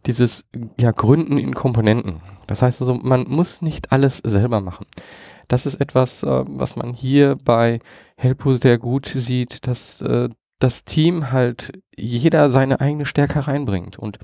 dieses 0.07 0.45
ja, 0.79 0.91
Gründen 0.91 1.39
in 1.39 1.55
Komponenten. 1.55 2.21
Das 2.47 2.63
heißt 2.63 2.81
also, 2.81 2.95
man 2.95 3.25
muss 3.29 3.63
nicht 3.63 3.93
alles 3.93 4.19
selber 4.19 4.61
machen. 4.61 4.87
Das 5.49 5.65
ist 5.65 5.81
etwas, 5.81 6.23
äh, 6.23 6.45
was 6.47 6.77
man 6.77 6.93
hier 6.93 7.37
bei 7.45 7.81
Helpo 8.17 8.55
sehr 8.55 8.79
gut 8.79 9.07
sieht, 9.07 9.67
dass 9.67 10.01
äh, 10.03 10.29
das 10.59 10.85
Team 10.85 11.31
halt 11.33 11.73
jeder 11.97 12.51
seine 12.51 12.81
eigene 12.81 13.07
Stärke 13.07 13.47
reinbringt 13.47 13.99
und 13.99 14.19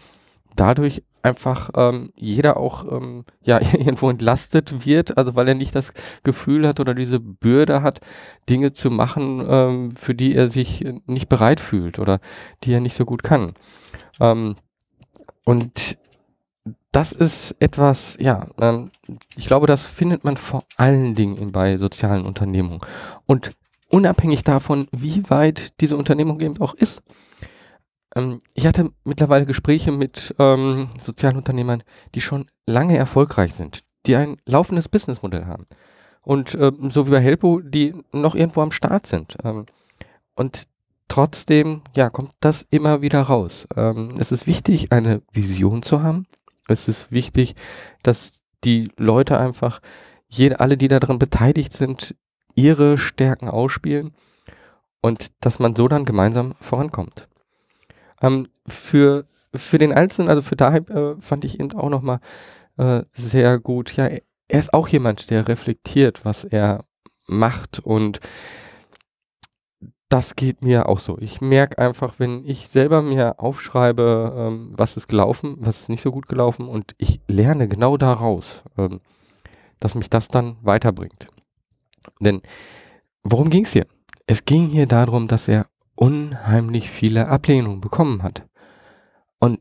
dadurch 0.55 1.03
einfach 1.23 1.71
ähm, 1.75 2.13
jeder 2.17 2.57
auch 2.57 2.91
ähm, 2.91 3.25
ja 3.43 3.61
irgendwo 3.61 4.11
entlastet 4.11 4.87
wird, 4.87 5.17
also 5.17 5.35
weil 5.35 5.49
er 5.49 5.55
nicht 5.55 5.75
das 5.75 5.93
Gefühl 6.23 6.67
hat 6.67 6.81
oder 6.81 6.95
diese 6.95 7.21
Bürde 7.21 7.83
hat, 7.83 8.01
Dinge 8.49 8.73
zu 8.73 8.91
machen, 8.91 9.45
ähm, 9.49 9.93
für 9.93 10.15
die 10.15 10.35
er 10.35 10.51
sich 10.51 10.85
nicht 11.07 11.29
bereit 11.29 11.61
fühlt 11.61 11.99
oder 11.99 12.21
die 12.63 12.73
er 12.73 12.81
nicht 12.81 12.97
so 12.97 13.05
gut 13.05 13.23
kann. 13.23 13.55
Ähm, 14.21 14.57
und 15.45 15.99
das 16.93 17.13
ist 17.13 17.57
etwas, 17.59 18.17
ja, 18.21 18.47
ähm, 18.61 18.91
ich 19.37 19.47
glaube, 19.47 19.67
das 19.67 19.87
findet 19.87 20.25
man 20.25 20.37
vor 20.37 20.65
allen 20.77 21.15
Dingen 21.15 21.53
bei 21.53 21.77
sozialen 21.77 22.25
Unternehmungen. 22.25 22.81
Und 23.27 23.53
unabhängig 23.89 24.45
davon, 24.45 24.87
wie 24.93 25.29
weit 25.29 25.81
diese 25.81 25.97
Unternehmung 25.97 26.41
eben 26.41 26.61
auch 26.61 26.75
ist. 26.75 27.03
Ähm, 28.15 28.41
ich 28.55 28.67
hatte 28.67 28.91
mittlerweile 29.05 29.47
Gespräche 29.47 29.93
mit 29.93 30.35
ähm, 30.39 30.89
Sozialunternehmern, 30.99 31.83
die 32.15 32.21
schon 32.21 32.47
lange 32.67 32.97
erfolgreich 32.97 33.55
sind, 33.55 33.81
die 34.07 34.17
ein 34.17 34.37
laufendes 34.47 34.89
Businessmodell 34.89 35.47
haben. 35.47 35.67
Und 36.23 36.55
ähm, 36.55 36.91
so 36.91 37.07
wie 37.07 37.11
bei 37.11 37.21
Helpo, 37.21 37.61
die 37.61 37.95
noch 38.12 38.35
irgendwo 38.35 38.62
am 38.62 38.73
Start 38.73 39.07
sind. 39.07 39.37
Ähm, 39.45 39.67
und 40.35 40.65
trotzdem, 41.09 41.83
ja, 41.95 42.11
kommt 42.11 42.33
das 42.41 42.67
immer 42.71 43.03
wieder 43.03 43.23
raus. 43.23 43.69
Ähm, 43.77 44.15
es 44.19 44.33
ist 44.33 44.47
wichtig, 44.47 44.91
eine 44.93 45.23
Vision 45.33 45.83
zu 45.83 46.03
haben. 46.03 46.27
Es 46.67 46.89
ist 46.89 47.12
wichtig, 47.12 47.55
dass 48.03 48.41
die 48.65 48.91
Leute 48.97 49.39
einfach, 49.39 49.81
jede, 50.29 50.61
alle, 50.61 50.77
die 50.77 50.89
daran 50.89 51.19
beteiligt 51.19 51.75
sind, 51.75 52.17
ihre 52.55 52.97
Stärken 52.97 53.49
ausspielen 53.49 54.15
und 55.03 55.33
dass 55.41 55.59
man 55.59 55.75
so 55.75 55.87
dann 55.87 56.05
gemeinsam 56.05 56.55
vorankommt. 56.61 57.29
Ähm, 58.23 58.49
für, 58.67 59.27
für 59.55 59.79
den 59.79 59.93
Einzelnen, 59.93 60.29
also 60.29 60.43
für 60.43 60.57
Dahib, 60.57 60.91
äh, 60.91 61.17
fand 61.21 61.45
ich 61.45 61.61
ihn 61.61 61.73
auch 61.73 61.91
nochmal 61.91 62.21
äh, 62.77 63.03
sehr 63.15 63.59
gut. 63.59 63.97
Ja, 63.97 64.07
er 64.07 64.59
ist 64.59 64.75
auch 64.75 64.89
jemand, 64.89 65.31
der 65.31 65.49
reflektiert, 65.49 66.25
was 66.25 66.45
er 66.45 66.85
macht 67.27 67.81
und 67.81 68.21
das 70.09 70.37
geht 70.37 70.62
mir 70.62 70.89
auch 70.89 71.01
so. 71.01 71.19
Ich 71.19 71.41
merke 71.41 71.79
einfach, 71.79 72.15
wenn 72.19 72.45
ich 72.45 72.69
selber 72.69 73.03
mir 73.03 73.41
aufschreibe, 73.41 74.33
ähm, 74.37 74.71
was 74.77 74.97
ist 74.97 75.09
gelaufen, 75.09 75.57
was 75.59 75.81
ist 75.81 75.89
nicht 75.89 76.03
so 76.03 76.12
gut 76.12 76.29
gelaufen 76.29 76.69
und 76.69 76.95
ich 76.99 77.21
lerne 77.27 77.67
genau 77.67 77.97
daraus, 77.97 78.62
ähm, 78.79 79.01
dass 79.81 79.95
mich 79.95 80.11
das 80.11 80.29
dann 80.29 80.57
weiterbringt. 80.62 81.27
Denn 82.21 82.43
worum 83.25 83.51
ging 83.51 83.65
es 83.65 83.73
hier? 83.73 83.87
Es 84.27 84.45
ging 84.45 84.69
hier 84.69 84.87
darum, 84.87 85.27
dass 85.27 85.49
er 85.49 85.67
unheimlich 85.95 86.90
viele 86.90 87.28
Ablehnungen 87.28 87.80
bekommen 87.80 88.22
hat. 88.22 88.47
Und 89.38 89.61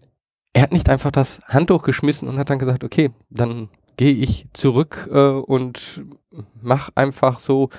er 0.54 0.64
hat 0.64 0.72
nicht 0.72 0.90
einfach 0.90 1.12
das 1.12 1.42
Handtuch 1.48 1.84
geschmissen 1.84 2.28
und 2.28 2.38
hat 2.38 2.50
dann 2.50 2.60
gesagt, 2.60 2.84
okay, 2.84 3.12
dann 3.30 3.70
gehe 3.98 4.14
ich 4.14 4.48
zurück 4.54 5.10
äh, 5.12 5.30
und 5.30 6.04
mach 6.62 6.90
einfach 6.96 7.40
so, 7.40 7.70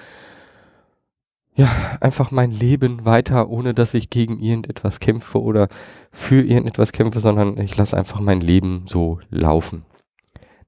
ja, 1.57 1.71
einfach 2.01 2.33
mein 2.33 2.51
Leben 2.51 3.05
weiter, 3.05 3.49
ohne 3.49 3.75
dass 3.75 3.95
ich 3.95 4.11
gegen 4.11 4.41
irgendetwas 4.41 4.99
kämpfe 4.99 5.41
oder 5.41 5.69
für 6.11 6.43
irgendetwas 6.43 6.93
kämpfe, 6.93 7.21
sondern 7.21 7.59
ich 7.59 7.77
lasse 7.77 7.97
einfach 7.97 8.21
mein 8.21 8.41
Leben 8.41 8.87
so 8.89 9.21
laufen. 9.31 9.85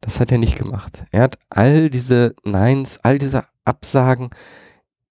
Das 0.00 0.20
hat 0.20 0.30
er 0.30 0.38
nicht 0.38 0.56
gemacht. 0.56 1.04
Er 1.10 1.22
hat 1.22 1.38
all 1.50 1.90
diese 1.90 2.36
Neins, 2.44 3.00
all 3.02 3.18
diese 3.18 3.44
Absagen 3.64 4.30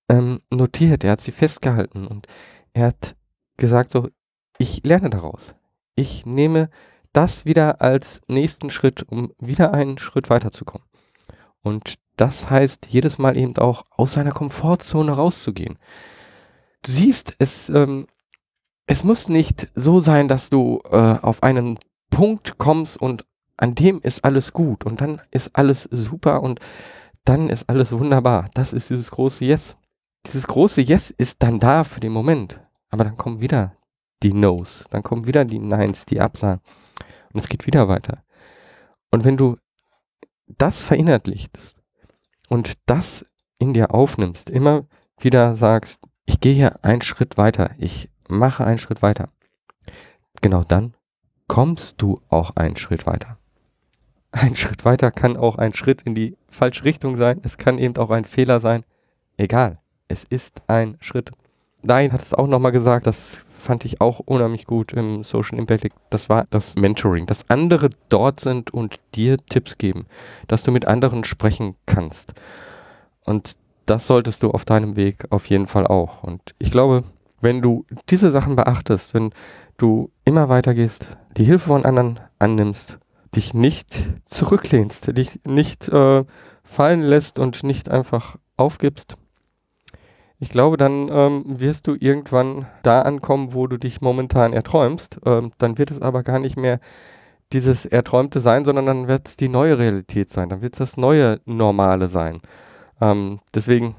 ähm, 0.08 0.40
notiert, 0.50 1.04
er 1.04 1.12
hat 1.12 1.22
sie 1.22 1.34
festgehalten 1.34 2.08
und 2.08 2.28
er 2.76 2.88
hat 2.88 3.16
gesagt 3.58 3.92
so, 3.92 4.10
ich 4.58 4.84
lerne 4.84 5.10
daraus. 5.10 5.56
Ich 5.96 6.26
nehme 6.26 6.70
das 7.14 7.46
wieder 7.46 7.82
als 7.82 8.22
nächsten 8.28 8.70
Schritt, 8.70 9.04
um 9.08 9.32
wieder 9.40 9.74
einen 9.74 9.98
Schritt 9.98 10.30
weiterzukommen. 10.30 10.86
Und 11.62 11.96
das 12.18 12.50
heißt 12.50 12.88
jedes 12.88 13.18
Mal 13.18 13.38
eben 13.38 13.58
auch 13.58 13.86
aus 13.92 14.14
seiner 14.14 14.32
Komfortzone 14.32 15.14
rauszugehen. 15.14 15.80
Du 16.82 16.92
siehst, 16.92 17.36
es, 17.40 17.70
ähm, 17.70 18.08
es 18.88 19.06
muss 19.06 19.30
nicht 19.30 19.70
so 19.74 20.02
sein, 20.02 20.28
dass 20.28 20.50
du 20.50 20.82
äh, 20.92 21.18
auf 21.22 21.44
einen 21.44 21.80
Punkt 22.10 22.58
kommst 22.58 22.98
und 23.02 23.26
an 23.56 23.74
dem 23.74 24.02
ist 24.02 24.26
alles 24.26 24.52
gut 24.52 24.86
und 24.86 25.00
dann 25.00 25.22
ist 25.32 25.56
alles 25.56 25.84
super 25.84 26.44
und 26.44 26.60
dann 27.24 27.48
ist 27.48 27.70
alles 27.70 27.94
wunderbar. 27.94 28.50
Das 28.54 28.74
ist 28.74 28.90
dieses 28.90 29.12
große 29.12 29.46
Yes. 29.46 29.78
Dieses 30.28 30.46
große 30.46 30.82
Yes 30.82 31.10
ist 31.12 31.42
dann 31.42 31.62
da 31.62 31.86
für 31.86 32.02
den 32.02 32.12
Moment. 32.12 32.60
Aber 32.90 33.04
dann 33.04 33.18
kommen 33.18 33.42
wieder 33.42 33.76
die 34.24 34.34
No's, 34.34 34.86
dann 34.90 35.04
kommen 35.04 35.28
wieder 35.28 35.46
die 35.46 35.60
Neins, 35.60 36.06
die 36.06 36.22
Absagen. 36.22 36.62
Und 37.34 37.40
es 37.40 37.50
geht 37.50 37.66
wieder 37.66 37.88
weiter. 37.88 38.24
Und 39.12 39.24
wenn 39.24 39.38
du 39.38 39.58
das 40.48 40.84
verinnerlichst 40.84 41.76
und 42.50 42.74
das 42.86 43.26
in 43.58 43.74
dir 43.74 43.94
aufnimmst, 43.94 44.50
immer 44.50 44.86
wieder 45.20 45.56
sagst, 45.56 46.00
ich 46.26 46.40
gehe 46.40 46.54
hier 46.54 46.84
einen 46.84 47.02
Schritt 47.02 47.38
weiter, 47.38 47.72
ich 47.78 48.10
mache 48.28 48.66
einen 48.66 48.80
Schritt 48.80 49.02
weiter, 49.02 49.30
genau 50.42 50.64
dann 50.64 50.96
kommst 51.48 52.02
du 52.02 52.20
auch 52.30 52.56
einen 52.56 52.76
Schritt 52.76 53.06
weiter. 53.06 53.38
Ein 54.32 54.56
Schritt 54.56 54.84
weiter 54.84 55.12
kann 55.12 55.38
auch 55.38 55.58
ein 55.58 55.74
Schritt 55.74 56.02
in 56.02 56.14
die 56.14 56.36
falsche 56.50 56.84
Richtung 56.84 57.16
sein, 57.16 57.40
es 57.44 57.58
kann 57.58 57.78
eben 57.78 57.96
auch 57.96 58.10
ein 58.10 58.26
Fehler 58.26 58.60
sein, 58.60 58.84
egal, 59.38 59.80
es 60.10 60.26
ist 60.26 60.62
ein 60.68 60.98
Schritt. 61.00 61.32
Nein, 61.88 62.12
hat 62.12 62.24
es 62.24 62.34
auch 62.34 62.48
nochmal 62.48 62.72
gesagt, 62.72 63.06
das 63.06 63.46
fand 63.62 63.86
ich 63.86 64.02
auch 64.02 64.20
unheimlich 64.20 64.66
gut 64.66 64.92
im 64.94 65.24
Social 65.24 65.60
Impact. 65.60 65.94
Das 66.10 66.30
war 66.30 66.48
das 66.50 66.76
Mentoring, 66.76 67.28
dass 67.28 67.48
andere 67.48 67.92
dort 68.10 68.40
sind 68.40 68.74
und 68.74 69.00
dir 69.14 69.38
Tipps 69.38 69.78
geben, 69.78 70.08
dass 70.48 70.64
du 70.64 70.72
mit 70.72 70.88
anderen 70.88 71.24
sprechen 71.26 71.76
kannst. 71.86 72.34
Und 73.24 73.56
das 73.86 74.08
solltest 74.08 74.42
du 74.42 74.50
auf 74.50 74.66
deinem 74.66 74.96
Weg 74.96 75.26
auf 75.30 75.46
jeden 75.46 75.68
Fall 75.68 75.86
auch. 75.86 76.24
Und 76.24 76.56
ich 76.58 76.72
glaube, 76.72 77.04
wenn 77.40 77.62
du 77.62 77.86
diese 78.10 78.32
Sachen 78.32 78.56
beachtest, 78.56 79.14
wenn 79.14 79.32
du 79.78 80.10
immer 80.24 80.50
weitergehst, 80.50 81.12
die 81.38 81.44
Hilfe 81.44 81.68
von 81.68 81.86
anderen 81.86 82.20
annimmst, 82.40 82.98
dich 83.36 83.54
nicht 83.54 84.10
zurücklehnst, 84.26 85.16
dich 85.16 85.40
nicht 85.46 85.88
äh, 85.90 86.24
fallen 86.64 87.02
lässt 87.02 87.38
und 87.38 87.62
nicht 87.62 87.92
einfach 87.92 88.38
aufgibst, 88.58 89.18
ich 90.40 90.50
glaube, 90.50 90.78
dann 90.78 91.10
ähm, 91.10 91.44
wirst 91.46 91.88
du 91.88 91.96
irgendwann 91.98 92.68
da 92.84 93.02
ankommen, 93.02 93.54
wo 93.54 93.68
du 93.68 93.78
dich 93.78 94.02
momentan 94.02 94.54
erträumst. 94.54 95.20
Ähm, 95.26 95.52
dann 95.58 95.78
wird 95.78 95.92
es 95.92 96.02
aber 96.02 96.24
gar 96.24 96.40
nicht 96.40 96.58
mehr 96.58 96.80
dieses 97.54 97.86
Erträumte 97.86 98.42
sein, 98.42 98.66
sondern 98.66 98.86
dann 98.86 99.08
wird 99.08 99.30
es 99.30 99.38
die 99.38 99.48
neue 99.48 99.78
Realität 99.78 100.30
sein. 100.30 100.50
Dann 100.50 100.62
wird 100.62 100.74
es 100.74 100.80
das 100.80 100.98
neue 100.98 101.40
Normale 101.46 102.10
sein. 102.10 102.42
Ähm, 103.00 103.40
deswegen 103.54 103.96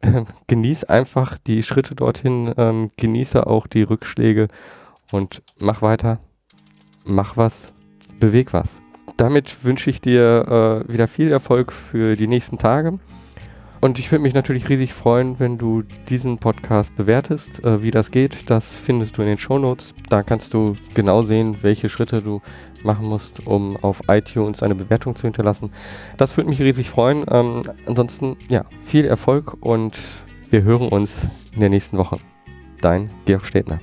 äh, 0.00 0.24
genieß 0.46 0.84
einfach 0.84 1.36
die 1.38 1.62
Schritte 1.62 1.94
dorthin, 1.94 2.54
ähm, 2.56 2.90
genieße 2.96 3.46
auch 3.46 3.66
die 3.66 3.82
Rückschläge 3.82 4.48
und 5.12 5.42
mach 5.58 5.82
weiter, 5.82 6.18
mach 7.04 7.36
was, 7.36 7.72
beweg 8.18 8.52
was. 8.52 8.68
Damit 9.18 9.64
wünsche 9.64 9.90
ich 9.90 10.00
dir 10.00 10.84
äh, 10.88 10.92
wieder 10.92 11.08
viel 11.08 11.30
Erfolg 11.30 11.72
für 11.72 12.16
die 12.16 12.26
nächsten 12.26 12.58
Tage. 12.58 12.98
Und 13.80 13.98
ich 13.98 14.10
würde 14.10 14.22
mich 14.22 14.34
natürlich 14.34 14.68
riesig 14.68 14.92
freuen, 14.94 15.38
wenn 15.38 15.58
du 15.58 15.82
diesen 16.08 16.38
Podcast 16.38 16.96
bewertest. 16.96 17.64
Äh, 17.64 17.82
wie 17.82 17.90
das 17.90 18.10
geht, 18.10 18.50
das 18.50 18.66
findest 18.66 19.16
du 19.16 19.22
in 19.22 19.28
den 19.28 19.38
Show 19.38 19.58
Notes. 19.58 19.94
Da 20.08 20.22
kannst 20.22 20.54
du 20.54 20.76
genau 20.94 21.22
sehen, 21.22 21.58
welche 21.62 21.88
Schritte 21.88 22.22
du 22.22 22.40
machen 22.82 23.06
musst, 23.06 23.46
um 23.46 23.76
auf 23.82 24.00
iTunes 24.08 24.62
eine 24.62 24.74
Bewertung 24.74 25.14
zu 25.16 25.22
hinterlassen. 25.22 25.72
Das 26.16 26.36
würde 26.36 26.50
mich 26.50 26.60
riesig 26.60 26.90
freuen. 26.90 27.24
Ähm, 27.30 27.62
ansonsten, 27.86 28.36
ja, 28.48 28.64
viel 28.84 29.04
Erfolg 29.04 29.54
und 29.60 29.98
wir 30.50 30.62
hören 30.62 30.88
uns 30.88 31.22
in 31.54 31.60
der 31.60 31.70
nächsten 31.70 31.98
Woche. 31.98 32.18
Dein 32.80 33.10
Georg 33.24 33.44
Stedner. 33.44 33.80